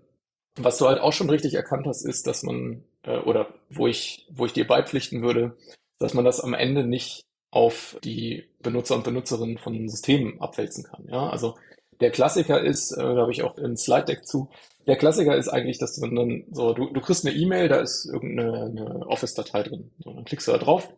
was 0.56 0.77
du 0.77 0.88
halt 0.88 0.99
auch 0.99 1.13
schon 1.13 1.30
richtig 1.30 1.54
erkannt 1.54 1.88
hast, 1.88 2.06
ist, 2.06 2.27
dass 2.27 2.43
man, 2.43 2.84
äh, 3.04 3.19
oder 3.19 3.54
wo 3.69 3.88
ich, 3.88 4.27
wo 4.32 4.45
ich 4.45 4.54
dir 4.54 4.67
beipflichten 4.67 5.21
würde, 5.21 5.56
dass 5.99 6.13
man 6.13 6.25
das 6.25 6.41
am 6.41 6.54
Ende 6.54 6.84
nicht 6.84 7.21
auf 7.51 7.97
die 8.04 8.45
Benutzer 8.62 8.95
und 8.95 9.04
Benutzerinnen 9.04 9.58
von 9.58 9.88
Systemen 9.88 10.41
abwälzen 10.41 10.84
kann. 10.84 11.08
Ja, 11.10 11.30
also 11.30 11.58
der 11.99 12.12
Klassiker 12.12 12.62
ist, 12.62 12.91
äh, 12.91 13.01
da 13.01 13.21
habe 13.21 13.32
ich 13.32 13.43
auch 13.43 13.58
ein 13.58 13.77
Slide 13.77 14.06
Deck 14.06 14.25
zu, 14.25 14.49
der 14.88 14.97
Klassiker 14.97 15.38
ist 15.38 15.47
eigentlich, 15.47 15.77
dass 15.77 15.97
man 15.99 16.15
dann 16.15 16.43
so, 16.51 16.73
du, 16.73 16.89
du 16.91 17.01
kriegst 17.01 17.25
eine 17.25 17.36
E-Mail, 17.36 17.67
da 17.67 17.80
ist 17.80 18.06
irgendeine 18.06 19.06
Office-Datei 19.08 19.63
drin. 19.63 19.91
So, 19.99 20.13
dann 20.13 20.25
klickst 20.25 20.47
du 20.47 20.51
da 20.54 20.58
drauf 20.58 20.91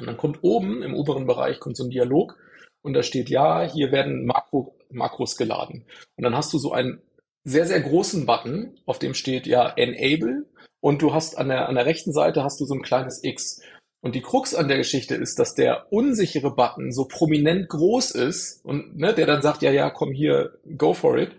und 0.00 0.06
dann 0.06 0.16
kommt 0.16 0.38
oben 0.42 0.82
im 0.82 0.94
oberen 0.94 1.26
Bereich 1.26 1.60
kommt 1.60 1.76
so 1.76 1.84
ein 1.84 1.90
Dialog 1.90 2.36
und 2.82 2.94
da 2.94 3.02
steht, 3.02 3.28
ja, 3.28 3.62
hier 3.62 3.92
werden 3.92 4.24
Makro, 4.24 4.74
Makros 4.90 5.36
geladen. 5.36 5.84
Und 6.16 6.24
dann 6.24 6.34
hast 6.34 6.52
du 6.52 6.58
so 6.58 6.72
einen 6.72 7.00
sehr, 7.44 7.66
sehr 7.66 7.80
großen 7.80 8.26
Button, 8.26 8.78
auf 8.86 8.98
dem 8.98 9.14
steht 9.14 9.46
ja 9.46 9.72
Enable 9.76 10.46
und 10.80 11.02
du 11.02 11.14
hast 11.14 11.38
an 11.38 11.48
der, 11.48 11.68
an 11.68 11.74
der 11.74 11.86
rechten 11.86 12.12
Seite 12.12 12.42
hast 12.42 12.60
du 12.60 12.64
so 12.64 12.74
ein 12.74 12.82
kleines 12.82 13.22
X. 13.22 13.60
Und 14.02 14.14
die 14.14 14.22
Krux 14.22 14.54
an 14.54 14.68
der 14.68 14.78
Geschichte 14.78 15.14
ist, 15.14 15.38
dass 15.38 15.54
der 15.54 15.92
unsichere 15.92 16.54
Button 16.54 16.90
so 16.90 17.04
prominent 17.04 17.68
groß 17.68 18.12
ist 18.12 18.64
und 18.64 18.96
ne, 18.96 19.12
der 19.12 19.26
dann 19.26 19.42
sagt, 19.42 19.60
ja, 19.60 19.70
ja, 19.70 19.90
komm 19.90 20.12
hier, 20.12 20.58
go 20.78 20.94
for 20.94 21.18
it 21.18 21.32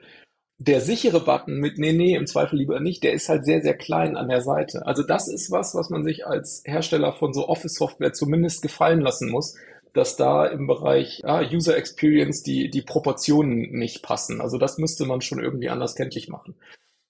der 0.64 0.80
sichere 0.80 1.22
Button 1.22 1.58
mit 1.58 1.80
nee, 1.80 1.92
nee, 1.92 2.16
im 2.16 2.28
Zweifel 2.28 2.60
lieber 2.60 2.80
nicht, 2.80 3.04
der 3.04 3.14
ist 3.14 3.30
halt 3.30 3.46
sehr, 3.46 3.62
sehr 3.62 3.76
klein 3.76 4.16
an 4.16 4.30
der 4.30 4.42
Seite. 4.42 4.86
Also 4.86 5.02
das 5.02 5.28
ist 5.28 5.50
was, 5.50 5.74
was 5.74 5.90
man 5.90 6.04
sich 6.04 6.28
als 6.28 6.62
Hersteller 6.66 7.14
von 7.14 7.34
so 7.34 7.48
Office-Software 7.48 8.14
zumindest 8.14 8.62
gefallen 8.62 9.02
lassen 9.02 9.32
muss, 9.32 9.56
dass 9.94 10.18
da 10.18 10.46
im 10.46 10.68
Bereich 10.68 11.24
ja, 11.26 11.42
User 11.42 11.76
Experience 11.76 12.44
die, 12.44 12.70
die 12.70 12.84
Proportionen 12.84 13.72
nicht 13.72 14.04
passen. 14.04 14.40
Also 14.40 14.60
das 14.60 14.78
müsste 14.78 15.06
man 15.06 15.22
schon 15.22 15.40
irgendwie 15.44 15.70
anders 15.70 15.96
kenntlich 15.96 16.30
machen. 16.30 16.54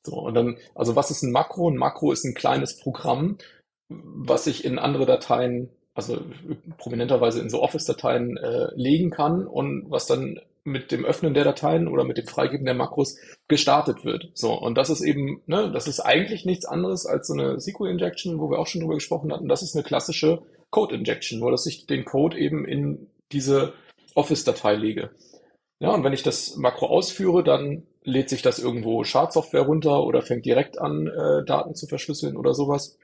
So, 0.06 0.16
und 0.16 0.34
dann, 0.34 0.58
also 0.74 0.96
was 0.96 1.12
ist 1.12 1.22
ein 1.22 1.34
Makro? 1.34 1.70
Ein 1.70 1.76
Makro 1.76 2.14
ist 2.14 2.24
ein 2.24 2.34
kleines 2.34 2.80
Programm, 2.80 3.38
was 3.90 4.46
sich 4.46 4.64
in 4.64 4.80
andere 4.80 5.06
Dateien 5.06 5.70
also 5.94 6.22
prominenterweise 6.78 7.42
in 7.42 7.50
so 7.50 7.62
Office-Dateien 7.62 8.38
äh, 8.38 8.70
legen 8.76 9.10
kann 9.10 9.46
und 9.46 9.92
was 9.92 10.08
dann 10.08 10.40
mit 10.64 10.92
dem 10.92 11.06
Öffnen 11.06 11.34
der 11.34 11.44
Dateien 11.44 11.88
oder 11.88 12.04
mit 12.04 12.18
dem 12.18 12.28
Freigeben 12.28 12.66
der 12.66 12.76
Makros 12.76 13.18
gestartet 13.48 14.06
wird. 14.06 14.30
So, 14.34 14.54
und 14.54 14.78
das 14.78 14.90
ist 14.90 15.02
eben, 15.02 15.42
ne, 15.48 15.72
das 15.72 15.88
ist 15.88 16.00
eigentlich 16.00 16.46
nichts 16.46 16.66
anderes 16.66 17.06
als 17.06 17.28
so 17.28 17.34
eine 17.34 17.60
SQL-Injection, 17.60 18.40
wo 18.40 18.50
wir 18.50 18.60
auch 18.60 18.68
schon 18.68 18.82
drüber 18.82 18.96
gesprochen 18.96 19.34
hatten. 19.34 19.48
Das 19.48 19.64
ist 19.64 19.76
eine 19.76 19.84
klassische 19.84 20.42
Code-Injection, 20.70 21.40
nur 21.40 21.52
dass 21.52 21.66
ich 21.66 21.88
den 21.88 22.06
Code 22.06 22.38
eben 22.38 22.66
in 22.66 23.08
diese 23.32 23.74
Office-Datei 24.16 24.76
lege. 24.76 25.10
Ja, 25.80 25.90
und 25.90 26.04
wenn 26.04 26.14
ich 26.14 26.24
das 26.24 26.58
Makro 26.58 26.88
ausführe, 26.88 27.44
dann 27.44 27.88
lädt 28.04 28.30
sich 28.30 28.42
das 28.42 28.60
irgendwo 28.60 29.04
Schadsoftware 29.04 29.62
runter 29.62 30.04
oder 30.04 30.22
fängt 30.22 30.46
direkt 30.46 30.80
an, 30.80 31.08
äh, 31.08 31.44
Daten 31.46 31.76
zu 31.76 31.88
verschlüsseln 31.88 32.38
oder 32.38 32.54
sowas. 32.54 32.98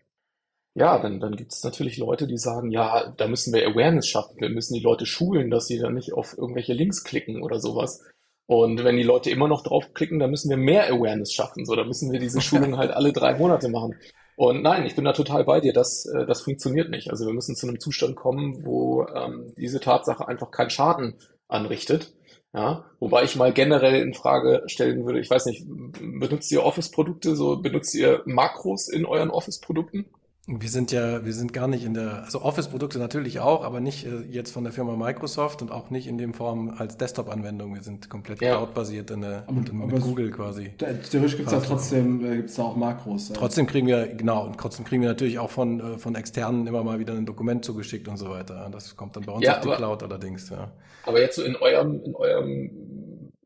Ja, 0.77 0.99
dann, 0.99 1.19
dann 1.19 1.35
gibt 1.35 1.53
es 1.53 1.63
natürlich 1.63 1.97
Leute, 1.97 2.27
die 2.27 2.37
sagen, 2.37 2.69
ja, 2.69 3.11
da 3.17 3.27
müssen 3.27 3.51
wir 3.51 3.67
Awareness 3.67 4.07
schaffen. 4.07 4.39
Wir 4.39 4.49
müssen 4.49 4.75
die 4.75 4.79
Leute 4.79 5.07
schulen, 5.07 5.49
dass 5.49 5.65
sie 5.65 5.79
dann 5.79 5.95
nicht 5.95 6.13
auf 6.13 6.37
irgendwelche 6.37 6.73
Links 6.73 7.03
klicken 7.03 7.41
oder 7.41 7.59
sowas. 7.59 8.03
Und 8.45 8.83
wenn 8.83 8.95
die 8.95 9.03
Leute 9.03 9.31
immer 9.31 9.47
noch 9.47 9.63
draufklicken, 9.63 10.19
dann 10.19 10.29
müssen 10.29 10.51
wir 10.51 10.57
mehr 10.57 10.85
Awareness 10.93 11.33
schaffen. 11.33 11.65
So, 11.65 11.75
dann 11.75 11.87
müssen 11.87 12.11
wir 12.11 12.19
diese 12.19 12.41
Schulung 12.41 12.77
halt 12.77 12.91
alle 12.91 13.11
drei 13.11 13.33
Monate 13.33 13.69
machen. 13.69 13.95
Und 14.35 14.61
nein, 14.61 14.85
ich 14.85 14.95
bin 14.95 15.03
da 15.03 15.13
total 15.13 15.45
bei 15.45 15.61
dir. 15.61 15.73
Das, 15.73 16.05
äh, 16.05 16.27
das 16.27 16.41
funktioniert 16.41 16.91
nicht. 16.91 17.09
Also 17.09 17.25
wir 17.25 17.33
müssen 17.33 17.55
zu 17.55 17.67
einem 17.67 17.79
Zustand 17.79 18.15
kommen, 18.15 18.63
wo 18.63 19.07
ähm, 19.07 19.51
diese 19.57 19.79
Tatsache 19.79 20.27
einfach 20.27 20.51
keinen 20.51 20.69
Schaden 20.69 21.15
anrichtet. 21.47 22.13
Ja, 22.53 22.85
wobei 22.99 23.23
ich 23.23 23.35
mal 23.35 23.51
generell 23.51 23.99
in 24.03 24.13
Frage 24.13 24.61
stellen 24.67 25.05
würde, 25.05 25.19
ich 25.19 25.29
weiß 25.29 25.47
nicht, 25.47 25.65
benutzt 25.67 26.51
ihr 26.51 26.63
Office-Produkte, 26.63 27.35
so 27.35 27.57
benutzt 27.57 27.95
ihr 27.95 28.21
Makros 28.25 28.87
in 28.89 29.07
euren 29.07 29.31
Office-Produkten? 29.31 30.05
Wir 30.49 30.69
sind 30.69 30.93
ja, 30.93 31.25
wir 31.25 31.33
sind 31.33 31.51
gar 31.51 31.67
nicht 31.67 31.83
in 31.83 31.93
der, 31.93 32.23
also 32.23 32.41
Office-Produkte 32.41 32.99
natürlich 32.99 33.41
auch, 33.41 33.65
aber 33.65 33.81
nicht 33.81 34.05
äh, 34.05 34.21
jetzt 34.31 34.53
von 34.53 34.63
der 34.63 34.71
Firma 34.71 34.95
Microsoft 34.95 35.61
und 35.61 35.71
auch 35.71 35.89
nicht 35.89 36.07
in 36.07 36.17
dem 36.17 36.33
Form 36.33 36.73
als 36.77 36.95
Desktop-Anwendung. 36.95 37.75
Wir 37.75 37.81
sind 37.81 38.09
komplett 38.09 38.41
ja. 38.41 38.55
cloud-basiert 38.55 39.11
in 39.11 39.21
der, 39.21 39.43
aber, 39.45 39.51
mit 39.51 39.73
aber 39.73 39.99
Google 39.99 40.31
quasi. 40.31 40.69
Theoretisch 40.77 41.35
gibt 41.35 41.47
es 41.47 41.53
ja 41.53 41.59
trotzdem, 41.59 42.23
äh, 42.23 42.37
gibt's 42.37 42.55
da 42.55 42.63
auch 42.63 42.77
Makros. 42.77 43.27
Ja. 43.27 43.35
Trotzdem 43.35 43.67
kriegen 43.67 43.87
wir, 43.87 44.07
genau, 44.07 44.45
und 44.45 44.57
trotzdem 44.57 44.85
kriegen 44.85 45.01
wir 45.01 45.09
natürlich 45.09 45.37
auch 45.37 45.49
von, 45.49 45.81
äh, 45.81 45.97
von 45.97 46.15
externen 46.15 46.65
immer 46.65 46.81
mal 46.81 46.97
wieder 46.97 47.13
ein 47.13 47.25
Dokument 47.25 47.65
zugeschickt 47.65 48.07
und 48.07 48.15
so 48.15 48.29
weiter. 48.29 48.69
Das 48.71 48.95
kommt 48.95 49.17
dann 49.17 49.25
bei 49.25 49.33
uns 49.33 49.43
ja, 49.43 49.57
auf 49.57 49.65
die 49.65 49.69
Cloud 49.69 50.01
allerdings, 50.01 50.49
ja. 50.49 50.71
Aber 51.03 51.19
jetzt 51.19 51.35
so 51.35 51.43
in 51.43 51.57
eurem, 51.57 52.01
in 52.05 52.15
eurem, 52.15 52.71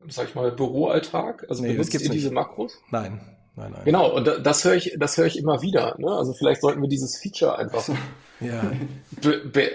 sag 0.06 0.28
ich 0.28 0.36
mal, 0.36 0.52
Büroalltag, 0.52 1.46
also 1.48 1.64
nee, 1.64 1.72
benutzt 1.72 2.00
ihr 2.00 2.10
diese 2.10 2.30
Makros? 2.30 2.78
Nein. 2.92 3.20
Nein, 3.56 3.72
nein. 3.72 3.82
Genau, 3.84 4.14
und 4.14 4.26
das 4.44 4.64
höre 4.64 4.74
ich, 4.74 4.96
das 4.98 5.16
höre 5.16 5.26
ich 5.26 5.38
immer 5.38 5.60
wieder. 5.62 5.94
Ne? 5.98 6.10
Also 6.10 6.32
vielleicht 6.32 6.62
sollten 6.62 6.80
wir 6.80 6.88
dieses 6.88 7.18
Feature 7.18 7.58
einfach 7.58 7.86
ja. 8.40 8.72
be 9.20 9.42
be 9.44 9.70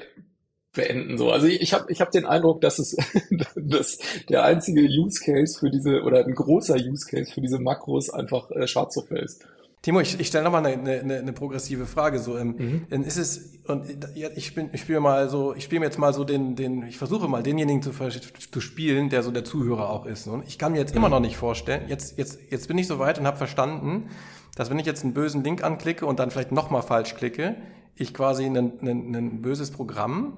beenden. 0.73 1.17
So, 1.17 1.31
also 1.31 1.47
ich, 1.47 1.73
habe 1.73 1.91
ich 1.91 2.01
hab 2.01 2.11
den 2.11 2.25
Eindruck, 2.25 2.61
dass 2.61 2.79
es 2.79 2.95
dass 3.55 3.97
der 4.29 4.43
einzige 4.43 4.81
Use 4.81 5.19
Case 5.23 5.59
für 5.59 5.69
diese 5.69 6.01
oder 6.03 6.25
ein 6.25 6.33
großer 6.33 6.75
Use 6.75 7.07
Case 7.07 7.31
für 7.31 7.41
diese 7.41 7.59
Makros 7.59 8.09
einfach 8.09 8.49
äh, 8.51 8.67
Schadsoftware 8.67 9.23
ist. 9.23 9.45
Timo, 9.87 10.01
ich, 10.01 10.19
ich 10.19 10.27
stelle 10.27 10.43
nochmal 10.43 10.65
eine, 10.65 10.99
eine, 10.99 11.19
eine 11.19 11.31
progressive 11.31 11.85
Frage. 11.85 12.19
So, 12.19 12.37
ähm, 12.37 12.85
mhm. 12.89 13.03
ist 13.03 13.15
es, 13.15 13.57
und 13.67 13.85
ich, 14.35 14.53
bin, 14.53 14.69
ich 14.73 14.81
spiele 14.81 14.99
mal 14.99 15.29
so, 15.29 15.55
ich 15.55 15.63
spiele 15.63 15.85
jetzt 15.85 15.97
mal 15.97 16.11
so 16.11 16.25
den, 16.25 16.57
den, 16.57 16.85
ich 16.85 16.97
versuche 16.97 17.29
mal 17.29 17.41
denjenigen 17.41 17.81
zu, 17.81 17.91
zu 17.93 18.59
spielen, 18.59 19.07
der 19.07 19.23
so 19.23 19.31
der 19.31 19.45
Zuhörer 19.45 19.89
auch 19.89 20.05
ist. 20.05 20.27
Und 20.27 20.45
ich 20.45 20.57
kann 20.57 20.73
mir 20.73 20.79
jetzt 20.79 20.91
mhm. 20.91 20.97
immer 20.97 21.07
noch 21.07 21.21
nicht 21.21 21.37
vorstellen, 21.37 21.83
jetzt, 21.87 22.17
jetzt, 22.17 22.37
jetzt 22.49 22.67
bin 22.67 22.77
ich 22.77 22.85
so 22.85 22.99
weit 22.99 23.17
und 23.17 23.25
habe 23.25 23.37
verstanden, 23.37 24.09
dass 24.57 24.69
wenn 24.69 24.77
ich 24.77 24.85
jetzt 24.85 25.05
einen 25.05 25.13
bösen 25.13 25.41
Link 25.41 25.63
anklicke 25.63 26.05
und 26.05 26.19
dann 26.19 26.31
vielleicht 26.31 26.51
nochmal 26.51 26.81
falsch 26.81 27.15
klicke, 27.15 27.55
ich 27.95 28.13
quasi 28.13 28.43
ein, 28.43 28.57
ein, 28.57 29.15
ein 29.15 29.41
böses 29.41 29.71
Programm 29.71 30.33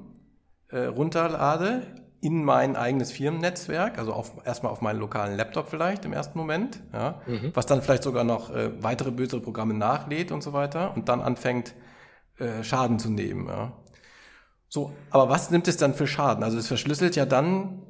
äh, 0.67 0.81
runterlade, 0.81 1.87
in 2.21 2.43
mein 2.43 2.75
eigenes 2.75 3.11
Firmennetzwerk, 3.11 3.97
also 3.97 4.13
auf, 4.13 4.33
erstmal 4.45 4.71
auf 4.71 4.81
meinen 4.81 4.99
lokalen 4.99 5.37
Laptop 5.37 5.69
vielleicht 5.69 6.05
im 6.05 6.13
ersten 6.13 6.37
Moment, 6.37 6.81
ja, 6.91 7.21
mhm. 7.25 7.51
was 7.53 7.65
dann 7.65 7.81
vielleicht 7.81 8.03
sogar 8.03 8.23
noch 8.23 8.53
äh, 8.53 8.71
weitere 8.83 9.11
bösere 9.11 9.39
Programme 9.39 9.73
nachlädt 9.73 10.31
und 10.31 10.43
so 10.43 10.51
weiter 10.51 10.93
und 10.95 11.07
dann 11.07 11.21
anfängt 11.21 11.75
äh, 12.37 12.63
Schaden 12.63 12.99
zu 12.99 13.09
nehmen. 13.09 13.47
Ja. 13.47 13.71
So, 14.67 14.91
aber 15.09 15.29
was 15.29 15.49
nimmt 15.49 15.67
es 15.67 15.77
dann 15.77 15.93
für 15.93 16.07
Schaden? 16.07 16.43
Also 16.43 16.57
es 16.57 16.67
verschlüsselt 16.67 17.15
ja 17.15 17.25
dann 17.25 17.81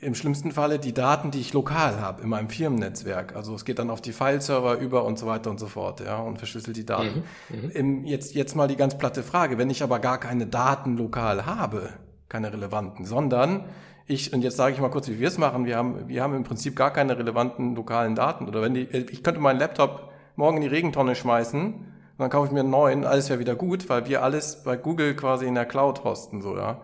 im 0.00 0.14
schlimmsten 0.14 0.52
Falle 0.52 0.78
die 0.78 0.92
Daten, 0.92 1.30
die 1.30 1.40
ich 1.40 1.52
lokal 1.52 2.00
habe 2.00 2.22
in 2.22 2.28
meinem 2.28 2.48
Firmennetzwerk. 2.48 3.34
Also 3.34 3.54
es 3.54 3.64
geht 3.64 3.78
dann 3.78 3.90
auf 3.90 4.00
die 4.00 4.12
File-Server 4.12 4.78
über 4.78 5.04
und 5.04 5.18
so 5.18 5.26
weiter 5.26 5.50
und 5.50 5.58
so 5.58 5.66
fort, 5.66 6.00
ja, 6.00 6.18
und 6.18 6.38
verschlüsselt 6.38 6.76
die 6.76 6.84
Daten. 6.84 7.24
Mhm. 7.48 7.70
Mhm. 7.74 8.04
Jetzt, 8.04 8.34
jetzt 8.34 8.54
mal 8.54 8.68
die 8.68 8.76
ganz 8.76 8.98
platte 8.98 9.22
Frage, 9.22 9.56
wenn 9.58 9.70
ich 9.70 9.82
aber 9.82 9.98
gar 9.98 10.18
keine 10.18 10.46
Daten 10.46 10.96
lokal 10.96 11.46
habe, 11.46 11.90
keine 12.34 12.52
relevanten, 12.52 13.04
sondern 13.04 13.66
ich, 14.06 14.32
und 14.32 14.42
jetzt 14.42 14.56
sage 14.56 14.74
ich 14.74 14.80
mal 14.80 14.90
kurz, 14.90 15.08
wie 15.08 15.20
wir 15.20 15.28
es 15.28 15.38
machen, 15.38 15.66
wir 15.66 15.76
haben, 15.76 16.08
wir 16.08 16.20
haben 16.20 16.34
im 16.34 16.42
Prinzip 16.42 16.74
gar 16.74 16.92
keine 16.92 17.16
relevanten 17.16 17.76
lokalen 17.76 18.16
Daten. 18.16 18.48
Oder 18.48 18.60
wenn 18.60 18.74
die, 18.74 18.82
ich 18.82 19.22
könnte 19.22 19.40
meinen 19.40 19.60
Laptop 19.60 20.10
morgen 20.34 20.56
in 20.56 20.62
die 20.62 20.68
Regentonne 20.68 21.14
schmeißen, 21.14 21.74
und 22.16 22.20
dann 22.20 22.30
kaufe 22.30 22.48
ich 22.48 22.52
mir 22.52 22.60
einen 22.60 22.70
neuen, 22.70 23.04
alles 23.04 23.28
wäre 23.28 23.38
wieder 23.38 23.54
gut, 23.54 23.88
weil 23.88 24.06
wir 24.06 24.22
alles 24.22 24.64
bei 24.64 24.76
Google 24.76 25.14
quasi 25.14 25.46
in 25.46 25.54
der 25.54 25.64
Cloud 25.64 26.02
hosten, 26.02 26.42
so, 26.42 26.56
ja. 26.56 26.80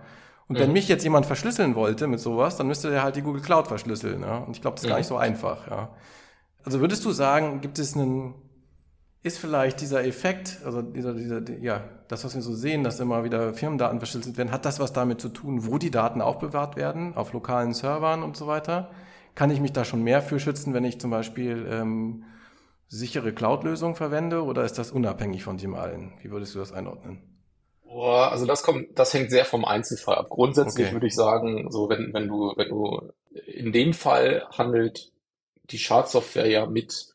Und 0.49 0.57
mhm. 0.57 0.63
wenn 0.63 0.73
mich 0.73 0.89
jetzt 0.89 1.03
jemand 1.03 1.27
verschlüsseln 1.27 1.75
wollte 1.75 2.07
mit 2.07 2.21
sowas, 2.21 2.57
dann 2.57 2.69
müsste 2.69 2.91
der 2.91 3.03
halt 3.03 3.17
die 3.17 3.23
Google 3.23 3.43
Cloud 3.43 3.67
verschlüsseln, 3.67 4.23
ja. 4.23 4.39
Und 4.39 4.57
ich 4.57 4.63
glaube, 4.63 4.77
das 4.77 4.85
ist 4.85 4.87
mhm. 4.87 4.91
gar 4.91 4.99
nicht 4.99 5.09
so 5.09 5.17
einfach, 5.17 5.69
ja. 5.69 5.91
Also 6.65 6.81
würdest 6.81 7.05
du 7.05 7.11
sagen, 7.11 7.61
gibt 7.61 7.79
es 7.81 7.97
einen, 7.97 8.35
ist 9.23 9.39
vielleicht 9.39 9.81
dieser 9.81 10.05
Effekt, 10.05 10.61
also 10.65 10.81
dieser, 10.81 11.13
dieser, 11.13 11.43
ja, 11.61 11.85
das, 12.09 12.25
was 12.25 12.35
wir 12.35 12.43
so 12.43 12.55
sehen, 12.55 12.85
dass 12.85 13.01
immer 13.01 13.23
wieder 13.23 13.53
Firmendaten 13.53 13.99
verschlüsselt 13.99 14.39
werden, 14.39 14.51
hat 14.51 14.65
das 14.65 14.81
was 14.81 14.93
damit 14.93 15.21
zu 15.21 15.29
tun, 15.29 15.67
wo 15.67 15.77
die 15.79 15.91
Daten 15.91 16.23
aufbewahrt 16.23 16.77
werden, 16.77 17.15
auf 17.17 17.33
lokalen 17.33 17.75
Servern 17.75 18.23
und 18.23 18.37
so 18.37 18.47
weiter? 18.47 18.91
Kann 19.35 19.51
ich 19.51 19.61
mich 19.61 19.73
da 19.73 19.85
schon 19.85 20.03
mehr 20.03 20.23
für 20.23 20.41
schützen, 20.41 20.73
wenn 20.73 20.85
ich 20.85 21.01
zum 21.01 21.11
Beispiel 21.11 21.67
ähm, 21.71 22.25
sichere 22.89 23.33
Cloud-Lösungen 23.33 23.95
verwende 23.95 24.43
oder 24.43 24.65
ist 24.65 24.79
das 24.79 24.91
unabhängig 24.91 25.45
von 25.45 25.59
dem 25.59 25.75
allen? 25.75 26.15
Wie 26.23 26.31
würdest 26.31 26.55
du 26.55 26.59
das 26.59 26.73
einordnen? 26.73 27.23
Boah, 27.85 28.33
also 28.33 28.47
das 28.47 28.63
kommt, 28.63 28.99
das 28.99 29.13
hängt 29.13 29.31
sehr 29.31 29.45
vom 29.45 29.65
Einzelfall 29.65 30.17
ab. 30.17 30.29
Grundsätzlich 30.31 30.87
okay. 30.87 30.95
würde 30.95 31.07
ich 31.09 31.15
sagen, 31.15 31.71
so 31.71 31.89
wenn, 31.89 32.15
wenn 32.15 32.27
du, 32.27 32.53
wenn 32.57 32.69
du 32.69 33.13
in 33.47 33.73
dem 33.73 33.93
Fall 33.93 34.47
handelt 34.51 35.13
die 35.71 35.79
Schadsoftware 35.79 36.49
ja 36.49 36.67
mit 36.67 37.10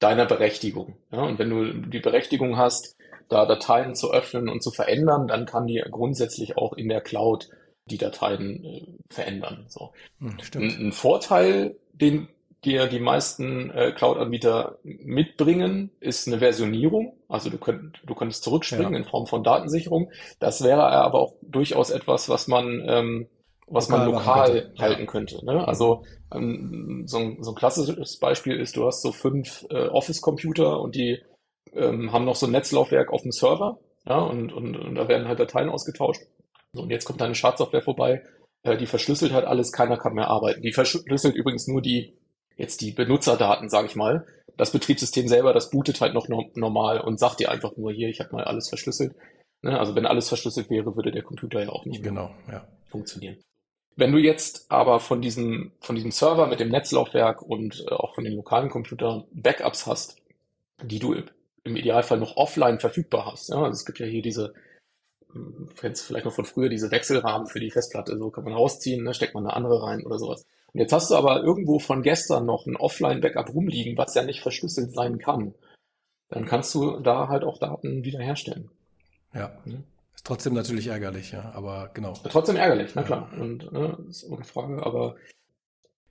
deiner 0.00 0.26
Berechtigung. 0.26 0.96
Ja? 1.12 1.22
Und 1.22 1.38
wenn 1.38 1.50
du 1.50 1.72
die 1.72 2.00
Berechtigung 2.00 2.56
hast, 2.56 2.96
da 3.28 3.46
Dateien 3.46 3.94
zu 3.94 4.12
öffnen 4.12 4.48
und 4.48 4.62
zu 4.62 4.72
verändern, 4.72 5.28
dann 5.28 5.46
kann 5.46 5.68
die 5.68 5.82
grundsätzlich 5.88 6.58
auch 6.58 6.72
in 6.72 6.88
der 6.88 7.00
Cloud 7.00 7.48
die 7.86 7.98
Dateien 7.98 8.64
äh, 8.64 8.86
verändern. 9.08 9.66
So. 9.68 9.92
Hm, 10.18 10.36
ein, 10.56 10.86
ein, 10.86 10.92
Vorteil, 10.92 11.76
den 11.92 12.28
dir 12.64 12.86
die 12.86 13.00
meisten 13.00 13.70
äh, 13.70 13.92
Cloud-Anbieter 13.92 14.78
mitbringen, 14.82 15.90
ist 16.00 16.26
eine 16.26 16.40
Versionierung. 16.40 17.16
Also 17.28 17.50
du, 17.50 17.58
könnt, 17.58 18.00
du 18.04 18.14
könntest 18.14 18.42
zurückspringen 18.42 18.92
ja. 18.92 18.98
in 18.98 19.04
Form 19.04 19.26
von 19.26 19.44
Datensicherung. 19.44 20.10
Das 20.40 20.62
wäre 20.62 20.82
aber 20.82 21.20
auch 21.20 21.34
durchaus 21.42 21.90
etwas, 21.90 22.28
was 22.28 22.48
man 22.48 22.84
ähm, 22.86 23.28
was 23.70 23.88
lokal 23.88 24.06
man 24.06 24.14
lokal 24.14 24.72
halten 24.78 25.06
könnte. 25.06 25.44
Ne? 25.44 25.66
Also 25.66 26.04
ähm, 26.34 27.04
so, 27.06 27.18
ein, 27.18 27.42
so 27.42 27.52
ein 27.52 27.54
klassisches 27.54 28.18
Beispiel 28.18 28.60
ist, 28.60 28.76
du 28.76 28.86
hast 28.86 29.02
so 29.02 29.12
fünf 29.12 29.66
äh, 29.70 29.88
Office-Computer 29.88 30.80
und 30.80 30.94
die 30.94 31.22
ähm, 31.72 32.12
haben 32.12 32.24
noch 32.24 32.36
so 32.36 32.46
ein 32.46 32.52
Netzlaufwerk 32.52 33.12
auf 33.12 33.22
dem 33.22 33.32
Server, 33.32 33.78
ja, 34.06 34.18
und, 34.18 34.52
und, 34.52 34.76
und 34.76 34.94
da 34.94 35.08
werden 35.08 35.28
halt 35.28 35.38
Dateien 35.38 35.68
ausgetauscht. 35.68 36.22
So, 36.72 36.82
und 36.82 36.90
jetzt 36.90 37.04
kommt 37.04 37.22
eine 37.22 37.34
Schadsoftware 37.34 37.82
vorbei, 37.82 38.22
äh, 38.62 38.76
die 38.76 38.86
verschlüsselt 38.86 39.32
halt 39.32 39.46
alles, 39.46 39.72
keiner 39.72 39.96
kann 39.96 40.14
mehr 40.14 40.28
arbeiten. 40.28 40.62
Die 40.62 40.72
verschlüsselt 40.72 41.34
übrigens 41.34 41.66
nur 41.66 41.80
die, 41.80 42.16
jetzt 42.56 42.80
die 42.80 42.92
Benutzerdaten, 42.92 43.68
sage 43.68 43.86
ich 43.86 43.96
mal. 43.96 44.26
Das 44.56 44.72
Betriebssystem 44.72 45.28
selber, 45.28 45.52
das 45.52 45.70
bootet 45.70 46.00
halt 46.00 46.12
noch 46.12 46.28
no 46.28 46.50
normal 46.54 47.00
und 47.00 47.18
sagt 47.18 47.40
dir 47.40 47.50
einfach 47.50 47.76
nur 47.76 47.92
hier, 47.92 48.08
ich 48.08 48.20
habe 48.20 48.34
mal 48.34 48.44
alles 48.44 48.68
verschlüsselt. 48.68 49.14
Ne? 49.62 49.78
Also 49.78 49.94
wenn 49.94 50.06
alles 50.06 50.28
verschlüsselt 50.28 50.70
wäre, 50.70 50.96
würde 50.96 51.12
der 51.12 51.22
Computer 51.22 51.62
ja 51.62 51.70
auch 51.70 51.84
nicht 51.86 52.02
genau, 52.02 52.30
ja. 52.50 52.66
funktionieren. 52.90 53.38
Wenn 53.96 54.12
du 54.12 54.18
jetzt 54.18 54.70
aber 54.70 55.00
von 55.00 55.20
diesem, 55.20 55.72
von 55.80 55.94
diesem 55.94 56.10
Server 56.10 56.46
mit 56.46 56.60
dem 56.60 56.70
Netzlaufwerk 56.70 57.42
und 57.42 57.84
äh, 57.86 57.94
auch 57.94 58.14
von 58.14 58.24
den 58.24 58.34
lokalen 58.34 58.70
Computern 58.70 59.24
Backups 59.32 59.86
hast, 59.86 60.16
die 60.82 60.98
du 60.98 61.14
im 61.64 61.76
Idealfall 61.76 62.18
noch 62.18 62.36
offline 62.36 62.80
verfügbar 62.80 63.30
hast. 63.30 63.50
Ja, 63.50 63.56
also 63.56 63.72
es 63.72 63.84
gibt 63.84 63.98
ja 63.98 64.06
hier 64.06 64.22
diese, 64.22 64.54
kennst 65.76 66.02
hm, 66.02 66.06
vielleicht 66.06 66.24
noch 66.24 66.32
von 66.32 66.44
früher, 66.44 66.68
diese 66.68 66.90
Wechselrahmen 66.90 67.46
für 67.46 67.60
die 67.60 67.70
Festplatte. 67.70 68.16
So 68.16 68.30
kann 68.30 68.44
man 68.44 68.54
rausziehen, 68.54 69.04
ne, 69.04 69.14
steckt 69.14 69.34
man 69.34 69.46
eine 69.46 69.54
andere 69.54 69.82
rein 69.82 70.04
oder 70.04 70.18
sowas. 70.18 70.46
Und 70.72 70.80
jetzt 70.80 70.92
hast 70.92 71.10
du 71.10 71.16
aber 71.16 71.42
irgendwo 71.42 71.78
von 71.78 72.02
gestern 72.02 72.46
noch 72.46 72.66
ein 72.66 72.76
Offline-Backup 72.76 73.52
rumliegen, 73.52 73.98
was 73.98 74.14
ja 74.14 74.22
nicht 74.22 74.40
verschlüsselt 74.40 74.92
sein 74.92 75.18
kann. 75.18 75.54
Dann 76.28 76.46
kannst 76.46 76.74
du 76.74 77.00
da 77.00 77.28
halt 77.28 77.42
auch 77.42 77.58
Daten 77.58 78.04
wiederherstellen. 78.04 78.70
Ja. 79.34 79.52
Ist 80.20 80.26
trotzdem 80.26 80.52
natürlich 80.52 80.88
ärgerlich, 80.88 81.32
ja, 81.32 81.50
aber 81.54 81.92
genau. 81.94 82.12
Trotzdem 82.24 82.56
ärgerlich, 82.56 82.90
na 82.94 83.02
klar. 83.02 83.30
Und 83.40 83.72
ne, 83.72 83.96
ist 84.06 84.28
ohne 84.28 84.44
Frage, 84.44 84.84
aber 84.84 85.16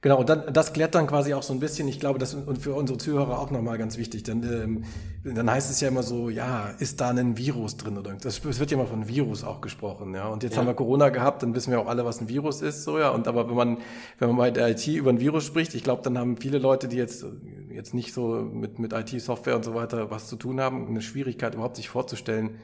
Genau, 0.02 0.18
und 0.22 0.30
dann, 0.30 0.52
das 0.52 0.74
klärt 0.74 0.96
dann 0.96 1.06
quasi 1.06 1.36
auch 1.36 1.44
so 1.44 1.54
ein 1.54 1.60
bisschen, 1.60 1.88
ich 1.88 2.00
glaube, 2.00 2.18
das 2.18 2.34
und 2.34 2.58
für 2.58 2.74
unsere 2.74 2.98
Zuhörer 2.98 3.38
auch 3.38 3.52
nochmal 3.52 3.78
ganz 3.78 3.98
wichtig, 3.98 4.24
dann, 4.24 4.42
ähm, 4.42 4.84
dann 5.24 5.52
heißt 5.52 5.70
es 5.70 5.80
ja 5.80 5.90
immer 5.90 6.02
so, 6.02 6.30
ja, 6.30 6.70
ist 6.80 7.02
da 7.02 7.10
ein 7.10 7.38
Virus 7.38 7.78
drin 7.78 8.00
oder 8.00 8.14
das, 8.14 8.44
es 8.44 8.60
wird 8.60 8.72
ja 8.72 8.78
immer 8.78 8.88
von 8.88 9.08
Virus 9.08 9.44
auch 9.44 9.62
gesprochen, 9.62 10.16
ja. 10.16 10.28
Und 10.28 10.42
jetzt 10.42 10.54
ja. 10.54 10.62
haben 10.62 10.68
wir 10.68 10.74
Corona 10.74 11.10
gehabt, 11.10 11.44
dann 11.44 11.54
wissen 11.54 11.70
wir 11.70 11.80
auch 11.80 11.88
alle, 11.88 12.04
was 12.04 12.20
ein 12.20 12.30
Virus 12.30 12.64
ist, 12.64 12.86
so 12.86 12.98
ja. 12.98 13.10
Und 13.10 13.28
aber 13.28 13.48
wenn 13.48 13.56
man, 13.56 13.78
wenn 14.18 14.30
man 14.30 14.38
bei 14.38 14.50
der 14.50 14.70
IT 14.70 14.88
über 14.88 15.12
ein 15.12 15.20
Virus 15.20 15.46
spricht, 15.46 15.76
ich 15.76 15.84
glaube, 15.84 16.02
dann 16.02 16.18
haben 16.18 16.38
viele 16.38 16.58
Leute, 16.58 16.88
die 16.88 16.98
jetzt 16.98 17.26
jetzt 17.70 17.94
nicht 17.94 18.12
so 18.12 18.42
mit, 18.42 18.80
mit 18.80 18.92
IT-Software 18.92 19.56
und 19.56 19.66
so 19.66 19.76
weiter 19.76 20.10
was 20.10 20.28
zu 20.28 20.36
tun 20.36 20.60
haben, 20.60 20.88
eine 20.88 21.02
Schwierigkeit 21.02 21.54
überhaupt 21.54 21.76
sich 21.76 21.90
vorzustellen, 21.90 22.56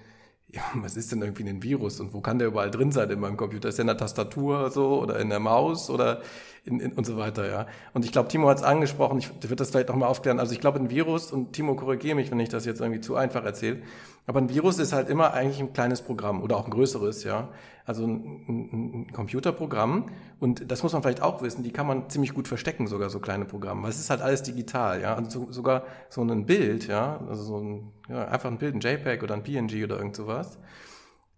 ja, 0.50 0.62
was 0.76 0.98
ist 0.98 1.12
denn 1.12 1.22
irgendwie 1.22 1.48
ein 1.48 1.64
Virus 1.64 2.00
und 2.00 2.14
wo 2.14 2.22
kann 2.22 2.39
der 2.39 2.48
überall 2.48 2.72
drin 2.72 2.91
sein 2.91 3.10
in 3.10 3.20
meinem 3.20 3.38
Computer? 3.38 3.70
Ist 3.70 3.78
der 3.78 3.84
in 3.84 3.88
der 3.88 3.98
Tastatur 3.98 4.70
so 4.72 5.02
oder 5.02 5.20
in 5.20 5.30
der 5.30 5.39
Maus 5.39 5.89
oder 5.89 6.22
in, 6.64 6.80
in 6.80 6.93
und 6.93 7.06
so 7.06 7.18
weiter, 7.18 7.48
ja. 7.50 7.68
Und 7.93 8.06
ich 8.06 8.12
glaube, 8.12 8.30
Timo 8.30 8.50
hat 8.50 8.58
es 8.58 8.64
angesprochen, 8.64 9.20
ich 9.20 9.30
würde 9.43 9.56
das 9.58 9.70
vielleicht 9.70 9.89
nochmal 9.89 10.10
aufklären. 10.10 10.39
Also 10.39 10.54
ich 10.54 10.60
glaube, 10.60 10.80
ein 10.80 10.89
Virus, 10.89 11.32
und 11.32 11.54
Timo 11.54 11.76
korrigiere 11.76 12.16
mich, 12.16 12.32
wenn 12.32 12.39
ich 12.39 12.50
das 12.50 12.66
jetzt 12.66 12.82
irgendwie 12.82 13.02
zu 13.02 13.16
einfach 13.16 13.43
erzähle, 13.46 13.84
aber 14.28 14.40
ein 14.40 14.50
Virus 14.50 14.80
ist 14.80 14.92
halt 14.92 15.10
immer 15.10 15.34
eigentlich 15.34 15.60
ein 15.60 15.74
kleines 15.74 16.02
Programm 16.02 16.42
oder 16.42 16.58
auch 16.58 16.66
ein 16.66 16.72
größeres, 16.72 17.24
ja. 17.24 17.50
Also 17.86 18.06
ein, 18.08 18.46
ein, 18.48 19.14
Computerprogramm. 19.14 20.08
Und 20.40 20.72
das 20.72 20.82
muss 20.82 20.94
man 20.94 21.04
vielleicht 21.04 21.22
auch 21.22 21.44
wissen, 21.44 21.62
die 21.62 21.72
kann 21.72 21.86
man 21.86 22.10
ziemlich 22.10 22.34
gut 22.34 22.48
verstecken, 22.48 22.88
sogar 22.88 23.12
so 23.12 23.20
kleine 23.20 23.46
Programme. 23.46 23.84
Weil 23.84 23.92
es 23.92 24.00
ist 24.00 24.10
halt 24.10 24.22
alles 24.22 24.42
digital, 24.42 25.02
ja. 25.02 25.14
Also 25.14 25.46
so, 25.46 25.52
sogar 25.52 25.84
so 26.10 26.24
ein 26.24 26.46
Bild, 26.48 26.88
ja, 26.88 27.20
also 27.30 27.44
so 27.44 27.58
ein, 27.60 27.92
ja, 28.10 28.28
einfach 28.28 28.50
ein 28.50 28.58
Bild, 28.58 28.74
ein 28.74 28.80
JPEG 28.80 29.22
oder 29.22 29.36
ein 29.36 29.44
PNG 29.44 29.84
oder 29.84 29.98
irgend 29.98 30.16
sowas. 30.16 30.58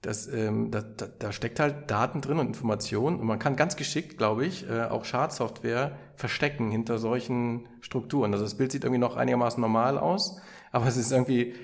Das, 0.02 0.28
ähm, 0.28 0.72
da, 0.72 0.82
da, 0.82 1.08
da 1.08 1.32
steckt 1.34 1.60
halt 1.60 1.92
Daten 1.92 2.22
drin 2.22 2.40
und 2.40 2.48
Informationen 2.48 3.20
und 3.20 3.26
man 3.26 3.40
kann 3.40 3.56
ganz 3.58 3.76
geschickt, 3.76 4.18
glaube 4.18 4.46
ich, 4.46 4.70
äh, 4.70 4.84
auch 4.84 5.04
Schadsoftware 5.04 5.98
verstecken 6.16 6.72
hinter 6.72 7.00
solchen 7.00 7.68
Strukturen. 7.82 8.32
Also 8.32 8.46
das 8.46 8.56
Bild 8.56 8.72
sieht 8.72 8.86
irgendwie 8.86 9.02
noch 9.02 9.18
einigermaßen 9.18 9.60
normal 9.60 9.98
aus, 9.98 10.40
aber 10.72 10.86
es 10.88 10.98
ist 10.98 11.12
irgendwie 11.12 11.56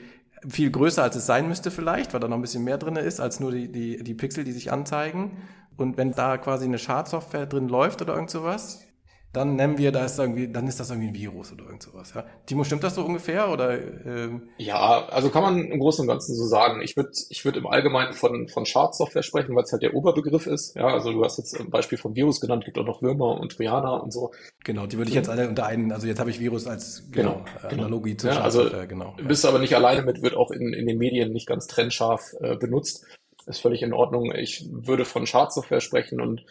viel 0.48 0.72
größer, 0.72 1.04
als 1.04 1.16
es 1.16 1.26
sein 1.26 1.48
müsste 1.48 1.72
vielleicht, 1.72 2.14
weil 2.14 2.20
da 2.20 2.28
noch 2.28 2.38
ein 2.38 2.42
bisschen 2.42 2.64
mehr 2.64 2.78
drin 2.78 2.96
ist, 2.96 3.20
als 3.20 3.40
nur 3.40 3.52
die, 3.52 3.72
die, 3.72 4.04
die 4.04 4.14
Pixel, 4.14 4.44
die 4.44 4.52
sich 4.52 4.72
anzeigen. 4.72 5.38
Und 5.78 5.98
wenn 5.98 6.12
da 6.12 6.38
quasi 6.38 6.66
eine 6.66 6.78
Schadsoftware 6.78 7.46
drin 7.46 7.68
läuft 7.68 8.02
oder 8.02 8.14
irgend 8.14 8.30
sowas, 8.30 8.86
dann 9.34 9.56
nennen 9.56 9.80
wir 9.80 9.92
das 9.92 10.20
irgendwie, 10.20 10.48
dann 10.48 10.68
ist 10.68 10.80
das 10.80 10.92
irgendwie 10.92 11.10
ein 11.10 11.16
Virus 11.16 11.52
oder 11.52 11.66
irgend 11.66 11.82
sowas. 11.82 12.14
Ja? 12.14 12.24
Timo, 12.46 12.64
stimmt 12.64 12.84
das 12.84 12.94
so 12.94 13.04
ungefähr? 13.04 13.50
Oder, 13.50 13.82
ähm? 14.06 14.50
Ja, 14.58 15.08
also 15.08 15.30
kann 15.30 15.42
man 15.42 15.66
im 15.66 15.80
Großen 15.80 16.04
und 16.04 16.08
Ganzen 16.08 16.36
so 16.36 16.46
sagen. 16.46 16.82
Ich 16.82 16.96
würde 16.96 17.10
ich 17.30 17.44
würd 17.44 17.58
im 17.58 17.66
Allgemeinen 17.66 18.14
von, 18.14 18.48
von 18.48 18.66
Schadsoftware 18.68 19.24
sprechen, 19.24 19.56
weil 19.56 19.64
es 19.64 19.72
halt 19.72 19.82
der 19.82 19.96
Oberbegriff 19.96 20.46
ist. 20.46 20.76
Ja, 20.76 20.86
also 20.86 21.12
du 21.12 21.24
hast 21.24 21.40
jetzt 21.40 21.60
ein 21.60 21.72
Beispiel 21.72 21.98
vom 21.98 22.16
Virus 22.16 22.42
genannt, 22.42 22.64
gibt 22.64 22.78
auch 22.78 22.86
noch 22.86 23.02
Würmer 23.02 23.40
und 23.40 23.54
Trojaner 23.54 24.04
und 24.04 24.14
so. 24.14 24.32
Genau, 24.64 24.86
die 24.86 24.98
würde 24.98 25.10
ich 25.10 25.16
jetzt 25.16 25.30
alle 25.30 25.50
unter 25.50 25.66
einen, 25.66 25.92
also 25.92 26.06
jetzt 26.06 26.20
habe 26.20 26.30
ich 26.30 26.40
Virus 26.40 26.68
als 26.68 27.10
genau, 27.12 27.44
genau, 27.44 27.70
genau. 27.70 27.84
Analogie 27.86 28.16
zu 28.16 28.28
ja, 28.28 28.40
also 28.40 28.60
Schadsoftware, 28.60 28.82
also, 28.82 28.90
genau. 28.90 29.16
Ja. 29.18 29.28
Bist 29.28 29.46
aber 29.48 29.58
nicht 29.58 29.76
alleine 29.76 30.04
mit, 30.04 30.22
wird 30.22 30.36
auch 30.36 30.52
in, 30.52 30.74
in 30.74 30.86
den 30.86 31.00
Medien 31.00 31.34
nicht 31.34 31.48
ganz 31.48 31.66
trennscharf 31.66 32.34
äh, 32.40 32.56
benutzt 32.56 33.06
ist 33.46 33.60
völlig 33.60 33.82
in 33.82 33.92
Ordnung. 33.92 34.34
Ich 34.34 34.66
würde 34.72 35.04
von 35.04 35.28
Schadsoftware 35.28 35.82
sprechen 35.82 36.22
und 36.22 36.46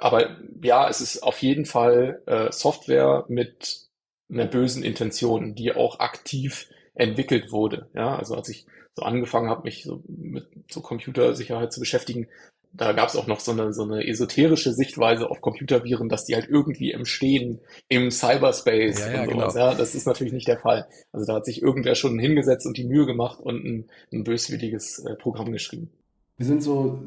aber 0.00 0.36
ja, 0.62 0.88
es 0.88 1.00
ist 1.00 1.22
auf 1.22 1.42
jeden 1.42 1.64
Fall 1.64 2.22
äh, 2.26 2.52
Software 2.52 3.24
mit 3.28 3.88
einer 4.30 4.46
bösen 4.46 4.82
Intention, 4.82 5.54
die 5.54 5.72
auch 5.72 6.00
aktiv 6.00 6.68
entwickelt 6.94 7.52
wurde. 7.52 7.88
Ja, 7.94 8.16
also 8.16 8.34
als 8.34 8.48
ich 8.48 8.66
so 8.94 9.02
angefangen 9.02 9.48
habe, 9.48 9.62
mich 9.62 9.84
so 9.84 10.02
mit 10.06 10.46
so 10.70 10.80
Computersicherheit 10.80 11.72
zu 11.72 11.80
beschäftigen, 11.80 12.28
da 12.72 12.92
gab 12.92 13.08
es 13.08 13.16
auch 13.16 13.26
noch 13.26 13.40
so 13.40 13.50
eine, 13.50 13.72
so 13.72 13.82
eine 13.82 14.06
esoterische 14.06 14.72
Sichtweise 14.72 15.28
auf 15.28 15.40
Computerviren, 15.40 16.08
dass 16.08 16.24
die 16.24 16.34
halt 16.34 16.48
irgendwie 16.48 16.92
entstehen 16.92 17.60
im 17.88 18.10
Cyberspace 18.10 19.00
ja, 19.00 19.12
ja, 19.12 19.22
und 19.22 19.30
sowas. 19.30 19.54
Genau. 19.54 19.66
Ja, 19.66 19.74
das 19.74 19.94
ist 19.94 20.06
natürlich 20.06 20.32
nicht 20.32 20.46
der 20.46 20.60
Fall. 20.60 20.86
Also 21.12 21.26
da 21.26 21.34
hat 21.34 21.46
sich 21.46 21.62
irgendwer 21.62 21.96
schon 21.96 22.18
hingesetzt 22.18 22.66
und 22.66 22.76
die 22.76 22.86
Mühe 22.86 23.06
gemacht 23.06 23.40
und 23.40 23.64
ein, 23.64 23.90
ein 24.12 24.22
böswilliges 24.22 25.00
äh, 25.00 25.16
Programm 25.16 25.50
geschrieben. 25.50 25.90
Wir 26.36 26.46
sind 26.46 26.62
so 26.62 27.02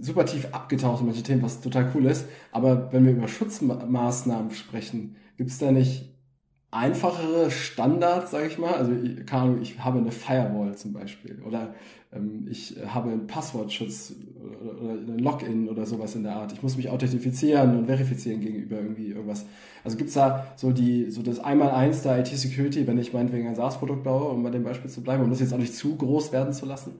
super 0.00 0.24
tief 0.24 0.48
abgetaucht 0.52 1.00
in 1.00 1.06
manche 1.06 1.22
Themen, 1.22 1.42
was 1.42 1.60
total 1.60 1.90
cool 1.94 2.06
ist. 2.06 2.26
Aber 2.52 2.92
wenn 2.92 3.04
wir 3.04 3.12
über 3.12 3.28
Schutzmaßnahmen 3.28 4.50
sprechen, 4.52 5.16
gibt 5.36 5.50
es 5.50 5.58
da 5.58 5.70
nicht 5.72 6.14
einfachere 6.70 7.50
Standards, 7.50 8.30
sage 8.30 8.46
ich 8.46 8.58
mal? 8.58 8.74
Also, 8.74 8.92
keine 9.26 9.42
Ahnung, 9.42 9.62
ich 9.62 9.78
habe 9.78 9.98
eine 9.98 10.12
Firewall 10.12 10.76
zum 10.76 10.92
Beispiel 10.92 11.40
oder 11.46 11.74
ähm, 12.12 12.46
ich 12.50 12.76
habe 12.86 13.10
einen 13.10 13.26
Passwortschutz 13.26 14.14
oder, 14.60 14.80
oder 14.80 14.92
ein 14.92 15.18
Login 15.18 15.68
oder 15.68 15.86
sowas 15.86 16.14
in 16.14 16.24
der 16.24 16.36
Art. 16.36 16.52
Ich 16.52 16.62
muss 16.62 16.76
mich 16.76 16.90
authentifizieren 16.90 17.78
und 17.78 17.86
verifizieren 17.86 18.40
gegenüber 18.40 18.76
irgendwie 18.76 19.08
irgendwas. 19.08 19.46
Also 19.84 19.96
gibt 19.96 20.08
es 20.08 20.14
da 20.14 20.52
so 20.56 20.72
die 20.72 21.10
so 21.10 21.22
das 21.22 21.40
Einmal-Eins 21.40 22.02
der 22.02 22.18
IT-Security, 22.18 22.86
wenn 22.86 22.98
ich 22.98 23.12
meinetwegen 23.12 23.48
ein 23.48 23.54
SaaS-Produkt 23.54 24.04
baue, 24.04 24.28
um 24.30 24.42
bei 24.42 24.50
dem 24.50 24.64
Beispiel 24.64 24.90
zu 24.90 25.02
bleiben, 25.02 25.24
um 25.24 25.30
das 25.30 25.40
jetzt 25.40 25.54
auch 25.54 25.58
nicht 25.58 25.74
zu 25.74 25.96
groß 25.96 26.32
werden 26.32 26.52
zu 26.52 26.66
lassen? 26.66 26.92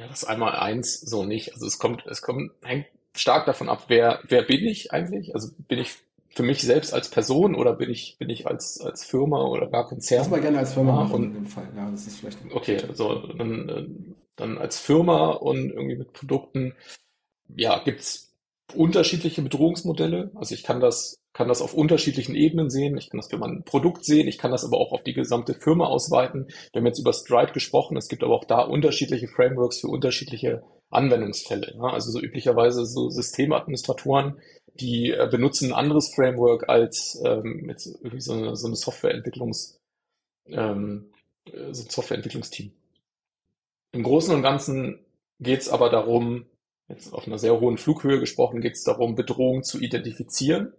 Ja, 0.00 0.06
das 0.08 0.24
einmal 0.24 0.56
eins 0.56 0.98
so 0.98 1.24
nicht. 1.24 1.52
Also 1.52 1.66
es 1.66 1.78
kommt, 1.78 2.06
es 2.06 2.22
kommt, 2.22 2.52
hängt 2.62 2.86
stark 3.14 3.44
davon 3.44 3.68
ab, 3.68 3.84
wer, 3.88 4.20
wer 4.26 4.42
bin 4.42 4.64
ich 4.64 4.92
eigentlich? 4.92 5.34
Also 5.34 5.50
bin 5.68 5.78
ich 5.78 5.92
für 6.30 6.42
mich 6.42 6.62
selbst 6.62 6.94
als 6.94 7.10
Person 7.10 7.54
oder 7.54 7.74
bin 7.74 7.90
ich, 7.90 8.16
bin 8.18 8.30
ich 8.30 8.46
als, 8.46 8.80
als 8.80 9.04
Firma 9.04 9.44
oder 9.44 9.66
gar 9.66 9.86
Konzern? 9.86 10.20
Lass 10.20 10.30
mal 10.30 10.40
gerne 10.40 10.58
als 10.58 10.72
Firma 10.72 11.04
machen 11.04 11.24
in 11.24 11.34
dem 11.34 11.46
Fall. 11.46 11.68
Ja, 11.76 11.90
das 11.90 12.06
ist 12.06 12.20
vielleicht. 12.20 12.38
Okay, 12.54 12.78
so, 12.94 13.26
dann, 13.26 13.68
äh, 13.68 13.86
dann 14.36 14.56
als 14.56 14.78
Firma 14.78 15.32
und 15.32 15.70
irgendwie 15.70 15.96
mit 15.96 16.14
Produkten, 16.14 16.72
ja, 17.54 17.78
gibt's 17.84 18.29
unterschiedliche 18.74 19.42
Bedrohungsmodelle. 19.42 20.30
Also 20.34 20.54
ich 20.54 20.62
kann 20.62 20.80
das 20.80 21.20
kann 21.32 21.48
das 21.48 21.62
auf 21.62 21.74
unterschiedlichen 21.74 22.34
Ebenen 22.34 22.70
sehen. 22.70 22.96
Ich 22.96 23.08
kann 23.08 23.18
das 23.18 23.28
für 23.30 23.38
mein 23.38 23.62
Produkt 23.64 24.04
sehen. 24.04 24.26
Ich 24.26 24.38
kann 24.38 24.50
das 24.50 24.64
aber 24.64 24.78
auch 24.78 24.92
auf 24.92 25.04
die 25.04 25.14
gesamte 25.14 25.54
Firma 25.54 25.86
ausweiten. 25.86 26.48
Wir 26.72 26.80
haben 26.80 26.86
jetzt 26.86 26.98
über 26.98 27.12
Stride 27.12 27.52
gesprochen. 27.52 27.96
Es 27.96 28.08
gibt 28.08 28.24
aber 28.24 28.34
auch 28.34 28.44
da 28.44 28.60
unterschiedliche 28.60 29.28
Frameworks 29.28 29.80
für 29.80 29.88
unterschiedliche 29.88 30.64
Anwendungsfälle. 30.90 31.76
Also 31.80 32.10
so 32.10 32.20
üblicherweise 32.20 32.84
so 32.84 33.10
Systemadministratoren, 33.10 34.40
die 34.74 35.12
äh, 35.12 35.28
benutzen 35.30 35.68
ein 35.68 35.78
anderes 35.78 36.12
Framework 36.12 36.68
als 36.68 37.20
ähm, 37.24 37.68
jetzt 37.68 37.86
irgendwie 37.86 38.20
so 38.20 38.32
eine, 38.32 38.56
so 38.56 38.66
eine 38.66 38.76
Softwareentwicklungs, 38.76 39.78
ähm, 40.48 41.12
äh, 41.46 41.72
so 41.72 41.84
ein 41.84 41.90
Softwareentwicklungsteam. 41.90 42.72
Im 43.92 44.02
Großen 44.02 44.34
und 44.34 44.42
Ganzen 44.42 44.98
geht 45.38 45.60
es 45.60 45.68
aber 45.68 45.90
darum, 45.90 46.46
jetzt 46.90 47.14
auf 47.14 47.26
einer 47.26 47.38
sehr 47.38 47.58
hohen 47.58 47.78
Flughöhe 47.78 48.20
gesprochen, 48.20 48.60
geht 48.60 48.74
es 48.74 48.84
darum, 48.84 49.14
Bedrohungen 49.14 49.62
zu 49.62 49.78
identifizieren 49.80 50.72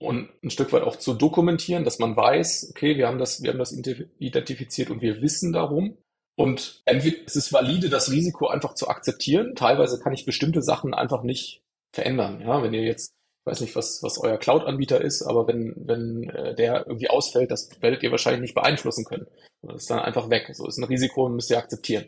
und 0.00 0.28
ein 0.42 0.50
Stück 0.50 0.72
weit 0.72 0.84
auch 0.84 0.96
zu 0.96 1.14
dokumentieren, 1.14 1.84
dass 1.84 1.98
man 1.98 2.16
weiß, 2.16 2.68
okay, 2.70 2.96
wir 2.96 3.08
haben 3.08 3.18
das, 3.18 3.42
wir 3.42 3.50
haben 3.50 3.58
das 3.58 3.72
identifiziert 3.72 4.90
und 4.90 5.02
wir 5.02 5.20
wissen 5.20 5.52
darum. 5.52 5.98
Und 6.36 6.82
entweder 6.84 7.26
ist 7.26 7.34
es 7.34 7.52
valide, 7.52 7.88
das 7.88 8.12
Risiko 8.12 8.46
einfach 8.46 8.74
zu 8.74 8.88
akzeptieren. 8.88 9.56
Teilweise 9.56 9.98
kann 9.98 10.12
ich 10.12 10.24
bestimmte 10.24 10.62
Sachen 10.62 10.94
einfach 10.94 11.24
nicht 11.24 11.62
verändern. 11.92 12.40
Ja, 12.40 12.62
wenn 12.62 12.74
ihr 12.74 12.84
jetzt, 12.84 13.12
ich 13.42 13.50
weiß 13.50 13.60
nicht, 13.60 13.74
was, 13.74 14.04
was 14.04 14.18
euer 14.18 14.38
Cloud-Anbieter 14.38 15.00
ist, 15.00 15.22
aber 15.22 15.48
wenn, 15.48 15.74
wenn 15.76 16.30
äh, 16.30 16.54
der 16.54 16.86
irgendwie 16.86 17.10
ausfällt, 17.10 17.50
das 17.50 17.68
werdet 17.82 18.04
ihr 18.04 18.12
wahrscheinlich 18.12 18.42
nicht 18.42 18.54
beeinflussen 18.54 19.04
können. 19.04 19.26
Das 19.62 19.82
ist 19.82 19.90
dann 19.90 19.98
einfach 19.98 20.30
weg. 20.30 20.48
So 20.52 20.68
ist 20.68 20.78
ein 20.78 20.84
Risiko, 20.84 21.28
müsst 21.28 21.50
ihr 21.50 21.58
akzeptieren. 21.58 22.04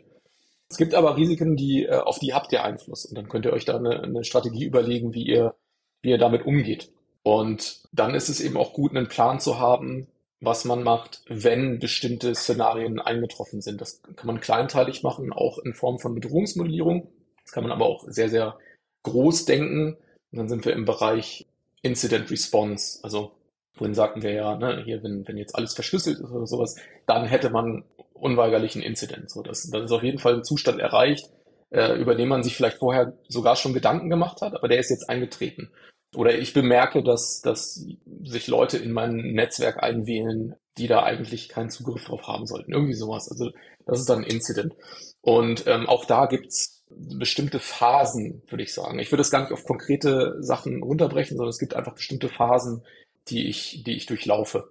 Es 0.71 0.77
gibt 0.77 0.93
aber 0.95 1.17
Risiken, 1.17 1.57
die, 1.57 1.83
äh, 1.83 1.97
auf 1.97 2.17
die 2.19 2.33
habt 2.33 2.53
ihr 2.53 2.63
Einfluss. 2.63 3.05
Und 3.05 3.17
dann 3.17 3.27
könnt 3.27 3.45
ihr 3.45 3.51
euch 3.51 3.65
da 3.65 3.75
eine, 3.75 4.01
eine 4.01 4.23
Strategie 4.23 4.63
überlegen, 4.63 5.13
wie 5.13 5.25
ihr, 5.25 5.53
wie 6.01 6.11
ihr 6.11 6.17
damit 6.17 6.45
umgeht. 6.45 6.93
Und 7.23 7.81
dann 7.91 8.15
ist 8.15 8.29
es 8.29 8.39
eben 8.39 8.55
auch 8.55 8.71
gut, 8.71 8.95
einen 8.95 9.09
Plan 9.09 9.41
zu 9.41 9.59
haben, 9.59 10.07
was 10.39 10.63
man 10.63 10.81
macht, 10.81 11.23
wenn 11.27 11.79
bestimmte 11.79 12.33
Szenarien 12.33 13.01
eingetroffen 13.01 13.61
sind. 13.61 13.81
Das 13.81 14.01
kann 14.15 14.27
man 14.27 14.39
kleinteilig 14.39 15.03
machen, 15.03 15.33
auch 15.33 15.57
in 15.59 15.73
Form 15.73 15.99
von 15.99 16.15
Bedrohungsmodellierung. 16.15 17.09
Das 17.43 17.51
kann 17.51 17.63
man 17.63 17.73
aber 17.73 17.85
auch 17.85 18.05
sehr, 18.07 18.29
sehr 18.29 18.57
groß 19.03 19.43
denken. 19.43 19.97
Und 20.31 20.37
dann 20.37 20.47
sind 20.47 20.63
wir 20.63 20.71
im 20.71 20.85
Bereich 20.85 21.47
Incident 21.81 22.31
Response. 22.31 22.99
Also 23.03 23.33
vorhin 23.73 23.93
sagten 23.93 24.21
wir 24.21 24.31
ja, 24.31 24.55
ne, 24.57 24.81
hier, 24.83 25.03
wenn, 25.03 25.27
wenn 25.27 25.37
jetzt 25.37 25.55
alles 25.55 25.73
verschlüsselt 25.73 26.19
ist 26.19 26.31
oder 26.31 26.47
sowas, 26.47 26.75
dann 27.07 27.25
hätte 27.25 27.49
man 27.49 27.83
unweigerlich 28.13 28.75
einen 28.75 28.83
Incident. 28.83 29.29
So, 29.29 29.41
das, 29.41 29.69
das 29.69 29.85
ist 29.85 29.91
auf 29.91 30.03
jeden 30.03 30.19
Fall 30.19 30.35
ein 30.35 30.43
Zustand 30.43 30.79
erreicht, 30.79 31.29
äh, 31.69 31.93
über 31.93 32.15
den 32.15 32.27
man 32.27 32.43
sich 32.43 32.55
vielleicht 32.55 32.77
vorher 32.77 33.13
sogar 33.27 33.55
schon 33.55 33.73
Gedanken 33.73 34.09
gemacht 34.09 34.41
hat, 34.41 34.53
aber 34.55 34.67
der 34.67 34.79
ist 34.79 34.89
jetzt 34.89 35.09
eingetreten 35.09 35.71
oder 36.15 36.37
ich 36.37 36.53
bemerke, 36.53 37.03
dass, 37.03 37.41
dass 37.41 37.85
sich 38.23 38.47
Leute 38.47 38.77
in 38.77 38.91
mein 38.91 39.15
Netzwerk 39.15 39.81
einwählen, 39.81 40.55
die 40.77 40.87
da 40.87 41.03
eigentlich 41.03 41.49
keinen 41.49 41.69
Zugriff 41.69 42.05
drauf 42.05 42.27
haben 42.27 42.45
sollten. 42.45 42.73
Irgendwie 42.73 42.93
sowas. 42.93 43.29
Also 43.29 43.51
das 43.85 43.99
ist 43.99 44.09
dann 44.09 44.19
ein 44.19 44.29
Incident. 44.29 44.73
Und 45.21 45.65
ähm, 45.67 45.87
auch 45.87 46.05
da 46.05 46.25
gibt's 46.25 46.83
bestimmte 46.89 47.59
Phasen, 47.59 48.43
würde 48.49 48.63
ich 48.63 48.73
sagen. 48.73 48.99
Ich 48.99 49.11
würde 49.11 49.21
es 49.21 49.31
gar 49.31 49.41
nicht 49.41 49.53
auf 49.53 49.63
konkrete 49.63 50.35
Sachen 50.41 50.83
runterbrechen, 50.83 51.37
sondern 51.37 51.51
es 51.51 51.59
gibt 51.59 51.75
einfach 51.75 51.95
bestimmte 51.95 52.27
Phasen, 52.27 52.83
die 53.29 53.47
ich, 53.47 53.83
die 53.83 53.93
ich 53.93 54.05
durchlaufe. 54.05 54.69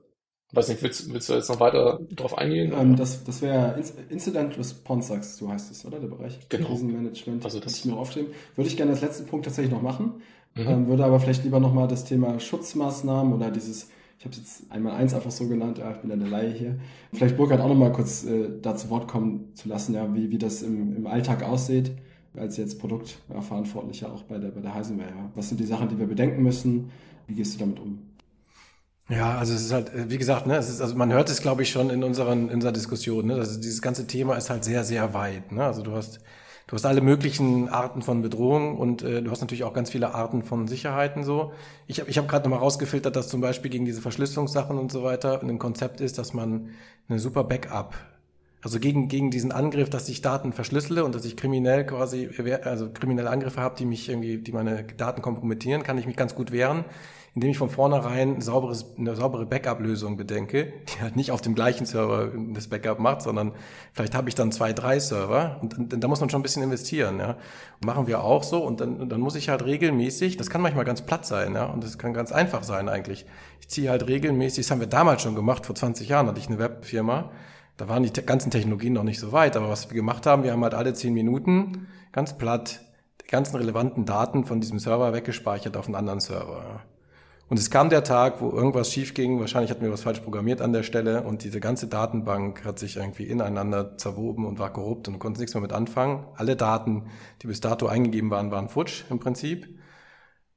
Weiß 0.52 0.68
nicht, 0.68 0.82
willst, 0.82 1.12
willst 1.12 1.28
du 1.28 1.34
jetzt 1.34 1.48
noch 1.48 1.60
weiter 1.60 2.00
drauf 2.10 2.36
eingehen? 2.36 2.72
Ähm, 2.76 2.96
das 2.96 3.22
das 3.22 3.40
wäre 3.40 3.80
Incident 4.08 4.58
Response, 4.58 5.08
sagst 5.08 5.40
du, 5.40 5.48
heißt 5.48 5.70
es, 5.70 5.84
oder? 5.84 6.00
Der 6.00 6.08
Bereich 6.08 6.38
genau. 6.48 6.68
Krisenmanagement. 6.68 7.44
Also 7.44 7.60
das 7.60 7.78
ich 7.78 7.84
mir 7.84 7.96
aufschreiben. 7.96 8.30
Würde 8.56 8.68
ich 8.68 8.76
gerne 8.76 8.90
als 8.90 9.00
letzten 9.00 9.26
Punkt 9.26 9.44
tatsächlich 9.44 9.72
noch 9.72 9.82
machen. 9.82 10.22
Mhm. 10.56 10.66
Ähm, 10.66 10.86
würde 10.88 11.04
aber 11.04 11.20
vielleicht 11.20 11.44
lieber 11.44 11.60
nochmal 11.60 11.86
das 11.86 12.04
Thema 12.04 12.40
Schutzmaßnahmen 12.40 13.32
oder 13.32 13.52
dieses, 13.52 13.90
ich 14.18 14.24
habe 14.24 14.34
es 14.34 14.38
jetzt 14.38 14.72
einmal 14.72 14.94
eins 14.94 15.14
einfach 15.14 15.30
so 15.30 15.46
genannt, 15.46 15.78
ja, 15.78 15.92
ich 15.92 15.98
bin 15.98 16.10
ja 16.10 16.16
eine 16.16 16.28
Laie 16.28 16.50
hier. 16.50 16.80
Vielleicht 17.12 17.36
Burkhard 17.36 17.60
auch 17.60 17.68
nochmal 17.68 17.92
kurz 17.92 18.24
äh, 18.24 18.48
da 18.60 18.74
zu 18.74 18.90
Wort 18.90 19.06
kommen 19.06 19.54
zu 19.54 19.68
lassen, 19.68 19.94
ja, 19.94 20.12
wie, 20.14 20.32
wie 20.32 20.38
das 20.38 20.62
im, 20.62 20.96
im 20.96 21.06
Alltag 21.06 21.44
aussieht, 21.44 21.92
als 22.34 22.56
jetzt 22.56 22.80
Produktverantwortlicher 22.80 24.12
auch 24.12 24.24
bei 24.24 24.38
der, 24.38 24.48
bei 24.48 24.60
der 24.60 24.74
Heisenware. 24.74 25.10
Ja. 25.10 25.30
Was 25.36 25.48
sind 25.48 25.60
die 25.60 25.66
Sachen, 25.66 25.88
die 25.88 25.98
wir 25.98 26.06
bedenken 26.06 26.42
müssen? 26.42 26.90
Wie 27.28 27.34
gehst 27.34 27.54
du 27.54 27.58
damit 27.60 27.78
um? 27.78 28.09
Ja, 29.10 29.38
also 29.38 29.54
es 29.54 29.62
ist 29.62 29.72
halt, 29.72 29.90
wie 30.08 30.18
gesagt, 30.18 30.46
ne, 30.46 30.56
es 30.56 30.68
ist, 30.68 30.80
also 30.80 30.94
man 30.94 31.12
hört 31.12 31.28
es, 31.30 31.42
glaube 31.42 31.62
ich, 31.62 31.70
schon 31.70 31.90
in 31.90 32.04
unseren, 32.04 32.48
in 32.48 32.54
unserer 32.54 32.70
Diskussion, 32.70 33.26
ne, 33.26 33.34
also 33.34 33.60
dieses 33.60 33.82
ganze 33.82 34.06
Thema 34.06 34.36
ist 34.36 34.50
halt 34.50 34.62
sehr, 34.62 34.84
sehr 34.84 35.12
weit, 35.14 35.50
ne, 35.50 35.64
also 35.64 35.82
du 35.82 35.92
hast, 35.96 36.20
du 36.68 36.76
hast 36.76 36.86
alle 36.86 37.00
möglichen 37.00 37.68
Arten 37.68 38.02
von 38.02 38.22
Bedrohungen 38.22 38.78
und 38.78 39.02
äh, 39.02 39.20
du 39.20 39.32
hast 39.32 39.40
natürlich 39.40 39.64
auch 39.64 39.72
ganz 39.72 39.90
viele 39.90 40.14
Arten 40.14 40.44
von 40.44 40.68
Sicherheiten 40.68 41.24
so. 41.24 41.52
Ich 41.88 41.98
habe 41.98 42.08
ich 42.08 42.18
hab 42.18 42.28
gerade 42.28 42.44
nochmal 42.44 42.60
rausgefiltert, 42.60 43.16
dass 43.16 43.26
zum 43.28 43.40
Beispiel 43.40 43.72
gegen 43.72 43.84
diese 43.84 44.00
Verschlüsselungssachen 44.00 44.78
und 44.78 44.92
so 44.92 45.02
weiter 45.02 45.42
ein 45.42 45.58
Konzept 45.58 46.00
ist, 46.00 46.16
dass 46.18 46.32
man 46.32 46.70
eine 47.08 47.18
super 47.18 47.42
Backup 47.42 47.96
also 48.62 48.78
gegen, 48.78 49.08
gegen 49.08 49.30
diesen 49.30 49.52
Angriff, 49.52 49.88
dass 49.88 50.08
ich 50.08 50.20
Daten 50.20 50.52
verschlüssele 50.52 51.04
und 51.04 51.14
dass 51.14 51.24
ich 51.24 51.36
kriminell 51.36 51.86
quasi, 51.86 52.28
also 52.62 52.90
kriminelle 52.90 53.30
Angriffe 53.30 53.60
habe, 53.60 53.76
die 53.78 53.86
mich 53.86 54.08
irgendwie, 54.08 54.38
die 54.38 54.52
meine 54.52 54.84
Daten 54.84 55.22
kompromittieren, 55.22 55.82
kann 55.82 55.96
ich 55.96 56.06
mich 56.06 56.16
ganz 56.16 56.34
gut 56.34 56.52
wehren, 56.52 56.84
indem 57.34 57.50
ich 57.50 57.58
von 57.58 57.70
vornherein 57.70 58.36
ein 58.36 58.40
sauberes, 58.40 58.86
eine 58.98 59.14
saubere 59.14 59.46
Backup-Lösung 59.46 60.16
bedenke, 60.16 60.72
die 60.88 61.00
halt 61.00 61.16
nicht 61.16 61.30
auf 61.30 61.40
dem 61.40 61.54
gleichen 61.54 61.86
Server 61.86 62.30
das 62.54 62.68
Backup 62.68 62.98
macht, 62.98 63.22
sondern 63.22 63.52
vielleicht 63.92 64.14
habe 64.14 64.28
ich 64.28 64.34
dann 64.34 64.50
zwei, 64.50 64.72
drei 64.72 64.98
Server 64.98 65.58
und, 65.62 65.78
und 65.78 66.00
da 66.00 66.08
muss 66.08 66.20
man 66.20 66.28
schon 66.28 66.40
ein 66.40 66.42
bisschen 66.42 66.62
investieren. 66.62 67.20
Ja. 67.20 67.36
Und 67.80 67.86
machen 67.86 68.06
wir 68.06 68.24
auch 68.24 68.42
so 68.42 68.64
und 68.64 68.80
dann, 68.80 69.08
dann 69.08 69.20
muss 69.20 69.36
ich 69.36 69.48
halt 69.48 69.64
regelmäßig, 69.64 70.36
das 70.36 70.50
kann 70.50 70.60
manchmal 70.60 70.84
ganz 70.84 71.02
platt 71.02 71.24
sein 71.24 71.54
ja, 71.54 71.66
und 71.66 71.84
das 71.84 71.98
kann 71.98 72.12
ganz 72.12 72.32
einfach 72.32 72.64
sein 72.64 72.88
eigentlich. 72.88 73.26
Ich 73.60 73.68
ziehe 73.68 73.90
halt 73.90 74.08
regelmäßig, 74.08 74.66
das 74.66 74.70
haben 74.72 74.80
wir 74.80 74.88
damals 74.88 75.22
schon 75.22 75.36
gemacht, 75.36 75.66
vor 75.66 75.76
20 75.76 76.08
Jahren 76.08 76.26
hatte 76.26 76.40
ich 76.40 76.48
eine 76.48 76.58
Webfirma, 76.58 77.30
da 77.76 77.88
waren 77.88 78.02
die 78.02 78.12
ganzen 78.12 78.50
Technologien 78.50 78.92
noch 78.92 79.04
nicht 79.04 79.20
so 79.20 79.32
weit, 79.32 79.56
aber 79.56 79.70
was 79.70 79.88
wir 79.88 79.94
gemacht 79.94 80.26
haben, 80.26 80.42
wir 80.42 80.52
haben 80.52 80.62
halt 80.62 80.74
alle 80.74 80.94
zehn 80.94 81.14
Minuten 81.14 81.86
ganz 82.12 82.36
platt 82.36 82.80
die 83.22 83.30
ganzen 83.30 83.56
relevanten 83.56 84.04
Daten 84.04 84.44
von 84.44 84.60
diesem 84.60 84.80
Server 84.80 85.12
weggespeichert 85.12 85.76
auf 85.76 85.86
einen 85.86 85.94
anderen 85.94 86.20
Server. 86.20 86.82
Und 87.50 87.58
es 87.58 87.68
kam 87.68 87.90
der 87.90 88.04
Tag, 88.04 88.40
wo 88.40 88.50
irgendwas 88.50 88.92
schief 88.92 89.12
ging. 89.12 89.40
Wahrscheinlich 89.40 89.72
hatten 89.72 89.82
wir 89.82 89.90
was 89.90 90.02
falsch 90.02 90.20
programmiert 90.20 90.62
an 90.62 90.72
der 90.72 90.84
Stelle 90.84 91.24
und 91.24 91.42
diese 91.42 91.58
ganze 91.58 91.88
Datenbank 91.88 92.64
hat 92.64 92.78
sich 92.78 92.96
irgendwie 92.96 93.24
ineinander 93.24 93.98
zerwoben 93.98 94.46
und 94.46 94.60
war 94.60 94.72
korrupt 94.72 95.08
und 95.08 95.14
du 95.14 95.18
konntest 95.18 95.40
nichts 95.40 95.54
mehr 95.54 95.60
mit 95.60 95.72
anfangen. 95.72 96.24
Alle 96.36 96.54
Daten, 96.54 97.10
die 97.42 97.48
bis 97.48 97.60
dato 97.60 97.88
eingegeben 97.88 98.30
waren, 98.30 98.52
waren 98.52 98.68
futsch 98.68 99.02
im 99.10 99.18
Prinzip. 99.18 99.80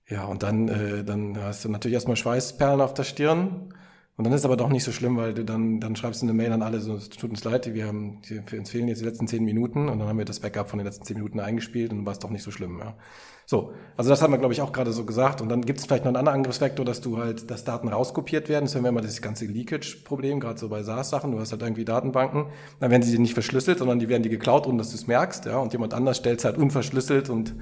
Ja, 0.07 0.25
und 0.25 0.43
dann, 0.43 0.67
äh, 0.67 1.03
dann 1.03 1.35
hast 1.41 1.65
du 1.65 1.69
natürlich 1.69 1.95
erstmal 1.95 2.15
Schweißperlen 2.15 2.79
auf 2.79 2.93
der 2.93 3.03
Stirn. 3.03 3.73
Und 4.15 4.25
dann 4.25 4.33
ist 4.33 4.45
aber 4.45 4.57
doch 4.57 4.69
nicht 4.69 4.83
so 4.83 4.91
schlimm, 4.91 5.17
weil 5.17 5.33
du 5.33 5.43
dann, 5.43 5.79
dann 5.79 5.95
schreibst 5.95 6.21
du 6.21 6.27
eine 6.27 6.33
Mail 6.33 6.51
an 6.51 6.61
alle, 6.61 6.79
so, 6.79 6.93
es 6.95 7.09
tut 7.09 7.31
uns 7.31 7.43
leid, 7.43 7.73
wir 7.73 7.87
haben, 7.87 8.21
uns 8.51 8.69
fehlen 8.69 8.87
jetzt 8.87 9.01
die 9.01 9.05
letzten 9.05 9.27
zehn 9.27 9.43
Minuten 9.43 9.89
und 9.89 9.97
dann 9.97 10.07
haben 10.07 10.19
wir 10.19 10.25
das 10.25 10.39
Backup 10.39 10.69
von 10.69 10.77
den 10.77 10.85
letzten 10.85 11.05
zehn 11.05 11.17
Minuten 11.17 11.39
eingespielt 11.39 11.91
und 11.91 12.05
war 12.05 12.13
es 12.13 12.19
doch 12.19 12.29
nicht 12.29 12.43
so 12.43 12.51
schlimm, 12.51 12.77
ja. 12.77 12.95
So, 13.45 13.73
also 13.97 14.09
das 14.09 14.21
haben 14.21 14.31
wir, 14.31 14.37
glaube 14.37 14.53
ich, 14.53 14.61
auch 14.61 14.71
gerade 14.71 14.91
so 14.93 15.05
gesagt. 15.05 15.41
Und 15.41 15.49
dann 15.49 15.61
gibt 15.61 15.79
es 15.79 15.85
vielleicht 15.85 16.05
noch 16.05 16.09
einen 16.09 16.17
anderen 16.17 16.39
Angriffsvektor, 16.39 16.85
dass 16.85 17.01
du 17.01 17.17
halt, 17.17 17.51
dass 17.51 17.63
Daten 17.63 17.87
rauskopiert 17.87 18.49
werden. 18.49 18.65
Das 18.65 18.73
hören 18.73 18.83
wir 18.83 18.89
immer 18.89 19.01
das 19.01 19.21
ganze 19.21 19.45
Leakage-Problem, 19.45 20.39
gerade 20.39 20.59
so 20.59 20.69
bei 20.69 20.81
SaaS-Sachen. 20.83 21.31
Du 21.31 21.39
hast 21.39 21.51
halt 21.51 21.61
irgendwie 21.61 21.85
Datenbanken, 21.85 22.47
dann 22.79 22.91
werden 22.91 23.03
sie 23.03 23.19
nicht 23.19 23.33
verschlüsselt, 23.33 23.79
sondern 23.79 23.99
die 23.99 24.09
werden 24.09 24.23
die 24.23 24.29
geklaut, 24.29 24.65
ohne 24.67 24.77
dass 24.77 24.89
du 24.89 24.95
es 24.95 25.07
merkst. 25.07 25.45
Ja, 25.45 25.57
und 25.57 25.73
jemand 25.73 25.93
anders 25.93 26.17
stellt 26.17 26.39
es 26.39 26.45
halt 26.45 26.57
unverschlüsselt 26.57 27.29
und 27.29 27.53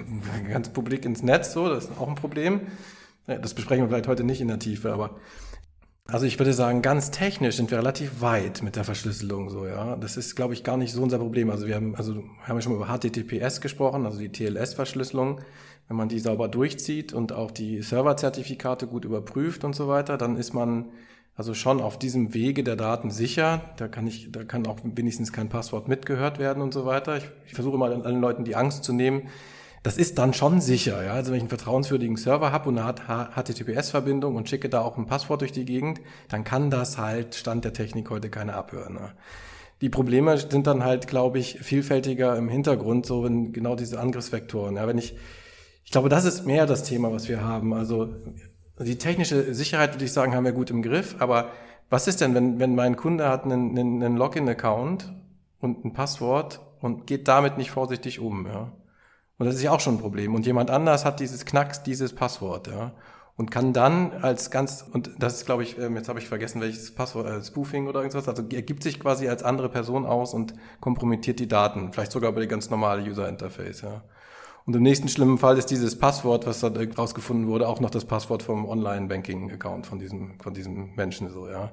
ganz 0.48 0.68
publik 0.68 1.04
ins 1.04 1.22
Netz. 1.22 1.52
So, 1.52 1.68
das 1.68 1.84
ist 1.84 1.98
auch 1.98 2.08
ein 2.08 2.14
Problem. 2.14 2.60
Das 3.26 3.54
besprechen 3.54 3.84
wir 3.84 3.88
vielleicht 3.88 4.08
heute 4.08 4.24
nicht 4.24 4.40
in 4.40 4.48
der 4.48 4.58
Tiefe, 4.58 4.92
aber 4.92 5.16
also 6.06 6.26
ich 6.26 6.38
würde 6.38 6.52
sagen, 6.52 6.82
ganz 6.82 7.10
technisch 7.10 7.56
sind 7.56 7.70
wir 7.70 7.78
relativ 7.78 8.20
weit 8.20 8.62
mit 8.62 8.76
der 8.76 8.84
Verschlüsselung 8.84 9.50
so, 9.50 9.66
ja. 9.66 9.96
Das 9.96 10.16
ist, 10.16 10.34
glaube 10.34 10.54
ich, 10.54 10.64
gar 10.64 10.76
nicht 10.76 10.92
so 10.92 11.02
unser 11.02 11.18
Problem. 11.18 11.50
Also 11.50 11.66
wir 11.66 11.76
haben, 11.76 11.94
also 11.94 12.16
wir 12.16 12.24
haben 12.42 12.56
ja 12.56 12.62
schon 12.62 12.74
über 12.74 12.86
HTTPS 12.86 13.60
gesprochen, 13.60 14.06
also 14.06 14.18
die 14.18 14.30
TLS-Verschlüsselung. 14.30 15.40
Wenn 15.88 15.96
man 15.96 16.08
die 16.08 16.20
sauber 16.20 16.48
durchzieht 16.48 17.12
und 17.12 17.32
auch 17.32 17.50
die 17.50 17.82
Serverzertifikate 17.82 18.86
gut 18.86 19.04
überprüft 19.04 19.64
und 19.64 19.74
so 19.74 19.88
weiter, 19.88 20.16
dann 20.16 20.36
ist 20.36 20.52
man 20.52 20.90
also 21.34 21.54
schon 21.54 21.80
auf 21.80 21.98
diesem 21.98 22.34
Wege 22.34 22.62
der 22.62 22.76
Daten 22.76 23.10
sicher. 23.10 23.62
Da 23.76 23.88
kann 23.88 24.06
ich, 24.06 24.30
da 24.30 24.44
kann 24.44 24.66
auch 24.66 24.78
wenigstens 24.84 25.32
kein 25.32 25.48
Passwort 25.48 25.88
mitgehört 25.88 26.38
werden 26.38 26.62
und 26.62 26.74
so 26.74 26.86
weiter. 26.86 27.16
Ich, 27.16 27.30
ich 27.46 27.54
versuche 27.54 27.78
mal 27.78 27.92
allen 27.92 28.20
Leuten 28.20 28.44
die 28.44 28.56
Angst 28.56 28.84
zu 28.84 28.92
nehmen, 28.92 29.28
das 29.82 29.96
ist 29.96 30.18
dann 30.18 30.34
schon 30.34 30.60
sicher. 30.60 31.02
Ja? 31.04 31.12
Also 31.14 31.30
wenn 31.30 31.38
ich 31.38 31.42
einen 31.42 31.48
vertrauenswürdigen 31.48 32.16
Server 32.16 32.52
habe 32.52 32.68
und 32.68 32.78
eine 32.78 32.94
HTTPS-Verbindung 33.34 34.36
und 34.36 34.48
schicke 34.48 34.68
da 34.68 34.82
auch 34.82 34.98
ein 34.98 35.06
Passwort 35.06 35.40
durch 35.40 35.52
die 35.52 35.64
Gegend, 35.64 36.00
dann 36.28 36.44
kann 36.44 36.70
das 36.70 36.98
halt 36.98 37.34
Stand 37.34 37.64
der 37.64 37.72
Technik 37.72 38.10
heute 38.10 38.28
keine 38.28 38.54
abhören. 38.54 38.94
Ne? 38.94 39.12
Die 39.80 39.88
Probleme 39.88 40.36
sind 40.36 40.66
dann 40.66 40.84
halt, 40.84 41.06
glaube 41.06 41.38
ich, 41.38 41.58
vielfältiger 41.60 42.36
im 42.36 42.50
Hintergrund, 42.50 43.06
so 43.06 43.24
wenn 43.24 43.52
genau 43.52 43.76
diese 43.76 43.98
Angriffsvektoren. 43.98 44.76
Ja, 44.76 44.86
wenn 44.86 44.98
ich, 44.98 45.16
ich 45.84 45.90
glaube, 45.90 46.10
das 46.10 46.26
ist 46.26 46.44
mehr 46.44 46.66
das 46.66 46.82
Thema, 46.82 47.10
was 47.12 47.28
wir 47.28 47.42
haben. 47.42 47.72
Also 47.72 48.14
die 48.78 48.98
technische 48.98 49.54
Sicherheit, 49.54 49.94
würde 49.94 50.04
ich 50.04 50.12
sagen, 50.12 50.34
haben 50.34 50.44
wir 50.44 50.52
gut 50.52 50.70
im 50.70 50.82
Griff. 50.82 51.16
Aber 51.18 51.48
was 51.88 52.06
ist 52.06 52.20
denn, 52.20 52.34
wenn, 52.34 52.60
wenn 52.60 52.74
mein 52.74 52.96
Kunde 52.96 53.30
hat 53.30 53.44
einen, 53.44 53.78
einen 53.78 54.16
Login-Account 54.18 55.10
und 55.60 55.84
ein 55.86 55.94
Passwort 55.94 56.60
und 56.80 57.06
geht 57.06 57.26
damit 57.26 57.56
nicht 57.56 57.70
vorsichtig 57.70 58.20
um? 58.20 58.46
Ja? 58.46 58.72
Und 59.40 59.46
das 59.46 59.54
ist 59.54 59.62
ja 59.62 59.70
auch 59.70 59.80
schon 59.80 59.94
ein 59.94 60.00
Problem. 60.00 60.34
Und 60.34 60.44
jemand 60.44 60.70
anders 60.70 61.06
hat 61.06 61.18
dieses 61.18 61.46
Knacks, 61.46 61.82
dieses 61.82 62.14
Passwort, 62.14 62.66
ja. 62.66 62.92
Und 63.38 63.50
kann 63.50 63.72
dann 63.72 64.12
als 64.20 64.50
ganz, 64.50 64.84
und 64.92 65.12
das 65.18 65.36
ist, 65.36 65.46
glaube 65.46 65.62
ich, 65.62 65.78
ähm, 65.78 65.96
jetzt 65.96 66.10
habe 66.10 66.18
ich 66.18 66.28
vergessen, 66.28 66.60
welches 66.60 66.94
Passwort, 66.94 67.26
äh, 67.26 67.42
Spoofing 67.42 67.88
oder 67.88 68.00
irgendwas, 68.00 68.28
also 68.28 68.42
er 68.42 68.60
gibt 68.60 68.82
sich 68.82 69.00
quasi 69.00 69.28
als 69.28 69.42
andere 69.42 69.70
Person 69.70 70.04
aus 70.04 70.34
und 70.34 70.52
kompromittiert 70.80 71.40
die 71.40 71.48
Daten, 71.48 71.90
vielleicht 71.90 72.12
sogar 72.12 72.32
über 72.32 72.42
die 72.42 72.48
ganz 72.48 72.68
normale 72.68 73.00
User 73.00 73.30
Interface, 73.30 73.80
ja. 73.80 74.02
Und 74.66 74.76
im 74.76 74.82
nächsten 74.82 75.08
schlimmen 75.08 75.38
Fall 75.38 75.56
ist 75.56 75.70
dieses 75.70 75.98
Passwort, 75.98 76.46
was 76.46 76.60
da 76.60 76.70
rausgefunden 76.98 77.46
wurde, 77.46 77.66
auch 77.66 77.80
noch 77.80 77.88
das 77.88 78.04
Passwort 78.04 78.42
vom 78.42 78.68
Online-Banking-Account 78.68 79.86
von 79.86 79.98
diesem, 79.98 80.38
von 80.38 80.52
diesem 80.52 80.94
Menschen, 80.96 81.30
so, 81.30 81.48
ja. 81.48 81.72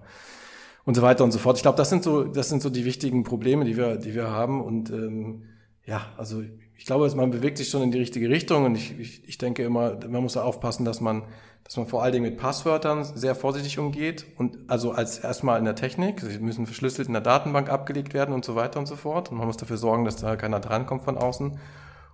Und 0.86 0.96
so 0.96 1.02
weiter 1.02 1.26
und 1.26 1.32
so 1.32 1.40
fort. 1.40 1.58
Ich 1.58 1.64
glaube, 1.64 1.76
das 1.76 1.90
sind 1.90 2.02
so, 2.02 2.24
das 2.24 2.48
sind 2.48 2.62
so 2.62 2.70
die 2.70 2.86
wichtigen 2.86 3.26
Probleme, 3.26 3.66
die 3.66 3.76
wir, 3.76 3.98
die 3.98 4.16
wir 4.16 4.32
haben 4.32 4.64
und, 4.64 4.90
ähm, 4.90 5.44
ja, 5.84 6.14
also 6.18 6.44
ich 6.78 6.86
glaube, 6.86 7.10
man 7.16 7.32
bewegt 7.32 7.58
sich 7.58 7.70
schon 7.70 7.82
in 7.82 7.92
die 7.92 7.98
richtige 7.98 8.30
Richtung 8.30 8.66
und 8.66 8.76
ich, 8.76 8.98
ich, 9.00 9.28
ich 9.28 9.38
denke 9.38 9.64
immer, 9.64 9.98
man 10.08 10.22
muss 10.22 10.38
aufpassen, 10.38 10.86
dass 10.86 11.02
man, 11.02 11.24
dass 11.64 11.76
man 11.76 11.88
vor 11.88 12.04
allen 12.04 12.14
Dingen 12.14 12.26
mit 12.26 12.38
Passwörtern 12.38 13.04
sehr 13.04 13.36
vorsichtig 13.36 13.80
umgeht 13.80 14.26
und 14.38 14.58
also 14.68 14.92
als 14.92 15.20
erstmal 15.20 15.60
in 15.60 15.66
der 15.66 15.76
Technik, 15.76 16.22
sie 16.22 16.40
müssen 16.40 16.66
verschlüsselt 16.66 17.08
in 17.08 17.14
der 17.14 17.22
Datenbank 17.22 17.70
abgelegt 17.70 18.14
werden 18.14 18.34
und 18.34 18.46
so 18.46 18.56
weiter 18.56 18.80
und 18.80 18.86
so 18.86 18.96
fort 18.96 19.32
und 19.32 19.38
man 19.38 19.48
muss 19.48 19.58
dafür 19.58 19.78
sorgen, 19.78 20.06
dass 20.06 20.18
da 20.18 20.36
keiner 20.36 20.60
drankommt 20.60 21.04
von 21.04 21.18
außen. 21.18 21.60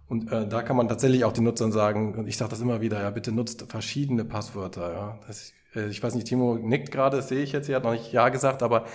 Und 0.10 0.32
äh, 0.32 0.48
da 0.48 0.62
kann 0.62 0.76
man 0.76 0.88
tatsächlich 0.88 1.26
auch 1.26 1.32
den 1.32 1.46
Nutzern 1.46 1.72
sagen, 1.72 2.16
und 2.16 2.28
ich 2.28 2.38
sage 2.38 2.52
das 2.52 2.62
immer 2.62 2.82
wieder, 2.82 3.02
ja, 3.02 3.10
bitte 3.10 3.32
nutzt 3.32 3.66
verschiedene 3.70 4.26
Passwörter. 4.26 4.94
Ja. 4.94 5.20
Das, 5.28 5.54
äh, 5.76 5.88
ich 5.88 6.04
weiß 6.04 6.16
nicht, 6.16 6.28
Timo 6.28 6.56
nickt 6.56 6.92
gerade, 6.92 7.18
das 7.18 7.30
sehe 7.30 7.42
ich 7.42 7.52
jetzt, 7.52 7.70
er 7.70 7.78
hat 7.78 7.84
noch 7.84 7.94
nicht 7.94 8.12
Ja 8.12 8.30
gesagt, 8.30 8.64
aber 8.64 8.86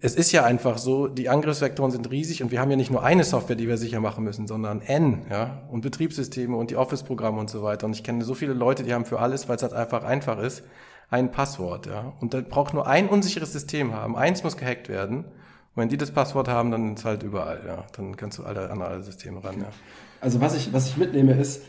es 0.00 0.14
ist 0.14 0.32
ja 0.32 0.44
einfach 0.44 0.78
so, 0.78 1.08
die 1.08 1.28
Angriffsvektoren 1.28 1.90
sind 1.90 2.10
riesig 2.10 2.42
und 2.42 2.50
wir 2.50 2.60
haben 2.60 2.70
ja 2.70 2.76
nicht 2.76 2.90
nur 2.90 3.02
eine 3.02 3.24
Software, 3.24 3.56
die 3.56 3.68
wir 3.68 3.76
sicher 3.76 4.00
machen 4.00 4.24
müssen, 4.24 4.46
sondern 4.46 4.80
N, 4.82 5.22
ja, 5.30 5.62
und 5.70 5.80
Betriebssysteme 5.80 6.56
und 6.56 6.70
die 6.70 6.76
Office-Programme 6.76 7.40
und 7.40 7.50
so 7.50 7.62
weiter. 7.62 7.86
Und 7.86 7.94
ich 7.94 8.04
kenne 8.04 8.24
so 8.24 8.34
viele 8.34 8.52
Leute, 8.52 8.82
die 8.82 8.92
haben 8.92 9.04
für 9.04 9.20
alles, 9.20 9.48
weil 9.48 9.56
es 9.56 9.62
halt 9.62 9.72
einfach 9.72 10.04
einfach 10.04 10.38
ist, 10.38 10.62
ein 11.10 11.30
Passwort, 11.30 11.86
ja. 11.86 12.12
Und 12.20 12.34
da 12.34 12.40
braucht 12.40 12.74
nur 12.74 12.86
ein 12.86 13.08
unsicheres 13.08 13.52
System 13.52 13.92
haben. 13.92 14.16
Eins 14.16 14.42
muss 14.42 14.56
gehackt 14.56 14.88
werden. 14.88 15.18
Und 15.24 15.82
wenn 15.82 15.88
die 15.88 15.96
das 15.96 16.10
Passwort 16.10 16.48
haben, 16.48 16.70
dann 16.70 16.94
ist 16.94 17.04
halt 17.04 17.22
überall, 17.22 17.62
ja. 17.66 17.84
Dann 17.96 18.16
kannst 18.16 18.38
du 18.38 18.44
alle 18.44 18.70
an 18.70 18.82
alle 18.82 19.02
Systeme 19.02 19.42
ran, 19.42 19.60
ja. 19.60 19.68
Also 20.20 20.40
was 20.40 20.56
ich, 20.56 20.72
was 20.72 20.88
ich 20.88 20.96
mitnehme 20.96 21.34
ist, 21.34 21.62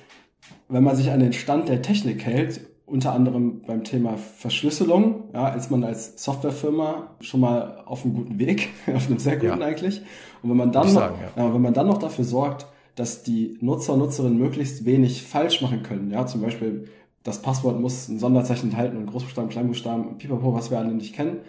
wenn 0.69 0.83
man 0.83 0.95
sich 0.95 1.11
an 1.11 1.19
den 1.19 1.33
Stand 1.33 1.69
der 1.69 1.81
Technik 1.81 2.25
hält 2.25 2.61
unter 2.85 3.13
anderem 3.13 3.61
beim 3.65 3.83
Thema 3.83 4.17
Verschlüsselung, 4.17 5.29
ja, 5.33 5.49
ist 5.49 5.71
man 5.71 5.83
als 5.83 6.23
Softwarefirma 6.23 7.15
schon 7.19 7.39
mal 7.39 7.83
auf 7.85 8.05
einem 8.05 8.13
guten 8.13 8.39
Weg, 8.39 8.69
auf 8.95 9.07
einem 9.07 9.19
sehr 9.19 9.37
guten 9.37 9.59
ja. 9.59 9.65
eigentlich. 9.65 10.01
Und 10.43 10.51
wenn 10.51 10.57
man 10.57 10.71
dann 10.71 10.87
noch, 10.87 10.93
sagen, 10.93 11.15
ja. 11.35 11.53
wenn 11.53 11.61
man 11.61 11.73
dann 11.73 11.87
noch 11.87 11.97
dafür 11.97 12.25
sorgt, 12.25 12.67
dass 12.95 13.23
die 13.23 13.57
Nutzer 13.59 13.93
und 13.93 13.99
Nutzerinnen 13.99 14.37
möglichst 14.37 14.85
wenig 14.85 15.23
falsch 15.23 15.61
machen 15.61 15.83
können, 15.83 16.11
ja, 16.11 16.25
zum 16.25 16.41
Beispiel 16.41 16.87
das 17.23 17.41
Passwort 17.41 17.79
muss 17.79 18.07
ein 18.07 18.19
Sonderzeichen 18.19 18.69
enthalten 18.69 18.97
und 18.97 19.07
Großbuchstaben, 19.07 19.49
Kleinbuchstaben, 19.49 20.17
pipapo, 20.19 20.53
was 20.53 20.69
wir 20.69 20.77
alle 20.77 20.93
nicht 20.93 21.15
kennen, 21.15 21.39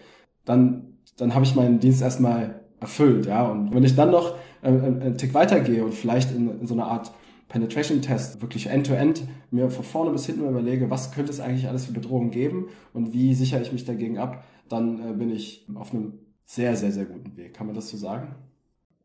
dann, 0.46 0.96
dann 1.18 1.34
habe 1.34 1.44
ich 1.44 1.54
meinen 1.54 1.80
Dienst 1.80 2.00
erstmal 2.00 2.62
erfüllt, 2.80 3.26
ja. 3.26 3.46
Und 3.46 3.74
wenn 3.74 3.84
ich 3.84 3.94
dann 3.94 4.10
noch 4.10 4.36
äh, 4.62 4.70
äh 4.70 4.86
einen 4.86 5.18
Tick 5.18 5.34
weitergehe 5.34 5.84
und 5.84 5.92
vielleicht 5.92 6.34
in, 6.34 6.60
in 6.60 6.66
so 6.66 6.74
eine 6.74 6.84
Art 6.84 7.12
Penetration 7.48 8.02
Test 8.02 8.42
wirklich 8.42 8.66
end-to-end 8.66 9.20
-end 9.20 9.28
mir 9.50 9.70
von 9.70 9.84
vorne 9.84 10.10
bis 10.10 10.26
hinten 10.26 10.48
überlege, 10.48 10.90
was 10.90 11.12
könnte 11.12 11.30
es 11.30 11.40
eigentlich 11.40 11.68
alles 11.68 11.86
für 11.86 11.92
Bedrohungen 11.92 12.30
geben 12.30 12.68
und 12.92 13.12
wie 13.12 13.34
sichere 13.34 13.62
ich 13.62 13.72
mich 13.72 13.84
dagegen 13.84 14.18
ab, 14.18 14.44
dann 14.68 15.10
äh, 15.10 15.12
bin 15.12 15.30
ich 15.30 15.66
auf 15.74 15.92
einem 15.92 16.18
sehr, 16.44 16.76
sehr, 16.76 16.92
sehr 16.92 17.04
guten 17.04 17.36
Weg. 17.36 17.54
Kann 17.54 17.66
man 17.66 17.76
das 17.76 17.88
so 17.88 17.96
sagen? 17.96 18.34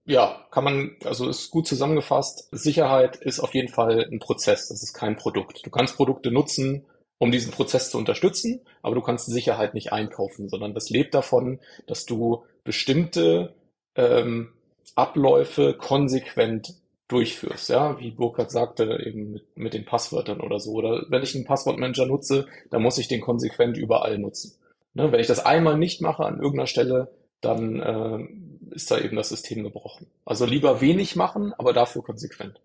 Ja, 0.06 0.46
kann 0.50 0.64
man, 0.64 0.92
also 1.04 1.30
ist 1.30 1.52
gut 1.52 1.68
zusammengefasst. 1.68 2.50
Sicherheit 2.52 3.18
ist 3.18 3.40
auf 3.40 3.54
jeden 3.54 3.70
Fall 3.70 4.08
ein 4.12 4.20
Prozess, 4.20 4.68
das 4.68 4.82
ist 4.82 4.94
kein 4.94 5.16
Produkt. 5.16 5.66
Du 5.66 5.70
kannst 5.70 5.96
Produkte 5.96 6.32
nutzen, 6.32 6.86
um 7.20 7.32
diesen 7.32 7.52
Prozess 7.52 7.92
zu 7.92 8.00
unterstützen, 8.00 8.62
aber 8.82 8.96
du 8.96 9.02
kannst 9.02 9.28
Sicherheit 9.28 9.76
nicht 9.76 9.94
einkaufen, 9.94 10.50
sondern 10.50 10.74
das 10.74 10.90
lebt 10.90 11.14
davon, 11.14 11.60
dass 11.86 12.06
du 12.06 12.44
bestimmte 12.64 13.54
ähm, 13.96 14.54
Abläufe 14.96 15.76
konsequent 15.78 16.81
durchführst, 17.12 17.70
ja, 17.70 18.00
wie 18.00 18.12
Burkhard 18.12 18.52
sagte, 18.52 19.04
eben 19.06 19.34
mit, 19.34 19.58
mit 19.58 19.74
den 19.74 19.86
Passwörtern 19.86 20.40
oder 20.40 20.60
so. 20.60 20.72
Oder 20.72 21.06
wenn 21.10 21.24
ich 21.24 21.36
einen 21.36 21.46
Passwortmanager 21.46 22.06
nutze, 22.06 22.48
dann 22.70 22.82
muss 22.82 22.98
ich 22.98 23.08
den 23.08 23.22
konsequent 23.22 23.78
überall 23.78 24.18
nutzen. 24.18 24.54
Ne, 24.94 25.12
wenn 25.12 25.20
ich 25.20 25.28
das 25.28 25.46
einmal 25.46 25.78
nicht 25.78 26.02
mache 26.02 26.26
an 26.26 26.38
irgendeiner 26.38 26.68
Stelle, 26.68 27.10
dann 27.42 27.80
äh, 27.80 28.76
ist 28.76 28.92
da 28.92 29.00
eben 29.00 29.16
das 29.16 29.30
System 29.30 29.64
gebrochen. 29.64 30.08
Also 30.26 30.46
lieber 30.46 30.82
wenig 30.82 31.16
machen, 31.16 31.54
aber 31.58 31.74
dafür 31.74 32.04
konsequent. 32.04 32.60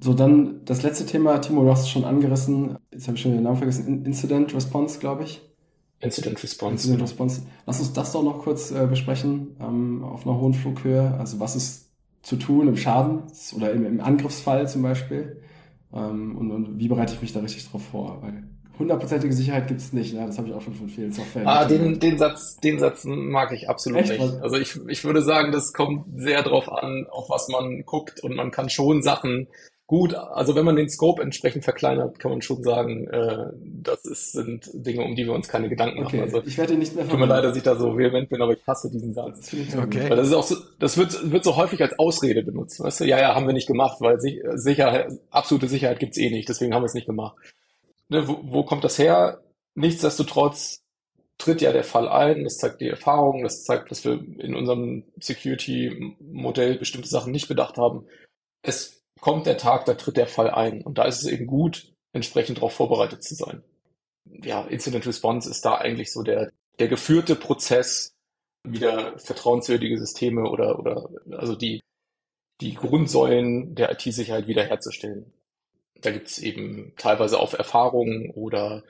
So, 0.00 0.14
dann 0.14 0.64
das 0.64 0.82
letzte 0.82 1.06
Thema, 1.06 1.38
Timo, 1.40 1.64
du 1.64 1.70
hast 1.70 1.82
es 1.82 1.88
schon 1.88 2.04
angerissen. 2.04 2.78
Jetzt 2.92 3.08
habe 3.08 3.16
ich 3.16 3.22
schon 3.22 3.32
den 3.32 3.42
Namen 3.42 3.56
vergessen. 3.56 4.04
Incident 4.04 4.54
Response, 4.54 5.00
glaube 5.00 5.24
ich. 5.24 5.40
Incident 6.00 6.40
Response. 6.42 6.74
Incident 6.74 6.98
genau. 6.98 7.10
Response. 7.10 7.42
Lass 7.66 7.80
uns 7.80 7.92
das 7.92 8.12
doch 8.12 8.22
noch 8.22 8.38
kurz 8.40 8.70
äh, 8.70 8.86
besprechen 8.86 9.56
ähm, 9.60 10.04
auf 10.04 10.24
einer 10.24 10.38
hohen 10.38 10.54
Flughöhe. 10.54 11.14
Also 11.18 11.40
was 11.40 11.56
ist 11.56 11.87
zu 12.28 12.36
tun 12.36 12.68
im 12.68 12.76
Schadens- 12.76 13.54
oder 13.54 13.72
im, 13.72 13.86
im 13.86 14.00
Angriffsfall 14.00 14.68
zum 14.68 14.82
Beispiel? 14.82 15.40
Ähm, 15.92 16.36
und, 16.36 16.50
und 16.50 16.78
wie 16.78 16.88
bereite 16.88 17.14
ich 17.14 17.22
mich 17.22 17.32
da 17.32 17.40
richtig 17.40 17.68
drauf 17.70 17.82
vor? 17.90 18.18
Weil 18.20 18.44
hundertprozentige 18.78 19.32
Sicherheit 19.32 19.66
gibt 19.66 19.80
es 19.80 19.92
nicht. 19.92 20.14
Ne? 20.14 20.26
Das 20.26 20.38
habe 20.38 20.48
ich 20.48 20.54
auch 20.54 20.60
schon 20.60 20.74
von 20.74 20.88
vielen 20.88 21.10
Software. 21.10 21.46
Ah, 21.46 21.64
den, 21.64 21.98
den 21.98 22.18
Satz, 22.18 22.58
den 22.58 22.78
Satz 22.78 23.04
mag 23.04 23.52
ich 23.52 23.68
absolut 23.68 24.02
Echt? 24.02 24.20
nicht. 24.20 24.42
Also 24.42 24.56
ich, 24.56 24.78
ich 24.88 25.04
würde 25.04 25.22
sagen, 25.22 25.52
das 25.52 25.72
kommt 25.72 26.04
sehr 26.16 26.42
drauf 26.42 26.70
an, 26.70 27.06
auf 27.10 27.30
was 27.30 27.48
man 27.48 27.84
guckt 27.86 28.22
und 28.22 28.36
man 28.36 28.50
kann 28.50 28.68
schon 28.68 29.02
Sachen 29.02 29.48
gut, 29.88 30.14
also 30.14 30.54
wenn 30.54 30.66
man 30.66 30.76
den 30.76 30.90
Scope 30.90 31.22
entsprechend 31.22 31.64
verkleinert, 31.64 32.18
kann 32.18 32.30
man 32.30 32.42
schon 32.42 32.62
sagen, 32.62 33.08
äh, 33.08 33.46
das 33.82 34.04
ist, 34.04 34.32
sind 34.32 34.68
Dinge, 34.74 35.02
um 35.02 35.16
die 35.16 35.24
wir 35.24 35.32
uns 35.32 35.48
keine 35.48 35.70
Gedanken 35.70 36.04
okay. 36.04 36.18
machen. 36.18 36.34
Also 36.34 36.46
ich 36.46 36.58
werde 36.58 36.74
nicht 36.74 36.94
mehr 36.94 37.08
Tut 37.08 37.18
mir 37.18 37.26
leid, 37.26 37.42
dass 37.42 37.56
ich 37.56 37.62
da 37.62 37.74
so 37.74 37.96
vehement 37.96 38.28
bin, 38.28 38.42
aber 38.42 38.52
ich 38.52 38.64
hasse 38.66 38.90
diesen 38.90 39.14
Satz. 39.14 39.50
Okay. 39.82 40.10
Weil 40.10 40.16
das 40.16 40.28
ist 40.28 40.34
auch 40.34 40.42
so, 40.42 40.56
das 40.78 40.98
wird, 40.98 41.32
wird 41.32 41.42
so 41.42 41.56
häufig 41.56 41.80
als 41.80 41.98
Ausrede 41.98 42.42
benutzt. 42.42 42.78
Weißt 42.80 43.00
du, 43.00 43.04
ja, 43.06 43.18
ja, 43.18 43.34
haben 43.34 43.46
wir 43.46 43.54
nicht 43.54 43.66
gemacht, 43.66 43.96
weil 44.00 44.20
Sicherheit, 44.20 45.10
absolute 45.30 45.68
Sicherheit 45.68 46.00
gibt's 46.00 46.18
eh 46.18 46.28
nicht, 46.28 46.50
deswegen 46.50 46.74
haben 46.74 46.82
wir 46.82 46.86
es 46.86 46.94
nicht 46.94 47.06
gemacht. 47.06 47.36
Ne, 48.10 48.28
wo, 48.28 48.40
wo 48.42 48.64
kommt 48.64 48.84
das 48.84 48.98
her? 48.98 49.40
Nichtsdestotrotz 49.74 50.82
tritt 51.38 51.62
ja 51.62 51.72
der 51.72 51.84
Fall 51.84 52.08
ein, 52.08 52.44
das 52.44 52.58
zeigt 52.58 52.82
die 52.82 52.88
Erfahrung, 52.88 53.42
das 53.42 53.64
zeigt, 53.64 53.90
dass 53.90 54.04
wir 54.04 54.20
in 54.38 54.54
unserem 54.54 55.04
Security-Modell 55.18 56.76
bestimmte 56.76 57.08
Sachen 57.08 57.32
nicht 57.32 57.48
bedacht 57.48 57.78
haben. 57.78 58.04
Es 58.60 58.97
kommt 59.20 59.46
der 59.46 59.58
Tag, 59.58 59.84
da 59.84 59.94
tritt 59.94 60.16
der 60.16 60.26
Fall 60.26 60.50
ein. 60.50 60.82
Und 60.82 60.98
da 60.98 61.04
ist 61.04 61.22
es 61.22 61.28
eben 61.28 61.46
gut, 61.46 61.92
entsprechend 62.12 62.58
darauf 62.58 62.72
vorbereitet 62.72 63.22
zu 63.22 63.34
sein. 63.34 63.62
Ja, 64.24 64.62
Incident 64.62 65.06
Response 65.06 65.50
ist 65.50 65.64
da 65.64 65.76
eigentlich 65.76 66.12
so 66.12 66.22
der, 66.22 66.50
der 66.78 66.88
geführte 66.88 67.34
Prozess, 67.34 68.12
wieder 68.64 69.18
vertrauenswürdige 69.18 69.98
Systeme 69.98 70.48
oder, 70.50 70.78
oder 70.78 71.08
also 71.30 71.54
die, 71.54 71.80
die 72.60 72.74
Grundsäulen 72.74 73.74
der 73.74 73.92
IT-Sicherheit 73.92 74.46
wiederherzustellen. 74.46 75.32
Da 76.00 76.10
gibt 76.10 76.28
es 76.28 76.38
eben 76.38 76.92
teilweise 76.96 77.38
auf 77.38 77.54
Erfahrungen 77.54 78.30
oder 78.30 78.82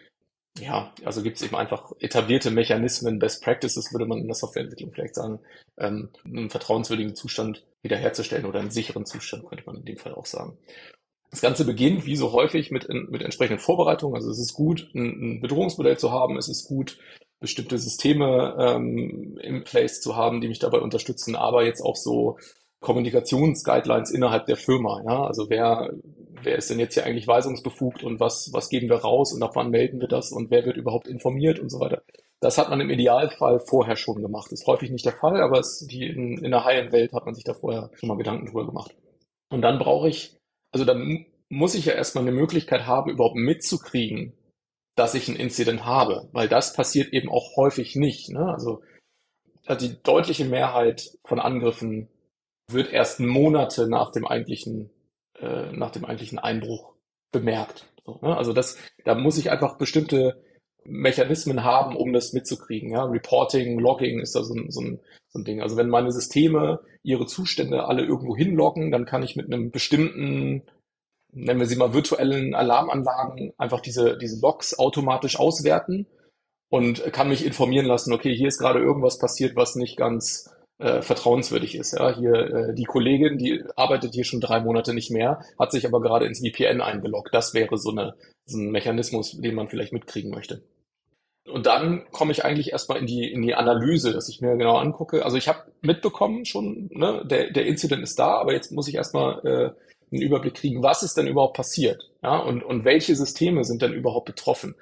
ja, 0.58 0.92
also 1.04 1.22
gibt 1.22 1.36
es 1.36 1.42
eben 1.42 1.54
einfach 1.54 1.92
etablierte 2.00 2.50
Mechanismen, 2.50 3.18
Best 3.18 3.44
Practices, 3.44 3.92
würde 3.92 4.06
man 4.06 4.18
in 4.18 4.26
der 4.26 4.34
Softwareentwicklung 4.34 4.92
vielleicht 4.92 5.14
sagen, 5.14 5.38
ähm, 5.76 6.10
einen 6.24 6.50
vertrauenswürdigen 6.50 7.14
Zustand 7.14 7.64
wiederherzustellen 7.88 8.46
oder 8.46 8.60
einen 8.60 8.70
sicheren 8.70 9.06
Zustand, 9.06 9.46
könnte 9.46 9.64
man 9.66 9.76
in 9.76 9.84
dem 9.84 9.96
Fall 9.96 10.14
auch 10.14 10.26
sagen. 10.26 10.58
Das 11.30 11.40
Ganze 11.40 11.64
beginnt, 11.64 12.06
wie 12.06 12.16
so 12.16 12.32
häufig, 12.32 12.70
mit, 12.70 12.88
mit 12.88 13.22
entsprechenden 13.22 13.60
Vorbereitungen. 13.60 14.14
Also 14.14 14.30
es 14.30 14.38
ist 14.38 14.54
gut, 14.54 14.88
ein, 14.94 15.36
ein 15.36 15.40
Bedrohungsmodell 15.40 15.98
zu 15.98 16.10
haben. 16.10 16.38
Es 16.38 16.48
ist 16.48 16.66
gut, 16.66 16.98
bestimmte 17.40 17.78
Systeme 17.78 18.56
ähm, 18.58 19.38
im 19.42 19.64
Place 19.64 20.00
zu 20.00 20.16
haben, 20.16 20.40
die 20.40 20.48
mich 20.48 20.58
dabei 20.58 20.78
unterstützen, 20.78 21.36
aber 21.36 21.64
jetzt 21.64 21.82
auch 21.82 21.96
so 21.96 22.38
Kommunikationsguidelines 22.80 24.10
innerhalb 24.10 24.46
der 24.46 24.56
Firma. 24.56 25.02
Ja? 25.04 25.24
Also 25.24 25.50
wer, 25.50 25.90
wer 26.42 26.56
ist 26.56 26.70
denn 26.70 26.78
jetzt 26.78 26.94
hier 26.94 27.04
eigentlich 27.04 27.26
weisungsbefugt 27.26 28.04
und 28.04 28.20
was, 28.20 28.50
was 28.52 28.68
geben 28.68 28.88
wir 28.88 28.98
raus 28.98 29.32
und 29.32 29.42
ab 29.42 29.52
wann 29.54 29.70
melden 29.70 30.00
wir 30.00 30.08
das 30.08 30.32
und 30.32 30.50
wer 30.50 30.64
wird 30.64 30.76
überhaupt 30.76 31.08
informiert 31.08 31.58
und 31.58 31.70
so 31.70 31.80
weiter. 31.80 32.02
Das 32.40 32.56
hat 32.56 32.70
man 32.70 32.80
im 32.80 32.90
Idealfall 32.90 33.58
vorher 33.58 33.96
schon 33.96 34.22
gemacht. 34.22 34.52
Ist 34.52 34.66
häufig 34.66 34.90
nicht 34.90 35.04
der 35.04 35.16
Fall, 35.16 35.40
aber 35.40 35.58
es, 35.58 35.86
die 35.90 36.06
in, 36.06 36.38
in 36.44 36.52
der 36.52 36.64
High-End-Welt 36.64 37.12
hat 37.12 37.26
man 37.26 37.34
sich 37.34 37.44
da 37.44 37.52
vorher 37.52 37.90
schon 37.94 38.08
mal 38.08 38.16
Gedanken 38.16 38.46
drüber 38.46 38.66
gemacht. 38.66 38.94
Und 39.50 39.62
dann 39.62 39.78
brauche 39.78 40.08
ich, 40.08 40.36
also 40.72 40.84
dann 40.84 41.26
muss 41.48 41.74
ich 41.74 41.86
ja 41.86 41.94
erstmal 41.94 42.22
eine 42.22 42.32
Möglichkeit 42.32 42.86
haben, 42.86 43.10
überhaupt 43.10 43.34
mitzukriegen, 43.34 44.34
dass 44.94 45.14
ich 45.14 45.28
ein 45.28 45.36
Incident 45.36 45.84
habe, 45.84 46.28
weil 46.32 46.48
das 46.48 46.74
passiert 46.74 47.12
eben 47.12 47.28
auch 47.28 47.56
häufig 47.56 47.96
nicht. 47.96 48.30
Ne? 48.30 48.52
Also 48.52 48.82
die 49.80 50.00
deutliche 50.02 50.44
Mehrheit 50.44 51.10
von 51.24 51.40
Angriffen 51.40 52.08
wird 52.70 52.92
erst 52.92 53.20
Monate 53.20 53.88
nach 53.88 54.12
dem 54.12 54.26
eigentlichen, 54.26 54.90
äh, 55.40 55.72
nach 55.72 55.90
dem 55.90 56.04
eigentlichen 56.04 56.38
Einbruch 56.38 56.94
bemerkt. 57.32 57.86
So, 58.04 58.18
ne? 58.22 58.36
Also 58.36 58.52
das, 58.52 58.78
da 59.04 59.14
muss 59.14 59.38
ich 59.38 59.50
einfach 59.50 59.78
bestimmte 59.78 60.42
Mechanismen 60.84 61.64
haben, 61.64 61.96
um 61.96 62.12
das 62.12 62.32
mitzukriegen. 62.32 62.90
Ja? 62.90 63.04
Reporting, 63.04 63.78
Logging 63.78 64.20
ist 64.20 64.34
da 64.34 64.42
so 64.42 64.54
ein, 64.54 64.70
so, 64.70 64.80
ein, 64.80 65.00
so 65.28 65.38
ein 65.38 65.44
Ding. 65.44 65.60
Also 65.60 65.76
wenn 65.76 65.88
meine 65.88 66.12
Systeme 66.12 66.80
ihre 67.02 67.26
Zustände 67.26 67.84
alle 67.84 68.04
irgendwo 68.04 68.36
hinloggen, 68.36 68.90
dann 68.90 69.04
kann 69.04 69.22
ich 69.22 69.36
mit 69.36 69.46
einem 69.46 69.70
bestimmten, 69.70 70.62
nennen 71.32 71.60
wir 71.60 71.66
sie 71.66 71.76
mal 71.76 71.94
virtuellen 71.94 72.54
Alarmanlagen, 72.54 73.52
einfach 73.58 73.80
diese, 73.80 74.16
diese 74.18 74.40
Logs 74.40 74.78
automatisch 74.78 75.38
auswerten 75.38 76.06
und 76.70 77.12
kann 77.12 77.28
mich 77.28 77.44
informieren 77.44 77.86
lassen, 77.86 78.12
okay, 78.12 78.34
hier 78.34 78.48
ist 78.48 78.58
gerade 78.58 78.80
irgendwas 78.80 79.18
passiert, 79.18 79.56
was 79.56 79.74
nicht 79.74 79.96
ganz 79.96 80.50
äh, 80.78 81.02
vertrauenswürdig 81.02 81.74
ist. 81.74 81.92
Ja, 81.92 82.14
hier 82.16 82.34
äh, 82.34 82.74
die 82.74 82.84
Kollegin, 82.84 83.38
die 83.38 83.64
arbeitet 83.76 84.14
hier 84.14 84.24
schon 84.24 84.40
drei 84.40 84.60
Monate 84.60 84.94
nicht 84.94 85.10
mehr, 85.10 85.40
hat 85.58 85.72
sich 85.72 85.86
aber 85.86 86.00
gerade 86.00 86.26
ins 86.26 86.40
VPN 86.40 86.80
eingeloggt. 86.80 87.34
Das 87.34 87.54
wäre 87.54 87.76
so, 87.78 87.90
eine, 87.90 88.14
so 88.46 88.58
ein 88.58 88.70
Mechanismus, 88.70 89.32
den 89.32 89.54
man 89.54 89.68
vielleicht 89.68 89.92
mitkriegen 89.92 90.30
möchte. 90.30 90.62
Und 91.50 91.66
dann 91.66 92.04
komme 92.12 92.32
ich 92.32 92.44
eigentlich 92.44 92.72
erstmal 92.72 92.98
in 92.98 93.06
die, 93.06 93.30
in 93.30 93.42
die 93.42 93.54
Analyse, 93.54 94.12
dass 94.12 94.28
ich 94.28 94.40
mir 94.40 94.56
genau 94.56 94.76
angucke. 94.76 95.24
Also 95.24 95.36
ich 95.36 95.48
habe 95.48 95.72
mitbekommen 95.80 96.44
schon, 96.44 96.90
ne, 96.92 97.24
der, 97.24 97.50
der 97.50 97.66
Incident 97.66 98.02
ist 98.02 98.18
da, 98.18 98.36
aber 98.36 98.52
jetzt 98.52 98.70
muss 98.70 98.86
ich 98.86 98.94
erstmal 98.94 99.40
äh, 99.46 99.70
einen 100.12 100.22
Überblick 100.22 100.54
kriegen, 100.54 100.82
was 100.82 101.02
ist 101.02 101.16
denn 101.16 101.26
überhaupt 101.26 101.56
passiert? 101.56 102.10
Ja, 102.22 102.38
und, 102.38 102.62
und 102.62 102.84
welche 102.84 103.16
Systeme 103.16 103.64
sind 103.64 103.82
denn 103.82 103.94
überhaupt 103.94 104.26
betroffen? 104.26 104.74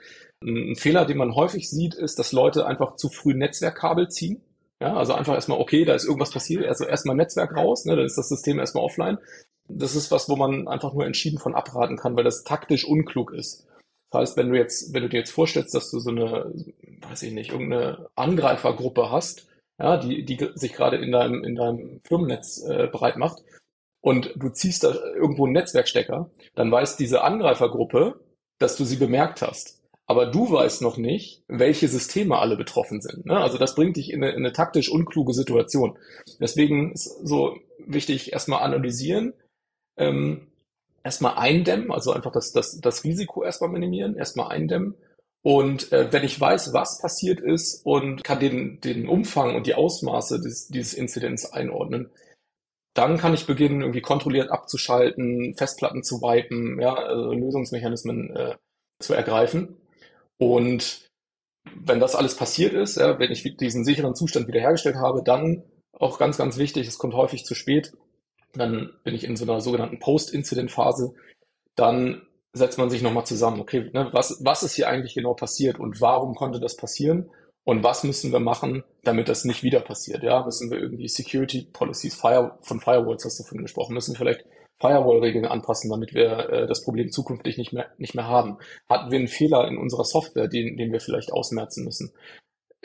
Ein, 0.43 0.73
ein 0.73 0.77
Fehler, 0.77 1.05
den 1.05 1.19
man 1.19 1.35
häufig 1.37 1.71
sieht, 1.71 1.95
ist, 1.95 2.19
dass 2.19 2.33
Leute 2.33 2.67
einfach 2.67 2.97
zu 2.97 3.09
früh 3.09 3.35
Netzwerkkabel 3.35 4.09
ziehen 4.09 4.43
ja, 4.81 4.95
also 4.95 5.15
einfach 5.15 5.35
erstmal, 5.35 5.59
okay, 5.59 5.85
da 5.85 5.95
ist 5.95 6.05
irgendwas 6.05 6.31
passiert, 6.31 6.65
also 6.67 6.85
erstmal 6.85 7.17
Netzwerk 7.17 7.57
raus, 7.57 7.85
ne, 7.85 7.97
dann 7.97 8.05
ist 8.05 8.19
das 8.19 8.29
System 8.29 8.59
erstmal 8.59 8.85
offline. 8.85 9.19
Das 9.69 9.97
ist 9.97 10.11
was, 10.11 10.29
wo 10.29 10.37
man 10.37 10.69
einfach 10.69 10.93
nur 10.93 11.07
entschieden 11.07 11.39
von 11.39 11.55
abraten 11.55 11.97
kann, 11.97 12.15
weil 12.17 12.25
das 12.25 12.45
taktisch 12.45 12.87
unklug 12.87 13.33
ist. 13.33 13.67
Das 14.11 14.21
heißt, 14.21 14.37
wenn 14.37 14.51
du 14.51 14.57
jetzt, 14.57 14.95
wenn 14.95 15.03
du 15.03 15.09
dir 15.09 15.19
jetzt 15.19 15.33
vorstellst, 15.33 15.75
dass 15.75 15.91
du 15.91 15.99
so 15.99 16.11
eine, 16.11 16.53
weiß 17.09 17.23
ich 17.23 17.33
nicht, 17.33 17.51
irgendeine 17.51 18.09
Angreifergruppe 18.15 19.11
hast, 19.11 19.49
ja, 19.79 19.97
die, 19.97 20.25
die 20.25 20.51
sich 20.55 20.73
gerade 20.73 20.97
in 20.97 21.11
deinem, 21.11 21.43
in 21.43 21.57
deinem 21.57 22.01
Firmennetz 22.07 22.63
äh, 22.63 22.87
bereit 22.87 23.17
macht 23.17 23.43
und 24.01 24.33
du 24.37 24.51
ziehst 24.51 24.85
da 24.85 24.95
irgendwo 25.15 25.45
einen 25.45 25.55
Netzwerkstecker, 25.55 26.31
dann 26.55 26.71
weiß 26.71 26.97
diese 26.97 27.25
Angreifergruppe, 27.25 28.21
dass 28.59 28.77
du 28.77 28.85
sie 28.85 28.97
bemerkt 28.97 29.43
hast 29.43 29.83
aber 30.07 30.27
du 30.27 30.51
weißt 30.51 30.83
noch 30.83 30.97
nicht, 30.97 31.43
welche 31.49 31.89
Systeme 31.89 32.39
alle 32.39 32.57
betroffen 32.57 33.01
sind. 33.01 33.27
Ne? 33.27 33.37
Also 33.37 33.59
das 33.59 33.75
bringt 33.75 33.97
dich 33.97 34.13
in 34.13 34.23
eine, 34.23 34.33
in 34.33 34.39
eine 34.39 34.53
taktisch 34.53 34.89
unkluge 34.89 35.35
Situation. 35.35 35.99
Deswegen 36.41 36.93
ist 36.93 37.27
so 37.27 37.57
wichtig, 37.85 38.33
erstmal 38.33 38.63
analysieren, 38.63 39.33
ähm, 39.97 40.47
erstmal 41.03 41.35
eindämmen, 41.35 41.91
also 41.91 42.13
einfach 42.13 42.33
das, 42.33 42.53
das, 42.53 42.81
das 42.81 43.05
Risiko 43.05 43.43
erstmal 43.43 43.71
minimieren, 43.71 44.17
erstmal 44.17 44.49
eindämmen. 44.49 44.95
Und 45.43 45.93
äh, 45.93 46.13
wenn 46.13 46.25
ich 46.25 46.41
weiß, 46.41 46.73
was 46.73 47.01
passiert 47.01 47.41
ist 47.41 47.85
und 47.85 48.25
kann 48.25 48.41
den, 48.41 48.81
den 48.81 49.09
Umfang 49.09 49.55
und 49.55 49.67
die 49.67 49.75
Ausmaße 49.75 50.41
des, 50.41 50.69
dieses 50.69 50.95
Inzidents 50.95 51.53
einordnen, 51.53 52.11
dann 52.95 53.19
kann 53.19 53.35
ich 53.35 53.47
beginnen, 53.47 53.83
irgendwie 53.83 54.01
kontrolliert 54.01 54.51
abzuschalten, 54.51 55.55
Festplatten 55.57 56.03
zu 56.03 56.21
wipen, 56.23 56.81
ja, 56.81 56.95
also 56.95 57.33
Lösungsmechanismen 57.33 58.35
äh, 58.35 58.57
zu 59.01 59.15
ergreifen. 59.15 59.77
Und 60.39 61.09
wenn 61.75 62.01
das 62.01 62.15
alles 62.15 62.37
passiert 62.37 62.75
ist, 62.75 62.97
ja, 62.97 63.19
wenn 63.19 63.33
ich 63.33 63.57
diesen 63.57 63.85
sicheren 63.85 64.15
Zustand 64.15 64.49
wiederhergestellt 64.49 64.97
habe, 64.97 65.23
dann 65.23 65.65
auch 65.93 66.19
ganz, 66.19 66.37
ganz 66.37 66.59
wichtig, 66.59 66.87
es 66.87 66.99
kommt 66.99 67.15
häufig 67.15 67.45
zu 67.45 67.55
spät, 67.55 67.93
dann 68.55 68.91
bin 69.05 69.15
ich 69.15 69.25
in 69.25 69.37
so 69.37 69.45
einer 69.45 69.61
sogenannten 69.61 69.99
Post-Incident-Phase, 69.99 71.15
dann 71.75 72.23
setzt 72.53 72.79
man 72.79 72.91
sich 72.91 73.03
nochmal 73.03 73.27
zusammen, 73.27 73.61
okay, 73.61 73.91
ne, 73.93 74.09
was, 74.13 74.41
was 74.45 74.63
ist 74.63 74.75
hier 74.75 74.89
eigentlich 74.89 75.15
genau 75.15 75.35
passiert 75.35 75.79
und 75.79 76.01
warum 76.01 76.35
konnte 76.35 76.61
das 76.61 76.77
passieren? 76.77 77.31
Und 77.65 77.83
was 77.83 78.05
müssen 78.05 78.33
wir 78.33 78.39
machen, 78.39 78.85
damit 79.03 79.29
das 79.29 79.45
nicht 79.45 79.65
wieder 79.65 79.81
passiert? 79.81 80.23
Ja, 80.23 80.45
müssen 80.45 80.71
wir 80.71 80.79
irgendwie 80.79 81.09
Security 81.09 81.69
Policies 81.73 82.15
Fire, 82.15 82.57
von 82.63 82.81
Firewalls 82.81 83.25
hast 83.25 83.41
du 83.41 83.43
vorhin 83.43 83.63
gesprochen, 83.63 83.93
müssen 83.93 84.15
wir 84.15 84.19
vielleicht 84.19 84.45
Firewall-Regeln 84.81 85.47
anpassen, 85.47 85.91
damit 85.91 86.15
wir 86.15 86.51
äh, 86.51 86.67
das 86.67 86.85
Problem 86.85 87.11
zukünftig 87.11 87.57
nicht 87.57 87.73
mehr, 87.73 87.91
nicht 87.99 88.15
mehr 88.15 88.27
haben? 88.27 88.59
Hatten 88.89 89.11
wir 89.11 89.19
einen 89.19 89.29
Fehler 89.29 89.67
in 89.69 89.79
unserer 89.79 90.05
Software, 90.05 90.49
den, 90.49 90.77
den 90.77 90.93
wir 90.93 91.01
vielleicht 91.01 91.33
ausmerzen 91.33 91.85
müssen? 91.85 92.13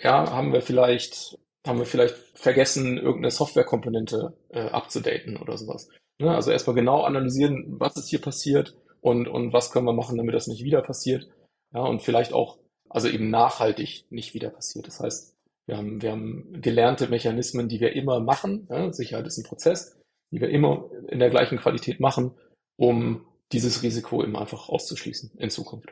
Ja, 0.02 0.32
haben 0.32 0.54
wir 0.54 0.62
vielleicht, 0.62 1.38
haben 1.68 1.80
wir 1.80 1.86
vielleicht 1.86 2.16
vergessen, 2.34 2.98
irgendeine 2.98 3.32
Softwarekomponente 3.32 4.34
äh, 4.50 4.70
abzudaten 4.70 5.38
oder 5.38 5.58
sowas? 5.58 5.90
Ne? 6.20 6.34
Also 6.34 6.52
erstmal 6.52 6.76
genau 6.76 7.02
analysieren, 7.02 7.66
was 7.78 7.98
ist 7.98 8.10
hier 8.10 8.22
passiert 8.22 8.76
und, 9.02 9.28
und 9.28 9.52
was 9.52 9.72
können 9.72 9.86
wir 9.86 9.94
machen, 9.94 10.18
damit 10.18 10.34
das 10.34 10.48
nicht 10.48 10.64
wieder 10.64 10.82
passiert. 10.82 11.28
Ja, 11.74 11.82
und 11.82 12.02
vielleicht 12.02 12.34
auch, 12.34 12.58
also 12.90 13.10
eben 13.10 13.30
nachhaltig 13.30 14.06
nicht 14.10 14.34
wieder 14.34 14.50
passiert. 14.50 14.88
Das 14.88 15.00
heißt, 15.00 15.36
wir 15.66 15.78
haben, 15.78 16.02
wir 16.02 16.12
haben 16.12 16.62
gelernte 16.62 17.08
Mechanismen, 17.08 17.68
die 17.70 17.80
wir 17.80 17.94
immer 17.94 18.20
machen. 18.20 18.68
Ja? 18.70 18.92
Sicherheit 18.92 19.28
ist 19.28 19.38
ein 19.38 19.44
Prozess 19.44 20.01
die 20.32 20.42
wir 20.42 20.50
immer 20.50 20.90
in 21.10 21.20
der 21.20 21.30
gleichen 21.30 21.58
Qualität 21.58 22.00
machen, 22.00 22.32
um 22.78 23.26
dieses 23.52 23.84
Risiko 23.84 24.24
eben 24.24 24.36
einfach 24.36 24.70
auszuschließen 24.70 25.32
in 25.38 25.50
Zukunft. 25.50 25.90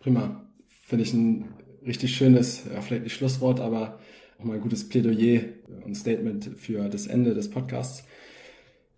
Prima. 0.00 0.46
Finde 0.86 1.04
ich 1.04 1.12
ein 1.12 1.54
richtig 1.84 2.16
schönes, 2.16 2.62
vielleicht 2.80 3.04
nicht 3.04 3.14
Schlusswort, 3.14 3.60
aber 3.60 3.98
auch 4.38 4.44
mal 4.44 4.54
ein 4.54 4.60
gutes 4.60 4.88
Plädoyer 4.88 5.42
und 5.84 5.94
Statement 5.94 6.50
für 6.56 6.88
das 6.88 7.06
Ende 7.06 7.34
des 7.34 7.50
Podcasts. 7.50 8.04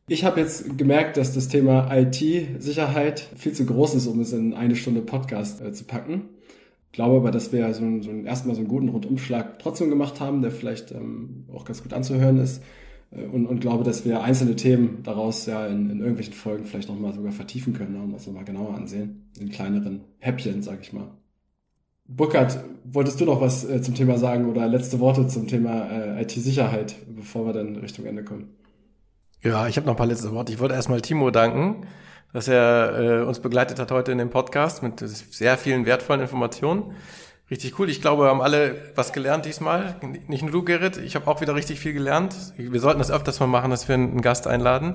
Ich 0.09 0.25
habe 0.25 0.41
jetzt 0.41 0.77
gemerkt, 0.79 1.17
dass 1.17 1.33
das 1.33 1.49
Thema 1.49 1.89
IT-Sicherheit 1.95 3.21
viel 3.37 3.53
zu 3.53 3.65
groß 3.65 3.95
ist, 3.95 4.07
um 4.07 4.21
es 4.21 4.33
in 4.33 4.53
eine 4.53 4.77
Stunde 4.77 5.01
Podcast 5.01 5.61
äh, 5.61 5.73
zu 5.73 5.85
packen. 5.85 6.29
Ich 6.87 6.93
glaube 6.93 7.17
aber, 7.17 7.31
dass 7.31 7.53
wir 7.53 7.73
so, 7.73 8.03
so 8.03 8.11
erstmal 8.11 8.55
so 8.55 8.61
einen 8.61 8.69
guten 8.69 8.89
Rundumschlag 8.89 9.59
trotzdem 9.59 9.89
gemacht 9.89 10.21
haben, 10.21 10.43
der 10.43 10.51
vielleicht 10.51 10.93
ähm, 10.93 11.47
auch 11.53 11.65
ganz 11.65 11.83
gut 11.83 11.93
anzuhören 11.93 12.39
ist. 12.39 12.63
Äh, 13.15 13.27
und, 13.27 13.47
und 13.47 13.61
glaube, 13.61 13.85
dass 13.85 14.05
wir 14.05 14.23
einzelne 14.23 14.57
Themen 14.57 15.03
daraus 15.03 15.47
ja 15.47 15.67
in, 15.67 15.91
in 15.91 16.01
irgendwelchen 16.01 16.35
Folgen 16.35 16.67
vielleicht 16.67 16.89
nochmal 16.89 17.13
sogar 17.13 17.33
vertiefen 17.33 17.75
können 17.75 17.93
ne, 17.93 18.03
und 18.03 18.13
uns 18.13 18.27
nochmal 18.27 18.45
genauer 18.45 18.75
ansehen. 18.75 19.31
In 19.39 19.51
kleineren 19.51 20.03
Häppchen, 20.19 20.63
sag 20.63 20.81
ich 20.81 20.93
mal. 20.93 21.11
Burkhard, 22.07 22.59
wolltest 22.85 23.21
du 23.21 23.25
noch 23.25 23.41
was 23.41 23.65
äh, 23.65 23.81
zum 23.81 23.95
Thema 23.95 24.19
sagen 24.19 24.51
oder 24.51 24.67
letzte 24.67 25.01
Worte 25.01 25.29
zum 25.29 25.47
Thema 25.47 25.89
äh, 25.91 26.23
IT-Sicherheit, 26.23 26.97
bevor 27.09 27.47
wir 27.47 27.53
dann 27.53 27.77
Richtung 27.77 28.05
Ende 28.05 28.25
kommen? 28.25 28.51
Ja, 29.43 29.67
ich 29.67 29.77
habe 29.77 29.87
noch 29.87 29.95
ein 29.95 29.99
paar 29.99 30.07
letzte 30.07 30.31
Worte. 30.33 30.53
Ich 30.53 30.61
wollte 30.61 30.75
erstmal 30.75 31.01
Timo 31.01 31.31
danken, 31.31 31.87
dass 32.33 32.49
er 32.49 33.23
äh, 33.23 33.25
uns 33.25 33.41
begleitet 33.41 33.79
hat 33.79 33.91
heute 33.91 34.13
in 34.13 34.19
dem 34.19 34.31
Podcast 34.31 34.83
mit 34.83 35.01
sehr 35.01 35.57
vielen 35.57 35.87
wertvollen 35.87 36.21
Informationen. 36.21 36.93
Richtig 37.53 37.79
cool. 37.79 37.91
Ich 37.91 38.01
glaube, 38.01 38.23
wir 38.25 38.31
haben 38.31 38.41
alle 38.41 38.77
was 38.95 39.13
gelernt 39.13 39.45
diesmal. 39.45 39.97
Nicht 40.27 40.41
nur 40.41 40.51
du, 40.51 40.63
Gerrit. 40.63 40.97
Ich 40.97 41.15
habe 41.17 41.31
auch 41.31 41.43
wieder 41.43 41.55
richtig 41.55 41.81
viel 41.81 41.93
gelernt. 41.93 42.35
Wir 42.57 42.81
sollten 42.81 42.99
das 42.99 43.11
öfters 43.11 43.41
mal 43.41 43.47
machen, 43.47 43.71
dass 43.71 43.89
wir 43.89 43.95
einen 43.95 44.23
Gast 44.23 44.47
einladen. 44.47 44.95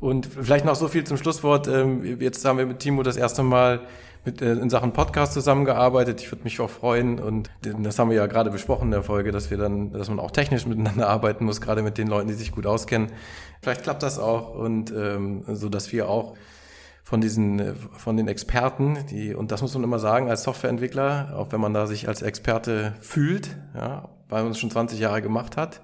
Und 0.00 0.26
vielleicht 0.26 0.64
noch 0.64 0.76
so 0.76 0.88
viel 0.88 1.04
zum 1.04 1.18
Schlusswort. 1.18 1.68
Ähm, 1.68 2.18
jetzt 2.18 2.42
haben 2.46 2.56
wir 2.56 2.64
mit 2.64 2.78
Timo 2.78 3.02
das 3.02 3.18
erste 3.18 3.42
Mal 3.42 3.82
mit, 4.24 4.40
äh, 4.40 4.52
in 4.52 4.70
Sachen 4.70 4.94
Podcast 4.94 5.34
zusammengearbeitet. 5.34 6.22
Ich 6.22 6.32
würde 6.32 6.44
mich 6.44 6.58
auch 6.60 6.70
freuen. 6.70 7.18
Und 7.18 7.50
das 7.60 7.98
haben 7.98 8.08
wir 8.08 8.16
ja 8.16 8.26
gerade 8.26 8.48
besprochen 8.48 8.84
in 8.84 8.92
der 8.92 9.02
Folge, 9.02 9.30
dass 9.30 9.50
wir 9.50 9.58
dann, 9.58 9.92
dass 9.92 10.08
man 10.08 10.20
auch 10.20 10.30
technisch 10.30 10.64
miteinander 10.64 11.06
arbeiten 11.06 11.44
muss, 11.44 11.60
gerade 11.60 11.82
mit 11.82 11.98
den 11.98 12.08
Leuten, 12.08 12.28
die 12.28 12.34
sich 12.34 12.52
gut 12.52 12.64
auskennen. 12.64 13.12
Vielleicht 13.60 13.82
klappt 13.82 14.02
das 14.02 14.18
auch 14.18 14.54
und 14.54 14.90
ähm, 14.90 15.44
so, 15.48 15.68
dass 15.68 15.92
wir 15.92 16.08
auch 16.08 16.34
von 17.10 17.20
diesen, 17.20 17.58
äh, 17.58 17.74
von 17.74 18.16
den 18.16 18.28
Experten, 18.28 19.04
die, 19.10 19.34
und 19.34 19.50
das 19.50 19.62
muss 19.62 19.74
man 19.74 19.82
immer 19.82 19.98
sagen, 19.98 20.30
als 20.30 20.44
Softwareentwickler, 20.44 21.32
auch 21.36 21.50
wenn 21.50 21.60
man 21.60 21.74
da 21.74 21.88
sich 21.88 22.06
als 22.06 22.22
Experte 22.22 22.94
fühlt, 23.00 23.48
ja, 23.74 24.10
weil 24.28 24.44
man 24.44 24.52
es 24.52 24.60
schon 24.60 24.70
20 24.70 25.00
Jahre 25.00 25.20
gemacht 25.20 25.56
hat, 25.56 25.82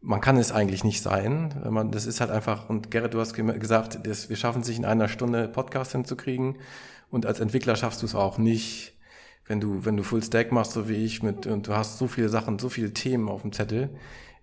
man 0.00 0.20
kann 0.20 0.36
es 0.36 0.50
eigentlich 0.50 0.82
nicht 0.82 1.00
sein. 1.00 1.54
Wenn 1.62 1.72
man, 1.72 1.92
das 1.92 2.06
ist 2.06 2.20
halt 2.20 2.32
einfach, 2.32 2.68
und 2.68 2.90
Gerrit, 2.90 3.14
du 3.14 3.20
hast 3.20 3.34
gesagt, 3.34 4.00
das, 4.04 4.30
wir 4.30 4.36
schaffen 4.36 4.62
es 4.62 4.66
sich 4.66 4.78
in 4.78 4.84
einer 4.84 5.06
Stunde 5.06 5.46
Podcast 5.46 5.92
hinzukriegen. 5.92 6.58
Und 7.08 7.24
als 7.24 7.38
Entwickler 7.38 7.76
schaffst 7.76 8.02
du 8.02 8.06
es 8.06 8.16
auch 8.16 8.36
nicht, 8.36 8.94
wenn 9.46 9.60
du, 9.60 9.84
wenn 9.84 9.96
du 9.96 10.02
Full 10.02 10.24
Stack 10.24 10.50
machst, 10.50 10.72
so 10.72 10.88
wie 10.88 11.04
ich, 11.04 11.22
mit, 11.22 11.46
und 11.46 11.68
du 11.68 11.76
hast 11.76 11.98
so 11.98 12.08
viele 12.08 12.28
Sachen, 12.28 12.58
so 12.58 12.68
viele 12.68 12.92
Themen 12.92 13.28
auf 13.28 13.42
dem 13.42 13.52
Zettel. 13.52 13.90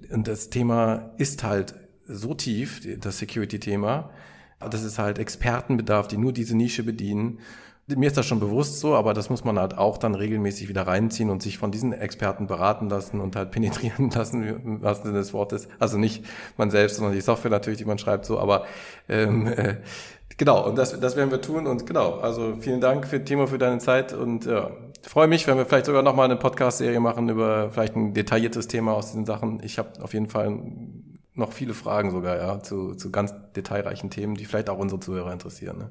Und 0.09 0.29
das 0.29 0.49
Thema 0.49 1.11
ist 1.17 1.43
halt 1.43 1.75
so 2.05 2.33
tief, 2.35 2.87
das 3.01 3.17
Security-Thema, 3.17 4.11
das 4.59 4.83
ist 4.83 4.99
halt 4.99 5.19
Expertenbedarf, 5.19 6.07
die 6.07 6.17
nur 6.17 6.33
diese 6.33 6.55
Nische 6.55 6.83
bedienen. 6.83 7.39
Mir 7.87 8.05
ist 8.05 8.17
das 8.17 8.27
schon 8.27 8.39
bewusst 8.39 8.79
so, 8.79 8.93
aber 8.93 9.15
das 9.15 9.31
muss 9.31 9.43
man 9.43 9.57
halt 9.57 9.75
auch 9.77 9.97
dann 9.97 10.13
regelmäßig 10.13 10.69
wieder 10.69 10.85
reinziehen 10.85 11.31
und 11.31 11.41
sich 11.41 11.57
von 11.57 11.71
diesen 11.71 11.91
Experten 11.91 12.45
beraten 12.45 12.87
lassen 12.87 13.19
und 13.19 13.35
halt 13.35 13.51
penetrieren 13.51 14.11
lassen, 14.11 14.43
im 14.43 14.81
wahrsten 14.81 15.07
Sinne 15.07 15.19
des 15.19 15.33
Wortes. 15.33 15.67
Also 15.79 15.97
nicht 15.97 16.23
man 16.57 16.69
selbst, 16.69 16.97
sondern 16.97 17.15
die 17.15 17.21
Software 17.21 17.51
natürlich, 17.51 17.79
die 17.79 17.85
man 17.85 17.97
schreibt, 17.97 18.25
so, 18.25 18.39
aber 18.39 18.65
ähm, 19.07 19.47
äh, 19.47 19.77
genau, 20.37 20.67
und 20.67 20.77
das, 20.77 20.99
das 20.99 21.15
werden 21.15 21.31
wir 21.31 21.41
tun 21.41 21.65
und 21.65 21.87
genau, 21.87 22.19
also 22.19 22.57
vielen 22.59 22.81
Dank 22.81 23.07
für 23.07 23.23
Timo 23.23 23.47
für 23.47 23.57
deine 23.57 23.79
Zeit 23.79 24.13
und 24.13 24.45
ja, 24.45 24.69
freue 25.07 25.27
mich, 25.27 25.47
wenn 25.47 25.57
wir 25.57 25.65
vielleicht 25.65 25.85
sogar 25.87 26.03
nochmal 26.03 26.25
eine 26.25 26.35
Podcast-Serie 26.35 26.99
machen 26.99 27.29
über 27.29 27.71
vielleicht 27.71 27.95
ein 27.95 28.13
detailliertes 28.13 28.67
Thema 28.67 28.93
aus 28.93 29.07
diesen 29.07 29.25
Sachen. 29.25 29.61
Ich 29.63 29.79
habe 29.79 29.89
auf 30.03 30.13
jeden 30.13 30.27
Fall 30.27 30.59
noch 31.39 31.53
viele 31.53 31.73
Fragen 31.73 32.11
sogar, 32.11 32.37
ja, 32.37 32.59
zu, 32.59 32.93
zu 32.93 33.11
ganz 33.11 33.33
detailreichen 33.55 34.09
Themen, 34.09 34.35
die 34.35 34.45
vielleicht 34.45 34.69
auch 34.69 34.77
unsere 34.77 34.99
Zuhörer 34.99 35.33
interessieren. 35.33 35.77
Ne? 35.77 35.89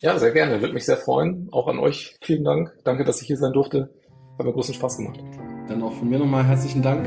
Ja, 0.00 0.18
sehr 0.18 0.32
gerne. 0.32 0.60
Würde 0.60 0.74
mich 0.74 0.86
sehr 0.86 0.96
freuen. 0.96 1.48
Auch 1.50 1.66
an 1.66 1.78
euch 1.78 2.16
vielen 2.22 2.44
Dank. 2.44 2.72
Danke, 2.84 3.04
dass 3.04 3.20
ich 3.20 3.26
hier 3.26 3.36
sein 3.36 3.52
durfte. 3.52 3.90
Hat 4.38 4.46
mir 4.46 4.52
großen 4.52 4.74
Spaß 4.74 4.98
gemacht. 4.98 5.20
Dann 5.68 5.82
auch 5.82 5.92
von 5.92 6.08
mir 6.08 6.18
nochmal 6.18 6.44
herzlichen 6.44 6.82
Dank 6.82 7.06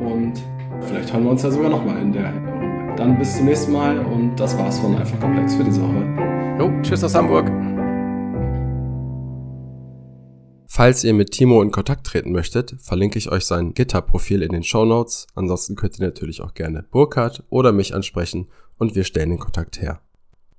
und 0.00 0.34
vielleicht 0.80 1.12
hören 1.12 1.24
wir 1.24 1.30
uns 1.30 1.42
ja 1.42 1.50
sogar 1.50 1.70
nochmal 1.70 2.00
in 2.00 2.12
der 2.12 2.32
Runde. 2.32 2.52
Dann 2.96 3.18
bis 3.18 3.36
zum 3.36 3.46
nächsten 3.46 3.72
Mal 3.72 3.98
und 3.98 4.36
das 4.36 4.56
war's 4.58 4.78
von 4.78 4.96
Einfach 4.96 5.18
Komplex 5.20 5.54
für 5.54 5.64
diese 5.64 5.82
Woche. 5.82 6.58
Jo, 6.58 6.70
tschüss 6.82 7.02
aus 7.04 7.14
Hamburg. 7.14 7.71
Falls 10.74 11.04
ihr 11.04 11.12
mit 11.12 11.32
Timo 11.32 11.60
in 11.60 11.70
Kontakt 11.70 12.06
treten 12.06 12.32
möchtet, 12.32 12.76
verlinke 12.80 13.18
ich 13.18 13.30
euch 13.30 13.44
sein 13.44 13.74
GitHub-Profil 13.74 14.40
in 14.40 14.52
den 14.52 14.62
Show 14.62 14.86
Notes. 14.86 15.26
Ansonsten 15.34 15.76
könnt 15.76 16.00
ihr 16.00 16.06
natürlich 16.06 16.40
auch 16.40 16.54
gerne 16.54 16.82
Burkhard 16.90 17.44
oder 17.50 17.72
mich 17.72 17.94
ansprechen 17.94 18.48
und 18.78 18.94
wir 18.94 19.04
stellen 19.04 19.28
den 19.28 19.38
Kontakt 19.38 19.82
her. 19.82 20.00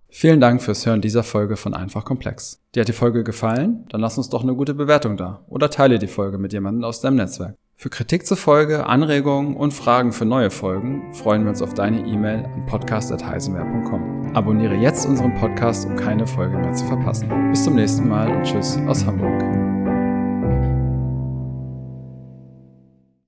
Vielen 0.10 0.40
Dank 0.40 0.62
fürs 0.62 0.86
Hören 0.86 1.02
dieser 1.02 1.24
Folge 1.24 1.58
von 1.58 1.74
Einfach 1.74 2.06
Komplex. 2.06 2.62
Dir 2.76 2.82
hat 2.82 2.90
die 2.90 2.94
Folge 2.94 3.24
gefallen? 3.24 3.88
Dann 3.90 4.02
lass 4.02 4.20
uns 4.20 4.30
doch 4.30 4.44
eine 4.44 4.54
gute 4.54 4.76
Bewertung 4.76 5.18
da 5.18 5.44
oder 5.48 5.72
teile 5.72 5.98
die 5.98 6.06
Folge 6.06 6.38
mit 6.38 6.54
jemandem 6.54 6.84
aus 6.84 7.02
deinem 7.02 7.16
Netzwerk. 7.16 7.56
Für 7.76 7.90
Kritik 7.90 8.28
zur 8.28 8.38
Folge, 8.38 8.86
Anregungen 8.86 9.56
und 9.56 9.74
Fragen 9.74 10.14
für 10.14 10.26
neue 10.26 10.52
Folgen 10.52 11.12
freuen 11.16 11.42
wir 11.42 11.50
uns 11.50 11.64
auf 11.64 11.74
deine 11.74 12.06
E-Mail 12.06 12.46
an 12.46 12.68
podcast.heisenwehr.com. 12.68 14.36
Abonniere 14.36 14.76
jetzt 14.76 15.08
unseren 15.08 15.34
Podcast, 15.34 15.88
um 15.88 15.96
keine 15.96 16.28
Folge 16.28 16.56
mehr 16.56 16.74
zu 16.76 16.86
verpassen. 16.86 17.50
Bis 17.50 17.64
zum 17.64 17.74
nächsten 17.74 18.08
Mal 18.08 18.30
und 18.30 18.44
tschüss 18.44 18.78
aus 18.88 19.04
Hamburg. 19.08 19.63